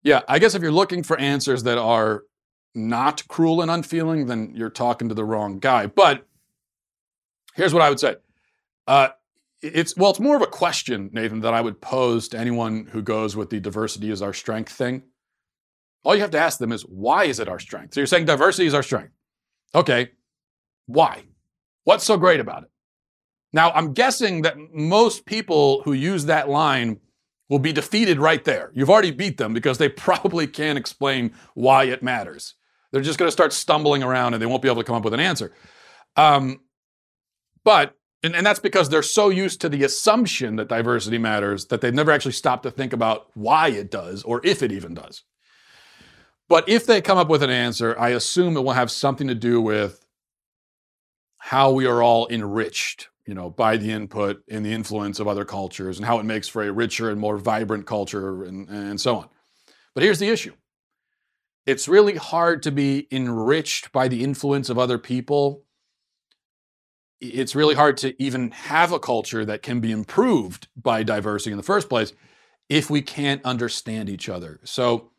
Yeah, 0.07 0.21
I 0.29 0.39
guess 0.39 0.55
if 0.55 0.63
you're 0.63 0.71
looking 0.71 1.03
for 1.03 1.19
answers 1.19 1.65
that 1.65 1.79
are 1.79 2.23
not 2.77 3.27
cruel 3.27 3.61
and 3.61 3.69
unfeeling, 3.69 4.27
then 4.27 4.53
you're 4.55 4.71
talking 4.71 5.09
to 5.09 5.17
the 5.17 5.25
wrong 5.25 5.59
guy. 5.59 5.87
But 5.89 6.25
here's 7.57 7.75
what 7.75 7.83
I 7.83 7.89
would 7.89 7.99
say. 7.99 8.15
Uh, 8.87 9.09
it's 9.63 9.97
well, 9.97 10.11
it's 10.11 10.21
more 10.21 10.37
of 10.37 10.43
a 10.43 10.47
question, 10.47 11.11
Nathan, 11.13 11.41
that 11.41 11.55
I 11.55 11.61
would 11.61 11.81
pose 11.81 12.29
to 12.29 12.39
anyone 12.39 12.87
who 12.87 13.03
goes 13.03 13.35
with 13.35 13.51
the 13.51 13.59
diversity 13.59 14.13
is 14.13 14.23
our 14.23 14.33
strength 14.33 14.71
thing. 14.71 15.03
All 16.05 16.15
you 16.15 16.21
have 16.21 16.31
to 16.31 16.39
ask 16.39 16.61
them 16.61 16.71
is 16.71 16.83
why 16.83 17.25
is 17.25 17.41
it 17.41 17.49
our 17.49 17.59
strength? 17.59 17.95
So 17.95 17.99
you're 17.99 18.07
saying 18.07 18.27
diversity 18.27 18.69
is 18.69 18.75
our 18.75 18.85
strength. 18.85 19.11
Okay, 19.75 20.13
why? 20.87 21.25
What's 21.83 22.05
so 22.05 22.17
great 22.17 22.39
about 22.39 22.63
it? 22.63 22.71
Now, 23.53 23.73
I'm 23.73 23.93
guessing 23.93 24.43
that 24.43 24.57
most 24.73 25.27
people 25.27 25.83
who 25.83 25.95
use 25.95 26.27
that 26.27 26.49
line 26.49 27.01
will 27.49 27.59
be 27.59 27.73
defeated 27.73 28.19
right 28.19 28.45
there. 28.45 28.71
You've 28.75 28.91
already 28.91 29.11
beat 29.11 29.39
them 29.39 29.55
because 29.55 29.79
they 29.79 29.89
probably 30.07 30.47
can't 30.47 30.79
explain 30.79 31.33
why 31.55 31.85
it 31.85 32.03
matters. 32.03 32.55
They're 32.93 33.03
just 33.03 33.19
going 33.19 33.29
to 33.29 33.33
start 33.33 33.53
stumbling 33.53 34.03
around 34.03 34.35
and 34.35 34.43
they 34.43 34.47
won't 34.47 34.63
be 34.63 34.69
able 34.69 34.81
to 34.81 34.87
come 34.87 34.97
up 34.97 35.05
with 35.05 35.15
an 35.15 35.21
answer. 35.21 35.53
Um, 36.17 36.61
but, 37.65 37.95
and, 38.23 38.35
and 38.35 38.47
that's 38.47 38.61
because 38.61 38.89
they're 38.89 39.03
so 39.03 39.29
used 39.29 39.61
to 39.61 39.69
the 39.69 39.85
assumption 39.85 40.57
that 40.57 40.69
diversity 40.69 41.19
matters 41.19 41.67
that 41.67 41.81
they've 41.81 41.93
never 41.93 42.11
actually 42.11 42.33
stopped 42.33 42.63
to 42.63 42.71
think 42.71 42.93
about 42.93 43.27
why 43.35 43.69
it 43.69 43.91
does 43.91 44.23
or 44.23 44.41
if 44.45 44.63
it 44.63 44.73
even 44.73 44.95
does. 44.95 45.25
But 46.49 46.69
if 46.69 46.87
they 46.87 47.01
come 47.01 47.19
up 47.19 47.29
with 47.29 47.43
an 47.43 47.51
answer, 47.51 47.99
I 47.99 48.11
assume 48.11 48.57
it 48.57 48.61
will 48.61 48.73
have 48.73 48.91
something 48.91 49.27
to 49.27 49.35
do 49.35 49.61
with 49.61 50.07
how 51.39 51.73
we 51.73 51.87
are 51.87 52.03
all 52.03 52.29
enriched 52.29 53.09
you 53.27 53.35
know, 53.35 53.51
by 53.51 53.77
the 53.77 53.91
input 53.91 54.43
and 54.49 54.65
the 54.65 54.73
influence 54.73 55.19
of 55.19 55.27
other 55.27 55.45
cultures 55.45 55.99
and 55.99 56.07
how 56.07 56.19
it 56.19 56.25
makes 56.25 56.49
for 56.49 56.63
a 56.63 56.73
richer 56.73 57.11
and 57.11 57.21
more 57.21 57.37
vibrant 57.37 57.87
culture 57.87 58.45
and, 58.45 58.69
and 58.69 59.01
so 59.01 59.17
on. 59.17 59.29
But 59.95 60.05
here's 60.05 60.19
the 60.19 60.29
issue 60.29 60.53
it's 61.67 61.89
really 61.89 62.15
hard 62.15 62.63
to 62.63 62.71
be 62.71 63.09
enriched 63.11 63.91
by 63.91 64.09
the 64.09 64.23
influence 64.23 64.71
of 64.71 64.79
other 64.79 64.99
people. 64.99 65.65
It's 67.21 67.55
really 67.55 67.75
hard 67.75 67.97
to 67.99 68.23
even 68.23 68.53
have 68.53 68.93
a 68.93 69.01
culture 69.01 69.45
that 69.45 69.63
can 69.63 69.81
be 69.81 69.91
improved 69.91 70.69
by 70.77 71.03
diversity 71.03 71.51
in 71.51 71.57
the 71.57 71.63
first 71.63 71.89
place 71.89 72.13
if 72.69 72.91
we 72.91 73.03
can't 73.03 73.45
understand 73.45 74.09
each 74.09 74.29
other. 74.29 74.61
So, 74.65 75.11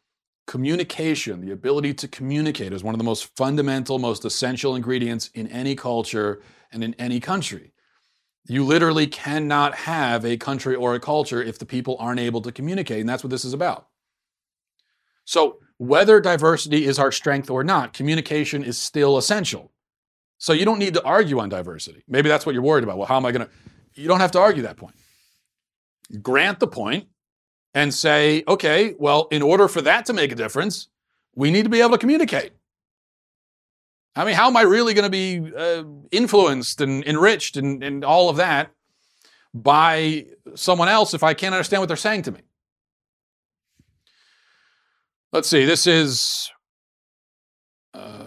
communication, 0.46 1.42
the 1.42 1.52
ability 1.52 1.94
to 1.96 2.08
communicate, 2.08 2.72
is 2.72 2.84
one 2.84 2.94
of 2.94 3.00
the 3.00 3.04
most 3.04 3.36
fundamental, 3.36 4.00
most 4.00 4.24
essential 4.24 4.76
ingredients 4.76 5.30
in 5.34 5.48
any 5.48 5.76
culture 5.76 6.42
and 6.72 6.84
in 6.84 6.94
any 6.94 7.20
country. 7.20 7.74
You 8.48 8.64
literally 8.64 9.08
cannot 9.08 9.76
have 9.76 10.26
a 10.26 10.38
country 10.38 10.76
or 10.76 10.96
a 10.96 11.00
culture 11.00 11.42
if 11.42 11.60
the 11.60 11.66
people 11.66 11.98
aren't 12.00 12.20
able 12.20 12.42
to 12.42 12.52
communicate. 12.52 13.02
And 13.02 13.10
that's 13.10 13.24
what 13.24 13.30
this 13.30 13.44
is 13.44 13.54
about. 13.54 13.88
So, 15.26 15.60
whether 15.78 16.22
diversity 16.22 16.86
is 16.86 16.98
our 16.98 17.12
strength 17.12 17.50
or 17.50 17.64
not, 17.64 17.94
communication 17.94 18.64
is 18.64 18.78
still 18.78 19.18
essential. 19.18 19.72
So, 20.38 20.54
you 20.54 20.64
don't 20.64 20.80
need 20.80 20.94
to 20.94 21.04
argue 21.04 21.40
on 21.40 21.50
diversity. 21.50 22.04
Maybe 22.08 22.30
that's 22.30 22.46
what 22.46 22.56
you're 22.56 22.64
worried 22.64 22.86
about. 22.86 22.98
Well, 22.98 23.08
how 23.08 23.18
am 23.18 23.26
I 23.26 23.34
going 23.34 23.46
to? 23.46 23.52
You 23.96 24.08
don't 24.08 24.22
have 24.22 24.32
to 24.32 24.40
argue 24.40 24.64
that 24.64 24.78
point. 24.78 24.96
Grant 26.22 26.60
the 26.60 26.68
point 26.68 27.08
and 27.74 27.94
say, 27.94 28.44
okay, 28.48 28.96
well, 28.98 29.28
in 29.30 29.42
order 29.42 29.68
for 29.68 29.82
that 29.82 30.06
to 30.06 30.14
make 30.14 30.32
a 30.32 30.36
difference, 30.36 30.88
we 31.36 31.52
need 31.52 31.64
to 31.64 31.70
be 31.70 31.82
able 31.82 31.92
to 31.92 31.98
communicate. 31.98 32.52
I 34.18 34.26
mean, 34.26 34.34
how 34.34 34.48
am 34.48 34.58
I 34.58 34.64
really 34.64 34.96
going 34.96 35.04
to 35.04 35.10
be 35.12 35.54
uh, 35.56 35.84
influenced 36.10 36.82
and 36.82 37.06
enriched 37.06 37.56
and, 37.56 37.84
and 37.84 38.04
all 38.04 38.30
of 38.30 38.38
that 38.38 38.72
by 39.54 40.26
someone 40.56 40.90
else 40.90 41.14
if 41.14 41.22
I 41.22 41.36
can't 41.36 41.54
understand 41.54 41.82
what 41.82 41.88
they're 41.88 41.98
saying 41.98 42.24
to 42.24 42.32
me? 42.32 42.40
Let's 45.32 45.48
see, 45.48 45.66
this 45.66 45.86
is. 45.86 46.50
Uh, 47.94 48.26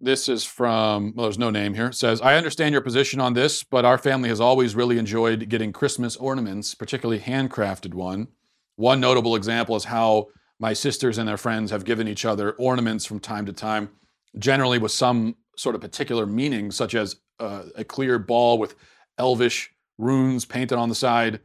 this 0.00 0.28
is 0.28 0.42
from, 0.42 1.12
well, 1.14 1.24
there's 1.24 1.38
no 1.38 1.50
name 1.50 1.74
here. 1.74 1.86
It 1.86 1.94
says, 1.94 2.22
I 2.22 2.36
understand 2.36 2.72
your 2.72 2.80
position 2.80 3.20
on 3.20 3.34
this, 3.34 3.62
but 3.62 3.84
our 3.84 3.98
family 3.98 4.30
has 4.30 4.40
always 4.40 4.74
really 4.74 4.98
enjoyed 4.98 5.48
getting 5.50 5.72
Christmas 5.72 6.16
ornaments, 6.16 6.74
particularly 6.74 7.20
handcrafted 7.20 7.92
one. 7.92 8.28
One 8.76 9.00
notable 9.00 9.36
example 9.36 9.76
is 9.76 9.84
how 9.84 10.28
my 10.62 10.72
sisters 10.72 11.18
and 11.18 11.28
their 11.28 11.36
friends 11.36 11.72
have 11.72 11.84
given 11.84 12.06
each 12.06 12.24
other 12.24 12.52
ornaments 12.52 13.04
from 13.04 13.18
time 13.18 13.44
to 13.44 13.52
time, 13.52 13.90
generally 14.38 14.78
with 14.78 14.92
some 14.92 15.34
sort 15.56 15.74
of 15.74 15.80
particular 15.80 16.24
meaning, 16.24 16.70
such 16.70 16.94
as 16.94 17.16
uh, 17.40 17.64
a 17.74 17.82
clear 17.82 18.16
ball 18.16 18.58
with 18.58 18.76
elvish 19.18 19.72
runes 19.98 20.44
painted 20.44 20.78
on 20.78 20.88
the 20.88 20.94
side. 20.94 21.40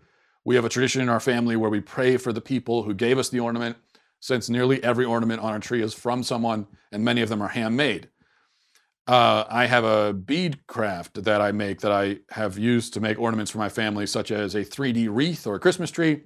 We 0.45 0.53
have 0.53 0.65
a 0.65 0.69
tradition 0.69 1.01
in 1.01 1.09
our 1.09 1.19
family 1.19 1.55
where 1.55 1.71
we 1.71 1.81
pray 1.81 2.17
for 2.17 2.31
the 2.31 2.41
people 2.41 2.83
who 2.83 2.93
gave 2.93 3.17
us 3.17 3.29
the 3.29 3.39
ornament, 3.39 3.75
since 4.19 4.51
nearly 4.51 4.83
every 4.83 5.03
ornament 5.03 5.41
on 5.41 5.51
our 5.51 5.59
tree 5.59 5.81
is 5.81 5.95
from 5.95 6.21
someone, 6.21 6.67
and 6.91 7.03
many 7.03 7.21
of 7.23 7.29
them 7.29 7.41
are 7.41 7.47
handmade. 7.47 8.09
Uh, 9.07 9.45
I 9.49 9.65
have 9.65 9.83
a 9.83 10.13
bead 10.13 10.67
craft 10.67 11.23
that 11.23 11.41
I 11.41 11.51
make 11.51 11.81
that 11.81 11.91
I 11.91 12.19
have 12.29 12.59
used 12.59 12.93
to 12.93 12.99
make 12.99 13.17
ornaments 13.17 13.49
for 13.49 13.57
my 13.57 13.69
family, 13.69 14.05
such 14.05 14.29
as 14.29 14.53
a 14.53 14.63
3D 14.63 15.07
wreath 15.09 15.47
or 15.47 15.55
a 15.55 15.59
Christmas 15.59 15.89
tree, 15.89 16.21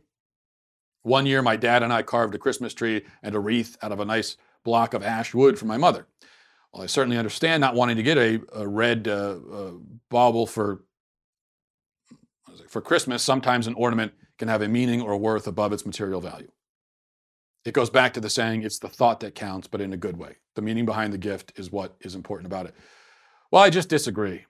one 1.04 1.26
year, 1.26 1.42
my 1.42 1.56
dad 1.56 1.84
and 1.84 1.92
I 1.92 2.04
carved 2.04 2.36
a 2.36 2.40
Christmas 2.40 2.74
tree 2.74 3.06
and 3.24 3.36
a 3.36 3.40
wreath 3.40 3.78
out 3.82 3.92
of 3.92 4.00
a 4.00 4.06
nice 4.06 4.38
block 4.64 4.94
of 4.94 5.04
ash 5.04 5.34
wood 5.34 5.58
for 5.58 5.66
my 5.66 5.78
mother. 5.78 6.08
Well, 6.72 6.84
I 6.84 6.86
certainly 6.86 7.18
understand 7.18 7.62
not 7.62 7.76
wanting 7.76 7.98
to 7.98 8.04
get 8.04 8.18
a, 8.18 8.42
a 8.54 8.68
red 8.68 9.08
uh, 9.08 9.40
uh, 9.52 9.72
bauble 10.10 10.48
for 10.48 10.84
for 12.70 12.82
Christmas. 12.82 13.24
Sometimes 13.24 13.68
an 13.68 13.74
ornament 13.74 14.14
can 14.38 14.48
have 14.48 14.62
a 14.62 14.68
meaning 14.68 15.02
or 15.02 15.18
worth 15.18 15.48
above 15.48 15.74
its 15.74 15.86
material 15.86 16.22
value. 16.22 16.52
It 17.64 17.74
goes 17.74 17.90
back 17.90 18.14
to 18.14 18.20
the 18.20 18.30
saying, 18.30 18.64
it's 18.64 18.80
the 18.80 18.90
thought 18.90 19.20
that 19.20 19.36
counts, 19.36 19.68
but 19.68 19.82
in 19.82 19.94
a 19.94 19.98
good 19.98 20.18
way. 20.18 20.38
The 20.56 20.62
meaning 20.62 20.86
behind 20.86 21.14
the 21.14 21.18
gift 21.18 21.54
is 21.58 21.72
what 21.72 21.96
is 22.02 22.16
important 22.16 22.48
about 22.48 22.66
it. 22.66 22.76
Well, 23.52 23.62
I 23.62 23.70
just 23.70 23.90
disagree. 23.90 24.46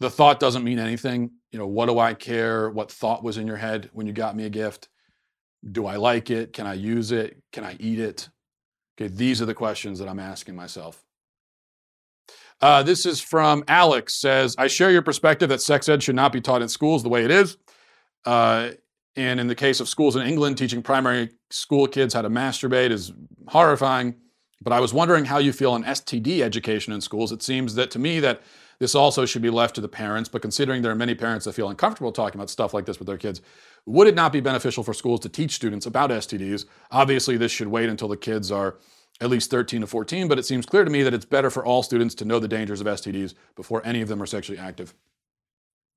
The 0.00 0.10
thought 0.10 0.38
doesn't 0.38 0.64
mean 0.64 0.78
anything. 0.78 1.30
You 1.50 1.58
know, 1.58 1.66
what 1.66 1.86
do 1.86 1.98
I 1.98 2.12
care 2.12 2.68
what 2.68 2.92
thought 2.92 3.24
was 3.24 3.38
in 3.38 3.46
your 3.46 3.56
head 3.56 3.88
when 3.92 4.06
you 4.06 4.12
got 4.12 4.36
me 4.36 4.44
a 4.44 4.50
gift? 4.50 4.88
Do 5.68 5.86
I 5.86 5.96
like 5.96 6.30
it? 6.30 6.52
Can 6.52 6.66
I 6.66 6.74
use 6.74 7.12
it? 7.12 7.42
Can 7.52 7.64
I 7.64 7.76
eat 7.80 7.98
it? 7.98 8.28
Okay, 8.98 9.12
these 9.12 9.42
are 9.42 9.46
the 9.46 9.54
questions 9.54 9.98
that 9.98 10.08
I'm 10.08 10.18
asking 10.18 10.56
myself. 10.56 11.02
Uh, 12.60 12.82
this 12.82 13.04
is 13.04 13.20
from 13.20 13.64
Alex. 13.68 14.14
Says 14.14 14.54
I 14.58 14.66
share 14.68 14.90
your 14.90 15.02
perspective 15.02 15.48
that 15.50 15.60
sex 15.60 15.88
ed 15.88 16.02
should 16.02 16.16
not 16.16 16.32
be 16.32 16.40
taught 16.40 16.62
in 16.62 16.68
schools 16.68 17.02
the 17.02 17.08
way 17.08 17.24
it 17.24 17.30
is. 17.30 17.56
Uh, 18.24 18.70
and 19.16 19.40
in 19.40 19.46
the 19.46 19.54
case 19.54 19.80
of 19.80 19.88
schools 19.88 20.16
in 20.16 20.26
England, 20.26 20.58
teaching 20.58 20.82
primary 20.82 21.30
school 21.50 21.86
kids 21.86 22.14
how 22.14 22.22
to 22.22 22.30
masturbate 22.30 22.90
is 22.90 23.12
horrifying. 23.48 24.14
But 24.62 24.72
I 24.72 24.80
was 24.80 24.92
wondering 24.94 25.26
how 25.26 25.38
you 25.38 25.52
feel 25.52 25.72
on 25.72 25.84
STD 25.84 26.40
education 26.40 26.92
in 26.92 27.00
schools. 27.00 27.32
It 27.32 27.42
seems 27.42 27.74
that 27.74 27.90
to 27.92 27.98
me 27.98 28.20
that 28.20 28.42
this 28.78 28.94
also 28.94 29.24
should 29.24 29.42
be 29.42 29.50
left 29.50 29.74
to 29.76 29.80
the 29.80 29.88
parents. 29.88 30.28
But 30.28 30.42
considering 30.42 30.82
there 30.82 30.92
are 30.92 30.96
many 30.96 31.14
parents 31.14 31.44
that 31.44 31.52
feel 31.52 31.68
uncomfortable 31.68 32.12
talking 32.12 32.38
about 32.38 32.50
stuff 32.50 32.74
like 32.74 32.86
this 32.86 32.98
with 32.98 33.06
their 33.06 33.18
kids, 33.18 33.40
would 33.86 34.08
it 34.08 34.14
not 34.14 34.32
be 34.32 34.40
beneficial 34.40 34.82
for 34.82 34.92
schools 34.92 35.20
to 35.20 35.28
teach 35.28 35.52
students 35.52 35.86
about 35.86 36.10
STDs? 36.10 36.66
Obviously, 36.90 37.36
this 37.36 37.52
should 37.52 37.68
wait 37.68 37.88
until 37.88 38.08
the 38.08 38.16
kids 38.16 38.50
are 38.50 38.76
at 39.20 39.30
least 39.30 39.50
13 39.50 39.80
to 39.80 39.86
14, 39.86 40.28
but 40.28 40.38
it 40.38 40.44
seems 40.44 40.66
clear 40.66 40.84
to 40.84 40.90
me 40.90 41.02
that 41.02 41.14
it's 41.14 41.24
better 41.24 41.50
for 41.50 41.64
all 41.64 41.82
students 41.82 42.14
to 42.16 42.24
know 42.24 42.38
the 42.38 42.48
dangers 42.48 42.80
of 42.80 42.86
STDs 42.86 43.34
before 43.54 43.80
any 43.84 44.02
of 44.02 44.08
them 44.08 44.20
are 44.20 44.26
sexually 44.26 44.58
active. 44.58 44.94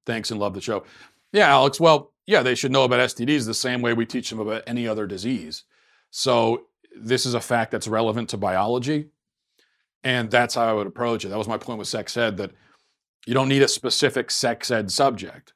Thanks 0.06 0.32
and 0.32 0.40
love 0.40 0.54
the 0.54 0.62
show. 0.62 0.86
Yeah, 1.34 1.50
Alex. 1.50 1.80
Well, 1.80 2.14
yeah, 2.26 2.44
they 2.44 2.56
should 2.56 2.72
know 2.72 2.84
about 2.84 3.00
STDs 3.00 3.46
the 3.46 3.54
same 3.54 3.82
way 3.82 3.94
we 3.94 4.06
teach 4.06 4.30
them 4.30 4.40
about 4.40 4.64
any 4.68 4.88
other 4.88 5.06
disease. 5.06 5.64
So 6.12 6.68
this 6.96 7.26
is 7.26 7.34
a 7.34 7.42
fact 7.42 7.72
that's 7.72 7.88
relevant 7.88 8.30
to 8.30 8.38
biology. 8.38 9.10
And 10.04 10.32
that's 10.32 10.56
how 10.56 10.64
I 10.64 10.74
would 10.74 10.88
approach 10.88 11.26
it. 11.26 11.30
That 11.30 11.38
was 11.38 11.48
my 11.48 11.58
point 11.58 11.80
with 11.80 11.88
sex 11.88 12.16
ed 12.16 12.38
that 12.38 12.52
you 13.26 13.34
don't 13.34 13.50
need 13.50 13.62
a 13.62 13.68
specific 13.68 14.32
sex 14.32 14.72
ed 14.72 14.92
subject. 14.92 15.54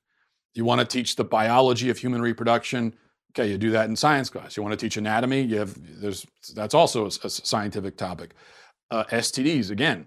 You 0.54 0.66
want 0.66 0.82
to 0.82 0.86
teach 0.86 1.16
the 1.16 1.24
biology 1.24 1.90
of 1.90 1.98
human 1.98 2.22
reproduction. 2.22 2.94
Okay, 3.32 3.50
you 3.50 3.58
do 3.58 3.72
that 3.72 3.90
in 3.90 3.96
science 3.96 4.30
class. 4.30 4.56
You 4.56 4.64
want 4.64 4.78
to 4.78 4.86
teach 4.86 4.98
anatomy. 4.98 5.42
You 5.42 5.60
have 5.60 5.76
there's 6.02 6.26
that's 6.54 6.74
also 6.74 7.06
a, 7.06 7.08
a 7.24 7.30
scientific 7.30 7.98
topic. 7.98 8.34
Uh, 8.92 9.04
STDs 9.06 9.72
again. 9.72 10.06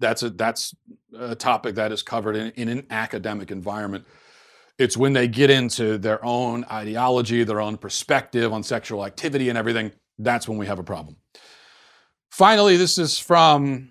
That's 0.00 0.22
a 0.22 0.30
that's 0.30 0.74
a 1.18 1.34
topic 1.34 1.74
that 1.74 1.90
is 1.90 2.02
covered 2.02 2.36
in, 2.36 2.52
in 2.52 2.68
an 2.68 2.86
academic 2.90 3.50
environment. 3.50 4.04
It's 4.78 4.96
when 4.96 5.12
they 5.12 5.26
get 5.26 5.50
into 5.50 5.98
their 5.98 6.24
own 6.24 6.64
ideology, 6.70 7.42
their 7.42 7.60
own 7.60 7.76
perspective 7.76 8.52
on 8.52 8.62
sexual 8.62 9.04
activity 9.04 9.48
and 9.48 9.58
everything, 9.58 9.90
that's 10.18 10.48
when 10.48 10.56
we 10.56 10.66
have 10.66 10.78
a 10.78 10.84
problem. 10.84 11.16
Finally, 12.30 12.76
this 12.76 12.96
is 12.96 13.18
from 13.18 13.90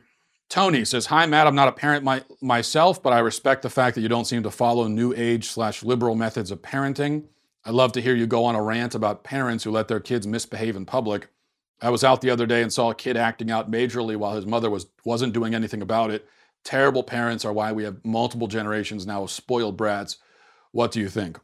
Tony. 0.49 0.85
says, 0.85 1.07
Hi, 1.07 1.25
Matt. 1.25 1.47
I'm 1.47 1.55
not 1.55 1.67
a 1.67 1.73
parent 1.73 2.03
my, 2.03 2.23
myself, 2.41 3.01
but 3.03 3.13
I 3.13 3.19
respect 3.19 3.61
the 3.61 3.69
fact 3.69 3.95
that 3.95 4.01
you 4.01 4.09
don't 4.09 4.25
seem 4.25 4.43
to 4.43 4.51
follow 4.51 4.87
new 4.87 5.13
age 5.15 5.49
slash 5.49 5.83
liberal 5.83 6.15
methods 6.15 6.51
of 6.51 6.61
parenting. 6.61 7.25
I'd 7.65 7.73
love 7.73 7.91
to 7.93 8.01
hear 8.01 8.15
you 8.15 8.27
go 8.27 8.45
on 8.45 8.55
a 8.55 8.61
rant 8.61 8.95
about 8.95 9.23
parents 9.23 9.63
who 9.63 9.71
let 9.71 9.87
their 9.89 9.99
kids 9.99 10.25
misbehave 10.25 10.75
in 10.75 10.85
public. 10.85 11.27
I 11.81 11.89
was 11.89 12.03
out 12.03 12.21
the 12.21 12.29
other 12.29 12.45
day 12.45 12.61
and 12.61 12.71
saw 12.71 12.91
a 12.91 12.95
kid 12.95 13.17
acting 13.17 13.51
out 13.51 13.69
majorly 13.69 14.15
while 14.15 14.35
his 14.35 14.45
mother 14.45 14.69
was, 14.69 14.87
wasn't 15.03 15.33
doing 15.33 15.53
anything 15.53 15.81
about 15.81 16.11
it. 16.11 16.27
Terrible 16.63 17.03
parents 17.03 17.45
are 17.45 17.53
why 17.53 17.71
we 17.71 17.83
have 17.83 18.03
multiple 18.05 18.47
generations 18.47 19.05
now 19.05 19.23
of 19.23 19.31
spoiled 19.31 19.77
brats 19.77 20.17
what 20.71 20.91
do 20.91 20.99
you 20.99 21.09
think? 21.09 21.39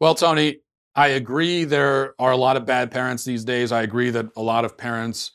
Well, 0.00 0.14
Tony, 0.14 0.60
I 0.96 1.08
agree 1.08 1.64
there 1.64 2.14
are 2.18 2.32
a 2.32 2.36
lot 2.36 2.56
of 2.56 2.66
bad 2.66 2.90
parents 2.90 3.24
these 3.24 3.44
days. 3.44 3.70
I 3.70 3.82
agree 3.82 4.10
that 4.10 4.26
a 4.36 4.42
lot 4.42 4.64
of 4.64 4.76
parents 4.76 5.32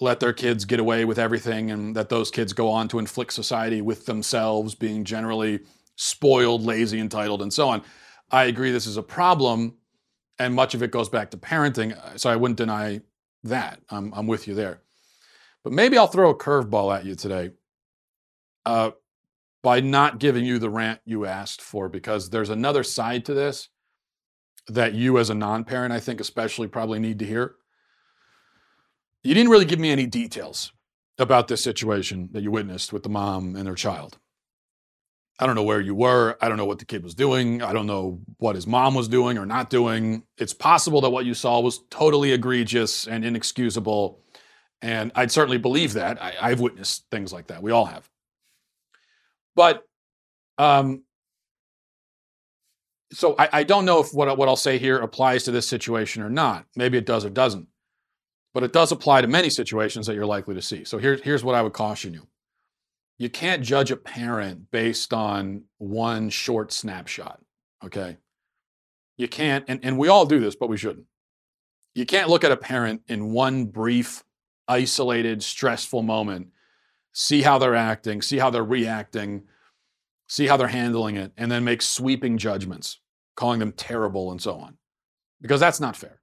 let 0.00 0.20
their 0.20 0.32
kids 0.32 0.64
get 0.64 0.80
away 0.80 1.04
with 1.04 1.18
everything 1.18 1.70
and 1.70 1.94
that 1.94 2.08
those 2.08 2.30
kids 2.30 2.52
go 2.52 2.68
on 2.68 2.88
to 2.88 2.98
inflict 2.98 3.32
society 3.32 3.80
with 3.80 4.06
themselves 4.06 4.74
being 4.74 5.04
generally 5.04 5.60
spoiled, 5.96 6.62
lazy, 6.62 6.98
entitled, 6.98 7.42
and 7.42 7.52
so 7.52 7.68
on. 7.68 7.82
I 8.30 8.44
agree 8.44 8.72
this 8.72 8.86
is 8.86 8.96
a 8.96 9.02
problem, 9.02 9.74
and 10.38 10.54
much 10.54 10.74
of 10.74 10.82
it 10.82 10.90
goes 10.90 11.08
back 11.08 11.30
to 11.30 11.36
parenting, 11.36 11.96
so 12.18 12.28
I 12.28 12.36
wouldn't 12.36 12.58
deny 12.58 13.00
that. 13.44 13.80
I'm, 13.90 14.12
I'm 14.14 14.26
with 14.26 14.48
you 14.48 14.54
there. 14.54 14.80
But 15.62 15.72
maybe 15.72 15.96
I'll 15.96 16.08
throw 16.08 16.30
a 16.30 16.36
curveball 16.36 16.96
at 16.96 17.04
you 17.04 17.14
today. 17.14 17.50
Uh, 18.66 18.90
by 19.62 19.80
not 19.80 20.18
giving 20.18 20.44
you 20.44 20.58
the 20.58 20.68
rant 20.68 21.00
you 21.06 21.24
asked 21.24 21.62
for 21.62 21.88
because 21.88 22.28
there's 22.28 22.50
another 22.50 22.84
side 22.84 23.24
to 23.24 23.32
this 23.32 23.70
that 24.68 24.92
you 24.92 25.18
as 25.18 25.30
a 25.30 25.34
non-parent 25.34 25.92
I 25.92 26.00
think 26.00 26.20
especially 26.20 26.68
probably 26.68 26.98
need 26.98 27.18
to 27.20 27.24
hear. 27.24 27.56
You 29.24 29.34
didn't 29.34 29.50
really 29.50 29.64
give 29.64 29.80
me 29.80 29.90
any 29.90 30.06
details 30.06 30.72
about 31.18 31.48
this 31.48 31.64
situation 31.64 32.28
that 32.32 32.42
you 32.42 32.50
witnessed 32.50 32.92
with 32.92 33.02
the 33.02 33.08
mom 33.08 33.56
and 33.56 33.66
their 33.66 33.74
child. 33.74 34.18
I 35.40 35.46
don't 35.46 35.56
know 35.56 35.64
where 35.64 35.80
you 35.80 35.94
were. 35.94 36.36
I 36.40 36.48
don't 36.48 36.58
know 36.58 36.66
what 36.66 36.78
the 36.78 36.84
kid 36.84 37.02
was 37.02 37.14
doing. 37.14 37.62
I 37.62 37.72
don't 37.72 37.86
know 37.86 38.20
what 38.38 38.54
his 38.54 38.66
mom 38.66 38.94
was 38.94 39.08
doing 39.08 39.36
or 39.38 39.46
not 39.46 39.70
doing. 39.70 40.22
It's 40.38 40.52
possible 40.52 41.00
that 41.00 41.10
what 41.10 41.24
you 41.24 41.34
saw 41.34 41.58
was 41.60 41.80
totally 41.90 42.32
egregious 42.32 43.08
and 43.08 43.24
inexcusable. 43.24 44.20
And 44.82 45.10
I'd 45.14 45.32
certainly 45.32 45.58
believe 45.58 45.94
that. 45.94 46.22
I, 46.22 46.50
have 46.50 46.60
witnessed 46.60 47.06
things 47.10 47.32
like 47.32 47.48
that. 47.48 47.62
We 47.62 47.72
all 47.72 47.86
have. 47.86 48.08
But 49.56 49.82
um, 50.58 51.02
so 53.12 53.34
I, 53.38 53.48
I 53.52 53.62
don't 53.64 53.86
know 53.86 54.00
if 54.00 54.12
what, 54.12 54.36
what 54.36 54.48
I'll 54.48 54.56
say 54.56 54.78
here 54.78 54.98
applies 54.98 55.44
to 55.44 55.50
this 55.50 55.66
situation 55.66 56.22
or 56.22 56.30
not. 56.30 56.66
Maybe 56.76 56.98
it 56.98 57.06
does 57.06 57.24
or 57.24 57.30
doesn't. 57.30 57.66
But 58.54 58.62
it 58.62 58.72
does 58.72 58.92
apply 58.92 59.20
to 59.20 59.26
many 59.26 59.50
situations 59.50 60.06
that 60.06 60.14
you're 60.14 60.24
likely 60.24 60.54
to 60.54 60.62
see. 60.62 60.84
So 60.84 60.96
here, 60.96 61.18
here's 61.22 61.44
what 61.44 61.54
I 61.54 61.62
would 61.62 61.72
caution 61.72 62.14
you. 62.14 62.26
You 63.18 63.28
can't 63.28 63.62
judge 63.62 63.90
a 63.90 63.96
parent 63.96 64.70
based 64.70 65.12
on 65.12 65.64
one 65.78 66.30
short 66.30 66.72
snapshot. 66.72 67.40
Okay. 67.84 68.16
You 69.16 69.28
can't, 69.28 69.64
and, 69.68 69.80
and 69.84 69.98
we 69.98 70.08
all 70.08 70.24
do 70.24 70.40
this, 70.40 70.56
but 70.56 70.68
we 70.68 70.76
shouldn't. 70.76 71.06
You 71.94 72.06
can't 72.06 72.30
look 72.30 72.44
at 72.44 72.52
a 72.52 72.56
parent 72.56 73.02
in 73.08 73.32
one 73.32 73.66
brief, 73.66 74.24
isolated, 74.68 75.42
stressful 75.42 76.02
moment 76.02 76.48
see 77.14 77.42
how 77.42 77.58
they're 77.58 77.74
acting, 77.74 78.20
see 78.20 78.38
how 78.38 78.50
they're 78.50 78.62
reacting, 78.62 79.44
see 80.28 80.46
how 80.46 80.56
they're 80.56 80.68
handling 80.68 81.16
it, 81.16 81.32
and 81.38 81.50
then 81.50 81.64
make 81.64 81.80
sweeping 81.80 82.36
judgments, 82.36 83.00
calling 83.36 83.60
them 83.60 83.72
terrible 83.72 84.32
and 84.32 84.42
so 84.42 84.56
on. 84.56 84.76
Because 85.40 85.60
that's 85.60 85.80
not 85.80 85.96
fair. 85.96 86.20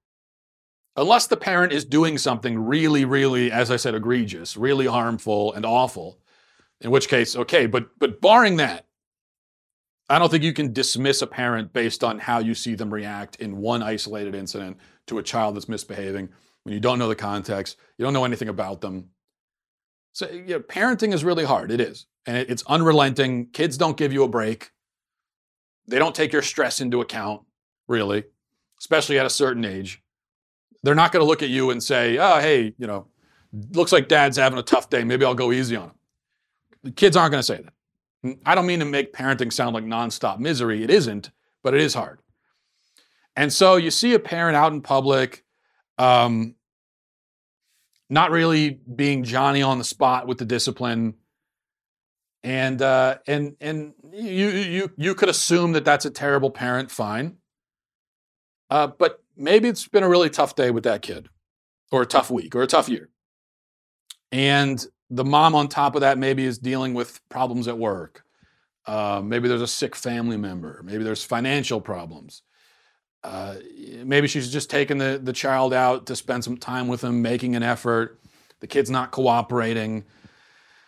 Unless 0.96 1.28
the 1.28 1.36
parent 1.36 1.72
is 1.72 1.84
doing 1.84 2.18
something 2.18 2.58
really, 2.58 3.04
really, 3.04 3.50
as 3.50 3.70
I 3.70 3.76
said, 3.76 3.94
egregious, 3.94 4.56
really 4.56 4.86
harmful 4.86 5.52
and 5.54 5.64
awful, 5.64 6.18
in 6.80 6.90
which 6.90 7.08
case, 7.08 7.34
okay, 7.36 7.66
but 7.66 7.98
but 7.98 8.20
barring 8.20 8.56
that, 8.56 8.86
I 10.10 10.18
don't 10.18 10.30
think 10.30 10.44
you 10.44 10.52
can 10.52 10.72
dismiss 10.72 11.22
a 11.22 11.26
parent 11.26 11.72
based 11.72 12.04
on 12.04 12.18
how 12.18 12.40
you 12.40 12.54
see 12.54 12.74
them 12.74 12.92
react 12.92 13.36
in 13.36 13.56
one 13.56 13.82
isolated 13.82 14.34
incident 14.34 14.76
to 15.06 15.18
a 15.18 15.22
child 15.22 15.56
that's 15.56 15.68
misbehaving 15.68 16.28
when 16.64 16.74
you 16.74 16.80
don't 16.80 16.98
know 16.98 17.08
the 17.08 17.16
context, 17.16 17.76
you 17.98 18.04
don't 18.04 18.12
know 18.12 18.24
anything 18.24 18.48
about 18.48 18.80
them, 18.82 19.08
so, 20.12 20.28
you 20.30 20.44
know, 20.44 20.60
parenting 20.60 21.12
is 21.12 21.24
really 21.24 21.44
hard. 21.44 21.70
It 21.70 21.80
is. 21.80 22.06
And 22.26 22.36
it, 22.36 22.50
it's 22.50 22.62
unrelenting. 22.66 23.46
Kids 23.52 23.76
don't 23.76 23.96
give 23.96 24.12
you 24.12 24.22
a 24.22 24.28
break. 24.28 24.70
They 25.88 25.98
don't 25.98 26.14
take 26.14 26.32
your 26.32 26.42
stress 26.42 26.80
into 26.80 27.00
account, 27.00 27.42
really, 27.88 28.24
especially 28.78 29.18
at 29.18 29.26
a 29.26 29.30
certain 29.30 29.64
age. 29.64 30.02
They're 30.82 30.94
not 30.94 31.12
going 31.12 31.22
to 31.22 31.28
look 31.28 31.42
at 31.42 31.48
you 31.48 31.70
and 31.70 31.82
say, 31.82 32.18
oh, 32.18 32.40
hey, 32.40 32.74
you 32.76 32.86
know, 32.86 33.06
looks 33.72 33.92
like 33.92 34.08
dad's 34.08 34.36
having 34.36 34.58
a 34.58 34.62
tough 34.62 34.90
day. 34.90 35.04
Maybe 35.04 35.24
I'll 35.24 35.34
go 35.34 35.52
easy 35.52 35.76
on 35.76 35.90
him. 35.90 35.94
The 36.82 36.90
kids 36.90 37.16
aren't 37.16 37.30
going 37.30 37.40
to 37.40 37.46
say 37.46 37.62
that. 37.62 38.38
I 38.46 38.54
don't 38.54 38.66
mean 38.66 38.80
to 38.80 38.84
make 38.84 39.12
parenting 39.12 39.52
sound 39.52 39.74
like 39.74 39.84
nonstop 39.84 40.38
misery. 40.38 40.82
It 40.82 40.90
isn't, 40.90 41.30
but 41.62 41.74
it 41.74 41.80
is 41.80 41.94
hard. 41.94 42.20
And 43.36 43.52
so 43.52 43.76
you 43.76 43.90
see 43.90 44.14
a 44.14 44.18
parent 44.18 44.56
out 44.56 44.72
in 44.72 44.80
public, 44.82 45.44
um, 45.98 46.54
not 48.10 48.30
really 48.30 48.80
being 48.94 49.24
Johnny 49.24 49.62
on 49.62 49.78
the 49.78 49.84
spot 49.84 50.26
with 50.26 50.38
the 50.38 50.44
discipline. 50.44 51.14
And 52.44 52.82
uh, 52.82 53.18
and 53.26 53.56
and 53.60 53.94
you 54.12 54.48
you 54.48 54.90
you 54.96 55.14
could 55.14 55.28
assume 55.28 55.72
that 55.72 55.84
that's 55.84 56.04
a 56.04 56.10
terrible 56.10 56.50
parent. 56.50 56.90
Fine, 56.90 57.36
uh, 58.68 58.88
but 58.88 59.21
maybe 59.36 59.68
it's 59.68 59.88
been 59.88 60.02
a 60.02 60.08
really 60.08 60.30
tough 60.30 60.54
day 60.54 60.70
with 60.70 60.84
that 60.84 61.02
kid, 61.02 61.28
or 61.90 62.02
a 62.02 62.06
tough 62.06 62.30
week, 62.30 62.54
or 62.54 62.62
a 62.62 62.66
tough 62.66 62.88
year. 62.88 63.10
And 64.30 64.84
the 65.10 65.24
mom 65.24 65.54
on 65.54 65.68
top 65.68 65.94
of 65.94 66.00
that 66.00 66.18
maybe 66.18 66.44
is 66.44 66.58
dealing 66.58 66.94
with 66.94 67.20
problems 67.28 67.68
at 67.68 67.78
work. 67.78 68.24
Uh, 68.86 69.20
maybe 69.22 69.48
there's 69.48 69.62
a 69.62 69.66
sick 69.66 69.94
family 69.94 70.36
member. 70.36 70.82
Maybe 70.84 71.04
there's 71.04 71.22
financial 71.22 71.80
problems. 71.80 72.42
Uh, 73.22 73.56
maybe 74.04 74.26
she's 74.26 74.50
just 74.50 74.70
taking 74.70 74.98
the, 74.98 75.20
the 75.22 75.32
child 75.32 75.72
out 75.72 76.06
to 76.06 76.16
spend 76.16 76.42
some 76.42 76.56
time 76.56 76.88
with 76.88 77.04
him, 77.04 77.22
making 77.22 77.54
an 77.54 77.62
effort. 77.62 78.20
The 78.60 78.66
kid's 78.66 78.90
not 78.90 79.12
cooperating. 79.12 80.04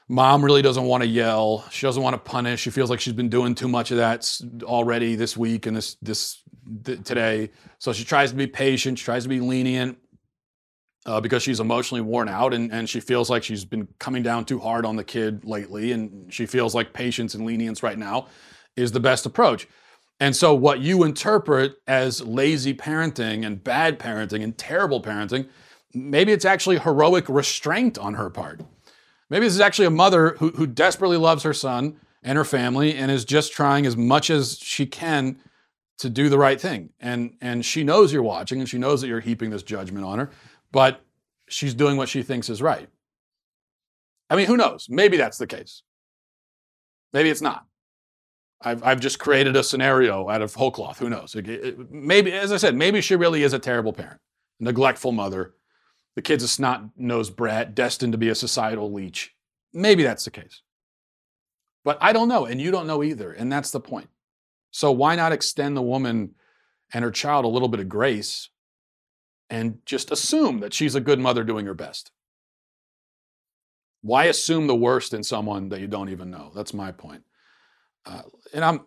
Mom 0.08 0.44
really 0.44 0.62
doesn't 0.62 0.84
want 0.84 1.02
to 1.02 1.08
yell. 1.08 1.64
She 1.70 1.86
doesn't 1.86 2.02
want 2.02 2.14
to 2.14 2.18
punish. 2.30 2.60
She 2.60 2.70
feels 2.70 2.90
like 2.90 3.00
she's 3.00 3.12
been 3.12 3.28
doing 3.28 3.54
too 3.54 3.68
much 3.68 3.90
of 3.90 3.98
that 3.98 4.28
already 4.64 5.14
this 5.14 5.36
week 5.36 5.66
and 5.66 5.76
this 5.76 5.96
this 6.02 6.42
th- 6.84 7.02
today. 7.04 7.50
So 7.78 7.92
she 7.92 8.04
tries 8.04 8.30
to 8.30 8.36
be 8.36 8.46
patient. 8.46 8.98
She 8.98 9.04
tries 9.04 9.22
to 9.24 9.28
be 9.28 9.40
lenient 9.40 9.98
uh, 11.06 11.20
because 11.20 11.42
she's 11.42 11.60
emotionally 11.60 12.00
worn 12.00 12.28
out 12.28 12.54
and, 12.54 12.72
and 12.72 12.88
she 12.88 13.00
feels 13.00 13.28
like 13.28 13.42
she's 13.42 13.64
been 13.64 13.86
coming 13.98 14.22
down 14.22 14.44
too 14.44 14.58
hard 14.58 14.86
on 14.86 14.96
the 14.96 15.04
kid 15.04 15.44
lately. 15.44 15.92
And 15.92 16.32
she 16.32 16.46
feels 16.46 16.74
like 16.74 16.92
patience 16.92 17.34
and 17.34 17.44
lenience 17.44 17.82
right 17.82 17.98
now 17.98 18.28
is 18.76 18.92
the 18.92 19.00
best 19.00 19.26
approach. 19.26 19.68
And 20.20 20.34
so, 20.34 20.54
what 20.54 20.80
you 20.80 21.02
interpret 21.02 21.76
as 21.88 22.22
lazy 22.22 22.72
parenting 22.72 23.44
and 23.44 23.62
bad 23.62 23.98
parenting 23.98 24.44
and 24.44 24.56
terrible 24.56 25.02
parenting, 25.02 25.48
maybe 25.92 26.32
it's 26.32 26.44
actually 26.44 26.78
heroic 26.78 27.28
restraint 27.28 27.98
on 27.98 28.14
her 28.14 28.30
part. 28.30 28.60
Maybe 29.28 29.46
this 29.46 29.54
is 29.54 29.60
actually 29.60 29.86
a 29.86 29.90
mother 29.90 30.36
who, 30.38 30.50
who 30.50 30.66
desperately 30.66 31.16
loves 31.16 31.42
her 31.42 31.52
son 31.52 31.96
and 32.22 32.38
her 32.38 32.44
family 32.44 32.94
and 32.94 33.10
is 33.10 33.24
just 33.24 33.52
trying 33.52 33.86
as 33.86 33.96
much 33.96 34.30
as 34.30 34.58
she 34.58 34.86
can 34.86 35.38
to 35.98 36.10
do 36.10 36.28
the 36.28 36.38
right 36.38 36.60
thing. 36.60 36.90
And, 37.00 37.36
and 37.40 37.64
she 37.64 37.84
knows 37.84 38.12
you're 38.12 38.22
watching 38.22 38.60
and 38.60 38.68
she 38.68 38.78
knows 38.78 39.00
that 39.00 39.08
you're 39.08 39.20
heaping 39.20 39.50
this 39.50 39.62
judgment 39.62 40.04
on 40.04 40.18
her, 40.18 40.30
but 40.72 41.04
she's 41.48 41.74
doing 41.74 41.96
what 41.96 42.08
she 42.08 42.22
thinks 42.22 42.48
is 42.48 42.60
right. 42.62 42.88
I 44.30 44.36
mean, 44.36 44.46
who 44.46 44.56
knows? 44.56 44.86
Maybe 44.88 45.16
that's 45.16 45.38
the 45.38 45.46
case. 45.46 45.82
Maybe 47.12 47.30
it's 47.30 47.42
not. 47.42 47.66
I've, 48.60 48.82
I've 48.82 49.00
just 49.00 49.18
created 49.18 49.56
a 49.56 49.62
scenario 49.62 50.28
out 50.28 50.42
of 50.42 50.54
whole 50.54 50.70
cloth. 50.70 50.98
Who 50.98 51.10
knows? 51.10 51.34
It, 51.34 51.48
it, 51.48 51.92
maybe, 51.92 52.32
as 52.32 52.50
I 52.50 52.56
said, 52.56 52.74
maybe 52.74 53.00
she 53.00 53.14
really 53.14 53.42
is 53.42 53.52
a 53.52 53.58
terrible 53.58 53.92
parent, 53.92 54.20
neglectful 54.58 55.12
mother. 55.12 55.54
The 56.16 56.22
kid's 56.22 56.44
a 56.44 56.48
snot 56.48 56.84
nosed 56.96 57.36
brat, 57.36 57.74
destined 57.74 58.12
to 58.12 58.18
be 58.18 58.30
a 58.30 58.34
societal 58.34 58.90
leech. 58.90 59.34
Maybe 59.72 60.02
that's 60.02 60.24
the 60.24 60.30
case. 60.30 60.62
But 61.84 61.98
I 62.00 62.12
don't 62.12 62.28
know, 62.28 62.46
and 62.46 62.60
you 62.60 62.70
don't 62.70 62.86
know 62.86 63.02
either. 63.02 63.32
And 63.32 63.52
that's 63.52 63.70
the 63.70 63.80
point. 63.80 64.08
So 64.74 64.90
why 64.90 65.14
not 65.14 65.30
extend 65.30 65.76
the 65.76 65.82
woman 65.82 66.34
and 66.92 67.04
her 67.04 67.12
child 67.12 67.44
a 67.44 67.48
little 67.48 67.68
bit 67.68 67.78
of 67.78 67.88
grace 67.88 68.48
and 69.48 69.78
just 69.86 70.10
assume 70.10 70.58
that 70.58 70.74
she's 70.74 70.96
a 70.96 71.00
good 71.00 71.20
mother 71.20 71.44
doing 71.44 71.64
her 71.66 71.74
best. 71.74 72.10
Why 74.02 74.24
assume 74.24 74.66
the 74.66 74.74
worst 74.74 75.14
in 75.14 75.22
someone 75.22 75.68
that 75.68 75.80
you 75.80 75.86
don't 75.86 76.08
even 76.08 76.28
know? 76.28 76.50
That's 76.56 76.74
my 76.74 76.90
point. 76.90 77.22
Uh, 78.04 78.22
and 78.52 78.64
I'm 78.64 78.80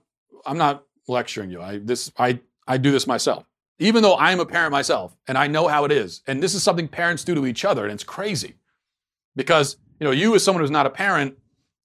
I'm 0.46 0.58
not 0.58 0.84
lecturing 1.08 1.52
you. 1.52 1.62
I 1.62 1.78
this 1.78 2.12
I 2.18 2.42
I 2.68 2.78
do 2.78 2.92
this 2.92 3.08
myself. 3.08 3.46
Even 3.80 4.04
though 4.04 4.18
I'm 4.18 4.42
a 4.42 4.46
parent 4.46 4.74
myself 4.74 5.16
and 5.26 5.38
I 5.38 5.48
know 5.48 5.70
how 5.70 5.86
it 5.86 5.94
is. 5.94 6.22
And 6.28 6.44
this 6.44 6.54
is 6.54 6.64
something 6.64 6.90
parents 6.90 7.24
do 7.24 7.34
to 7.34 7.46
each 7.46 7.64
other 7.64 7.86
and 7.86 7.94
it's 7.94 8.04
crazy. 8.04 8.56
Because, 9.38 9.78
you 10.02 10.06
know, 10.06 10.12
you 10.12 10.36
as 10.36 10.44
someone 10.44 10.62
who's 10.62 10.70
not 10.70 10.86
a 10.86 10.90
parent, 10.90 11.38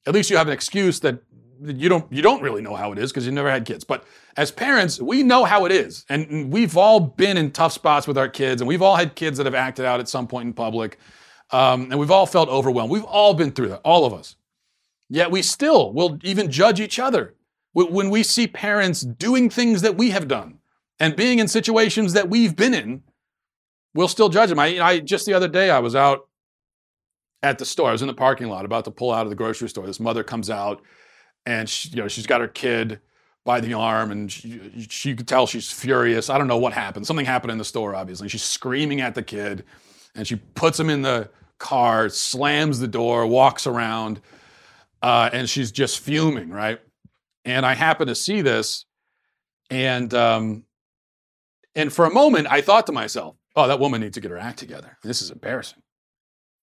at 0.07 0.13
least 0.13 0.29
you 0.29 0.37
have 0.39 0.49
an 0.49 0.55
excuse 0.55 0.99
that 1.01 1.23
you 1.65 1.89
don't 1.89 2.11
you 2.13 2.23
don't 2.23 2.43
really 2.43 2.63
know 2.63 2.75
how 2.75 2.93
it 2.93 2.99
is 2.99 3.11
because 3.11 3.27
you 3.27 3.33
never 3.33 3.51
had 3.51 3.65
kids. 3.65 3.85
But 3.85 4.05
as 4.37 4.51
parents, 4.51 5.01
we 5.01 5.23
know 5.23 5.45
how 5.45 5.65
it 5.65 5.73
is. 5.73 6.05
And 6.09 6.53
we've 6.53 6.77
all 6.77 7.01
been 7.01 7.37
in 7.37 7.51
tough 7.51 7.73
spots 7.73 8.07
with 8.07 8.19
our 8.19 8.29
kids 8.29 8.61
and 8.61 8.69
we've 8.69 8.83
all 8.83 8.97
had 8.97 9.15
kids 9.15 9.39
that 9.39 9.47
have 9.47 9.55
acted 9.55 9.85
out 9.85 10.01
at 10.01 10.09
some 10.09 10.27
point 10.27 10.47
in 10.47 10.53
public. 10.53 10.99
Um, 11.51 11.91
and 11.91 11.99
we've 11.99 12.11
all 12.11 12.27
felt 12.27 12.49
overwhelmed. 12.49 12.91
We've 12.91 13.05
all 13.05 13.35
been 13.35 13.53
through 13.53 13.69
that, 13.69 13.81
all 13.85 14.05
of 14.05 14.13
us. 14.15 14.37
Yet 15.09 15.31
we 15.31 15.43
still 15.43 15.93
will 15.93 16.19
even 16.23 16.51
judge 16.51 16.81
each 16.81 16.99
other 16.99 17.35
when 17.75 18.11
we 18.11 18.23
see 18.23 18.47
parents 18.47 19.01
doing 19.01 19.49
things 19.49 19.83
that 19.83 19.97
we 19.97 20.11
have 20.11 20.29
done 20.29 20.59
and 21.01 21.17
being 21.17 21.39
in 21.39 21.49
situations 21.49 22.13
that 22.13 22.29
we've 22.29 22.55
been 22.55 22.75
in, 22.75 23.03
we'll 23.95 24.09
still 24.09 24.29
judge 24.29 24.51
them. 24.51 24.59
I, 24.59 24.81
I 24.81 25.01
just 25.01 25.27
the 25.27 25.35
other 25.35 25.49
day 25.49 25.71
I 25.71 25.79
was 25.79 25.97
out 25.97 26.29
at 27.43 27.59
the 27.59 27.65
store. 27.65 27.89
I 27.89 27.93
was 27.93 28.03
in 28.03 28.09
the 28.09 28.15
parking 28.15 28.49
lot 28.49 28.65
about 28.65 28.85
to 28.85 28.91
pull 28.91 29.11
out 29.11 29.27
of 29.27 29.31
the 29.31 29.37
grocery 29.37 29.69
store. 29.69 29.87
This 29.87 30.01
mother 30.01 30.23
comes 30.23 30.51
out 30.51 30.83
and 31.47 31.69
she, 31.69 31.89
you 31.91 31.97
know 31.97 32.09
she's 32.09 32.27
got 32.27 32.41
her 32.41 32.49
kid 32.49 33.01
by 33.45 33.61
the 33.61 33.75
arm 33.75 34.13
and 34.13 34.31
she, 34.31 34.87
she 34.89 35.15
could 35.15 35.27
tell 35.27 35.47
she's 35.47 35.71
furious. 35.71 36.31
I 36.31 36.39
don't 36.39 36.47
know 36.47 36.59
what 36.59 36.73
happened. 36.73 37.07
Something 37.07 37.27
happened 37.27 37.51
in 37.51 37.59
the 37.59 37.65
store 37.65 37.95
obviously. 37.95 38.29
She's 38.29 38.45
screaming 38.45 39.01
at 39.01 39.15
the 39.15 39.23
kid 39.23 39.65
and 40.15 40.27
she 40.27 40.37
puts 40.37 40.79
him 40.79 40.91
in 40.91 41.03
the 41.03 41.31
car, 41.59 42.09
slams 42.09 42.81
the 42.81 42.89
door, 42.89 43.27
walks 43.27 43.67
around, 43.67 44.21
uh, 45.01 45.31
and 45.33 45.49
she's 45.49 45.73
just 45.73 46.01
fuming, 46.01 46.51
right? 46.51 46.81
And 47.45 47.65
I 47.65 47.75
happen 47.75 48.09
to 48.09 48.15
see 48.15 48.43
this, 48.43 48.85
and 49.71 50.13
um, 50.15 50.65
and 51.75 51.93
for 51.93 52.05
a 52.05 52.11
moment 52.11 52.47
I 52.51 52.61
thought 52.61 52.87
to 52.87 52.93
myself, 52.93 53.37
"Oh, 53.57 53.67
that 53.67 53.81
woman 53.81 54.01
needs 54.01 54.15
to 54.15 54.21
get 54.21 54.31
her 54.31 54.39
act 54.39 54.59
together. 54.59 54.97
This 55.03 55.23
is 55.23 55.31
embarrassing. 55.31 55.83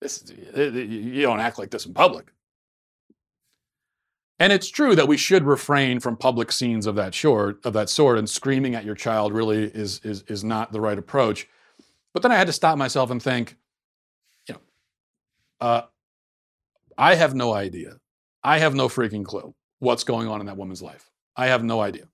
This 0.01 0.23
is, 0.23 0.31
you 0.33 1.23
don't 1.23 1.41
act 1.41 1.59
like 1.59 1.71
this 1.71 1.87
in 1.87 1.95
public." 1.95 2.33
And 4.41 4.53
it's 4.53 4.69
true 4.69 4.95
that 4.95 5.09
we 5.09 5.17
should 5.17 5.45
refrain 5.45 5.99
from 5.99 6.17
public 6.17 6.53
scenes 6.53 6.87
of 6.87 6.95
that 6.95 7.15
sort, 7.15 7.65
of 7.65 7.73
that 7.73 7.91
sort, 7.91 8.19
and 8.19 8.31
screaming 8.31 8.75
at 8.75 8.85
your 8.85 8.95
child 8.95 9.33
really 9.33 9.65
is 9.65 10.01
is 10.05 10.23
is 10.29 10.45
not 10.45 10.73
the 10.73 10.81
right 10.81 10.99
approach. 10.99 11.49
But 12.13 12.23
then 12.23 12.33
I 12.33 12.37
had 12.37 12.47
to 12.47 12.53
stop 12.53 12.79
myself 12.79 13.11
and 13.11 13.23
think, 13.23 13.57
you 14.47 14.55
know, 14.55 14.61
uh, 15.61 15.83
I 16.97 17.17
have 17.17 17.35
no 17.35 17.53
idea. 17.53 17.99
I 18.43 18.59
have 18.59 18.75
no 18.75 18.89
freaking 18.89 19.25
clue 19.25 19.55
what's 19.81 20.05
going 20.05 20.29
on 20.29 20.41
in 20.41 20.47
that 20.47 20.57
woman's 20.57 20.83
life. 20.83 21.11
I 21.37 21.49
have 21.49 21.63
no 21.63 21.81
idea. 21.81 22.09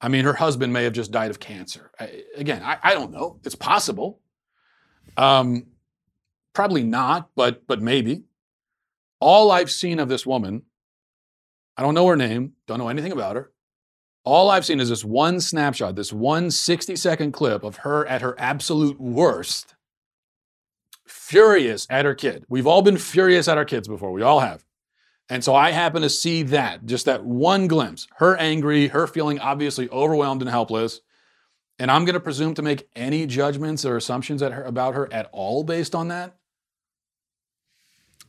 I 0.00 0.08
mean, 0.08 0.24
her 0.24 0.34
husband 0.34 0.72
may 0.72 0.84
have 0.84 0.92
just 0.92 1.10
died 1.10 1.30
of 1.30 1.40
cancer. 1.40 1.90
I, 1.98 2.22
again, 2.36 2.62
I, 2.62 2.78
I, 2.82 2.94
don't 2.94 3.12
know. 3.12 3.40
It's 3.44 3.54
possible. 3.54 4.20
Um, 5.16 5.66
probably 6.52 6.84
not, 6.84 7.30
but 7.34 7.66
but 7.66 7.80
maybe. 7.80 8.24
All 9.18 9.50
I've 9.50 9.70
seen 9.70 9.98
of 9.98 10.08
this 10.08 10.26
woman, 10.26 10.62
I 11.76 11.82
don't 11.82 11.94
know 11.94 12.06
her 12.06 12.16
name, 12.16 12.52
don't 12.66 12.78
know 12.78 12.88
anything 12.88 13.12
about 13.12 13.36
her. 13.36 13.52
All 14.24 14.50
I've 14.50 14.64
seen 14.66 14.80
is 14.80 14.88
this 14.88 15.04
one 15.04 15.40
snapshot, 15.40 15.94
this 15.94 16.12
one 16.12 16.50
60 16.50 16.96
second 16.96 17.32
clip 17.32 17.62
of 17.62 17.76
her 17.78 18.06
at 18.06 18.22
her 18.22 18.34
absolute 18.38 19.00
worst, 19.00 19.74
furious 21.06 21.86
at 21.88 22.04
her 22.04 22.14
kid. 22.14 22.44
We've 22.48 22.66
all 22.66 22.82
been 22.82 22.98
furious 22.98 23.46
at 23.46 23.58
our 23.58 23.64
kids 23.64 23.86
before, 23.86 24.10
we 24.10 24.22
all 24.22 24.40
have. 24.40 24.64
And 25.28 25.42
so 25.42 25.54
I 25.54 25.72
happen 25.72 26.02
to 26.02 26.10
see 26.10 26.44
that, 26.44 26.86
just 26.86 27.06
that 27.06 27.24
one 27.24 27.66
glimpse, 27.66 28.06
her 28.16 28.36
angry, 28.36 28.88
her 28.88 29.06
feeling 29.06 29.40
obviously 29.40 29.88
overwhelmed 29.90 30.42
and 30.42 30.50
helpless. 30.50 31.00
And 31.78 31.90
I'm 31.90 32.04
going 32.04 32.14
to 32.14 32.20
presume 32.20 32.54
to 32.54 32.62
make 32.62 32.88
any 32.94 33.26
judgments 33.26 33.84
or 33.84 33.96
assumptions 33.96 34.40
her, 34.40 34.62
about 34.62 34.94
her 34.94 35.12
at 35.12 35.28
all 35.32 35.64
based 35.64 35.94
on 35.94 36.08
that. 36.08 36.36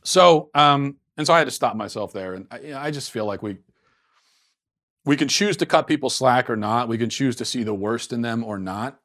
So, 0.02 0.50
um, 0.54 0.96
and 1.18 1.26
so 1.26 1.34
I 1.34 1.38
had 1.38 1.48
to 1.48 1.50
stop 1.50 1.76
myself 1.76 2.12
there. 2.12 2.32
And 2.34 2.46
I, 2.50 2.60
you 2.60 2.70
know, 2.70 2.78
I 2.78 2.92
just 2.92 3.10
feel 3.10 3.26
like 3.26 3.42
we, 3.42 3.58
we 5.04 5.16
can 5.16 5.26
choose 5.26 5.56
to 5.58 5.66
cut 5.66 5.88
people 5.88 6.10
slack 6.10 6.48
or 6.48 6.56
not. 6.56 6.88
We 6.88 6.96
can 6.96 7.10
choose 7.10 7.34
to 7.36 7.44
see 7.44 7.64
the 7.64 7.74
worst 7.74 8.12
in 8.12 8.22
them 8.22 8.44
or 8.44 8.58
not. 8.58 9.00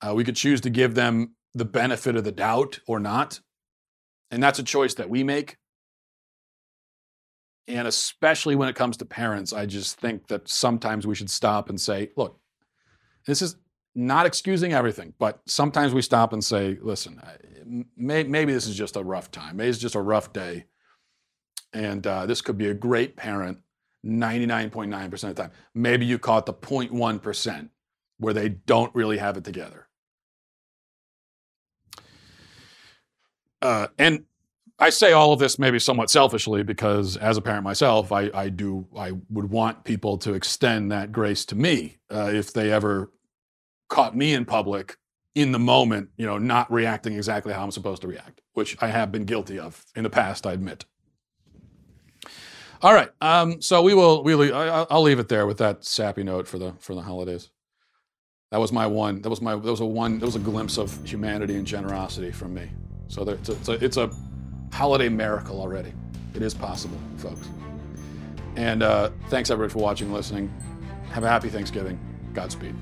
Uh, 0.00 0.12
we 0.14 0.22
could 0.22 0.36
choose 0.36 0.60
to 0.60 0.70
give 0.70 0.94
them 0.94 1.34
the 1.54 1.64
benefit 1.64 2.14
of 2.14 2.24
the 2.24 2.32
doubt 2.32 2.80
or 2.86 3.00
not. 3.00 3.40
And 4.30 4.42
that's 4.42 4.58
a 4.58 4.62
choice 4.62 4.94
that 4.94 5.08
we 5.08 5.24
make. 5.24 5.56
And 7.66 7.88
especially 7.88 8.54
when 8.54 8.68
it 8.68 8.76
comes 8.76 8.98
to 8.98 9.06
parents, 9.06 9.54
I 9.54 9.64
just 9.64 9.98
think 9.98 10.26
that 10.28 10.46
sometimes 10.48 11.06
we 11.06 11.14
should 11.14 11.30
stop 11.30 11.70
and 11.70 11.80
say, 11.80 12.10
look, 12.16 12.38
this 13.26 13.40
is 13.40 13.56
not 13.94 14.26
excusing 14.26 14.74
everything, 14.74 15.14
but 15.18 15.40
sometimes 15.46 15.94
we 15.94 16.02
stop 16.02 16.34
and 16.34 16.44
say, 16.44 16.76
listen, 16.82 17.18
may, 17.96 18.24
maybe 18.24 18.52
this 18.52 18.66
is 18.66 18.76
just 18.76 18.96
a 18.96 19.02
rough 19.02 19.30
time. 19.30 19.56
Maybe 19.56 19.70
it's 19.70 19.78
just 19.78 19.94
a 19.94 20.02
rough 20.02 20.34
day. 20.34 20.66
And 21.74 22.06
uh, 22.06 22.24
this 22.26 22.40
could 22.40 22.56
be 22.56 22.68
a 22.68 22.74
great 22.74 23.16
parent 23.16 23.58
99.9% 24.04 25.12
of 25.12 25.20
the 25.20 25.34
time. 25.34 25.50
Maybe 25.74 26.06
you 26.06 26.18
caught 26.18 26.46
the 26.46 26.54
0.1% 26.54 27.68
where 28.18 28.34
they 28.34 28.48
don't 28.48 28.94
really 28.94 29.18
have 29.18 29.36
it 29.36 29.44
together. 29.44 29.88
Uh, 33.60 33.88
and 33.98 34.24
I 34.78 34.90
say 34.90 35.12
all 35.12 35.32
of 35.32 35.38
this 35.38 35.58
maybe 35.58 35.78
somewhat 35.78 36.10
selfishly 36.10 36.62
because 36.62 37.16
as 37.16 37.36
a 37.36 37.40
parent 37.40 37.64
myself, 37.64 38.12
I, 38.12 38.30
I 38.34 38.48
do 38.50 38.86
I 38.96 39.12
would 39.30 39.50
want 39.50 39.84
people 39.84 40.18
to 40.18 40.34
extend 40.34 40.92
that 40.92 41.12
grace 41.12 41.44
to 41.46 41.56
me 41.56 41.98
uh, 42.12 42.30
if 42.32 42.52
they 42.52 42.70
ever 42.70 43.10
caught 43.88 44.16
me 44.16 44.34
in 44.34 44.44
public 44.44 44.96
in 45.34 45.52
the 45.52 45.58
moment, 45.58 46.10
you 46.16 46.26
know, 46.26 46.38
not 46.38 46.70
reacting 46.72 47.14
exactly 47.14 47.52
how 47.52 47.64
I'm 47.64 47.70
supposed 47.70 48.02
to 48.02 48.08
react, 48.08 48.40
which 48.52 48.76
I 48.80 48.88
have 48.88 49.10
been 49.10 49.24
guilty 49.24 49.58
of 49.58 49.84
in 49.96 50.02
the 50.02 50.10
past, 50.10 50.46
I 50.46 50.52
admit. 50.52 50.84
All 52.84 52.92
right, 52.92 53.08
um, 53.22 53.62
so 53.62 53.80
we 53.80 53.94
will 53.94 54.22
we 54.22 54.52
I, 54.52 54.82
I'll 54.90 55.00
leave 55.00 55.18
it 55.18 55.30
there 55.30 55.46
with 55.46 55.56
that 55.56 55.86
sappy 55.86 56.22
note 56.22 56.46
for 56.46 56.58
the 56.58 56.74
for 56.80 56.94
the 56.94 57.00
holidays. 57.00 57.48
That 58.50 58.60
was 58.60 58.72
my 58.72 58.86
one. 58.86 59.22
That 59.22 59.30
was 59.30 59.40
my. 59.40 59.54
That 59.54 59.70
was 59.70 59.80
a 59.80 59.86
one. 59.86 60.18
That 60.18 60.26
was 60.26 60.36
a 60.36 60.40
glimpse 60.40 60.76
of 60.76 60.94
humanity 61.02 61.56
and 61.56 61.66
generosity 61.66 62.30
from 62.30 62.52
me. 62.52 62.68
So 63.08 63.24
there, 63.24 63.36
it's, 63.36 63.48
a, 63.48 63.52
it's, 63.52 63.68
a, 63.68 63.72
it's 63.72 63.96
a 63.96 64.10
holiday 64.70 65.08
miracle 65.08 65.62
already. 65.62 65.94
It 66.34 66.42
is 66.42 66.52
possible, 66.52 66.98
folks. 67.16 67.48
And 68.56 68.82
uh, 68.82 69.12
thanks 69.30 69.50
everybody 69.50 69.72
for 69.72 69.78
watching 69.78 70.08
and 70.08 70.14
listening. 70.14 70.52
Have 71.10 71.24
a 71.24 71.28
happy 71.28 71.48
Thanksgiving. 71.48 71.98
Godspeed. 72.34 72.74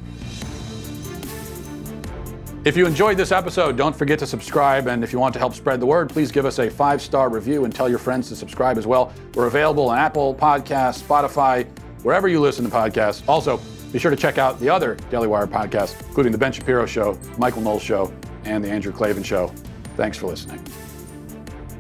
If 2.65 2.77
you 2.77 2.87
enjoyed 2.87 3.17
this 3.17 3.33
episode, 3.33 3.77
don't 3.77 3.95
forget 3.95 4.21
to 4.21 4.27
subscribe. 4.27 4.87
And 4.87 5.03
if 5.03 5.13
you 5.13 5.19
want 5.19 5.33
to 5.33 5.41
help 5.41 5.53
spread 5.53 5.81
the 5.81 5.87
word, 5.87 6.09
please 6.09 6.31
give 6.31 6.47
us 6.47 6.61
a 6.61 6.71
five 6.71 7.03
star 7.03 7.29
review 7.29 7.65
and 7.65 7.75
tell 7.75 7.89
your 7.89 7.99
friends 7.99 8.29
to 8.29 8.37
subscribe 8.37 8.79
as 8.79 8.87
well. 8.87 9.13
We're 9.35 9.49
available 9.49 9.89
on 9.89 9.99
Apple 9.99 10.33
Podcasts, 10.33 11.03
Spotify, 11.03 11.67
wherever 12.05 12.29
you 12.29 12.41
listen 12.41 12.65
to 12.65 12.71
podcasts. 12.71 13.25
Also, 13.27 13.61
be 13.91 13.99
sure 13.99 14.13
to 14.13 14.17
check 14.17 14.39
out 14.39 14.61
the 14.61 14.69
other 14.69 14.95
Daily 15.11 15.27
Wire 15.27 15.49
podcasts, 15.49 16.01
including 16.07 16.31
The 16.31 16.39
Ben 16.39 16.53
Shapiro 16.53 16.87
Show, 16.87 17.19
Michael 17.37 17.63
Knowles 17.63 17.83
Show, 17.83 18.13
and 18.45 18.63
The 18.63 18.71
Andrew 18.71 18.93
Klavan 18.93 19.25
Show. 19.25 19.49
Thanks 19.97 20.17
for 20.17 20.29
listening. 20.29 20.63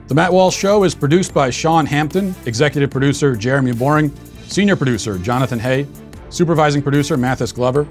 The 0.09 0.17
Matt 0.17 0.33
Walsh 0.33 0.57
Show 0.57 0.83
is 0.83 0.97
produced 0.97 1.33
by 1.33 1.51
Sean 1.51 1.87
Hampton, 1.87 2.35
executive 2.45 2.91
producer 2.91 3.37
Jeremy 3.37 3.73
Boring, 3.73 4.13
senior 4.49 4.75
producer 4.75 5.17
Jonathan 5.17 5.61
Hay, 5.61 5.87
supervising 6.29 6.83
producer 6.83 7.17
Mathis 7.17 7.53
Glover, 7.53 7.87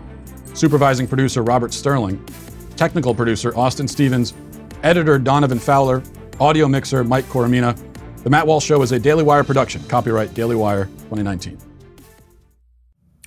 supervising 0.53 1.07
producer 1.07 1.41
Robert 1.41 1.73
Sterling, 1.73 2.23
technical 2.82 3.13
producer 3.13 3.55
Austin 3.55 3.88
Stevens, 3.88 4.34
editor 4.82 5.19
Donovan 5.19 5.59
Fowler, 5.59 6.01
audio 6.39 6.67
mixer 6.67 7.03
Mike 7.03 7.25
Coromina. 7.25 7.79
The 8.23 8.29
Matt 8.32 8.47
Walsh 8.47 8.65
Show 8.65 8.82
is 8.82 8.91
a 8.91 8.97
Daily 8.97 9.23
Wire 9.23 9.43
production. 9.43 9.84
Copyright 9.84 10.34
Daily 10.34 10.55
Wire 10.55 10.86
2019. 10.86 11.59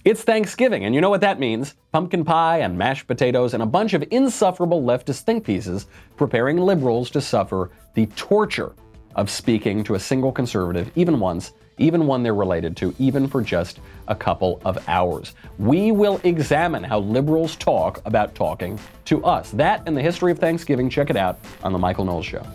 It's 0.05 0.25
Thanksgiving, 0.25 0.85
and 0.85 0.93
you 0.93 1.01
know 1.01 1.09
what 1.09 1.21
that 1.21 1.39
means 1.39 1.77
pumpkin 1.93 2.25
pie 2.25 2.63
and 2.63 2.77
mashed 2.77 3.07
potatoes 3.07 3.55
and 3.55 3.63
a 3.63 3.67
bunch 3.67 3.95
of 3.95 4.03
insufferable 4.11 4.83
leftist 4.83 5.21
think 5.21 5.45
pieces 5.45 5.87
preparing 6.17 6.57
liberals 6.57 7.09
to 7.11 7.21
suffer 7.21 7.71
the 7.95 8.07
torture 8.17 8.75
of 9.15 9.31
speaking 9.31 9.85
to 9.85 9.95
a 9.95 10.01
single 10.01 10.33
conservative, 10.33 10.91
even 10.97 11.21
once, 11.21 11.53
even 11.79 12.07
one 12.07 12.23
they're 12.23 12.35
related 12.35 12.77
to, 12.79 12.95
even 12.99 13.27
for 13.27 13.43
just 13.43 13.81
a 14.09 14.15
couple 14.15 14.61
of 14.65 14.79
hours. 14.89 15.35
We 15.59 15.93
will 15.93 16.21
examine 16.25 16.85
how 16.85 17.01
liberals 17.01 17.57
talk 17.57 18.01
about 18.05 18.35
talking 18.35 18.79
to 19.07 19.25
us. 19.25 19.51
That 19.53 19.83
and 19.87 19.97
the 19.97 20.03
history 20.03 20.33
of 20.33 20.39
Thanksgiving, 20.39 20.89
check 20.89 21.11
it 21.11 21.17
out 21.17 21.39
on 21.63 21.73
The 21.73 21.79
Michael 21.79 22.05
Knowles 22.05 22.27
Show. 22.27 22.47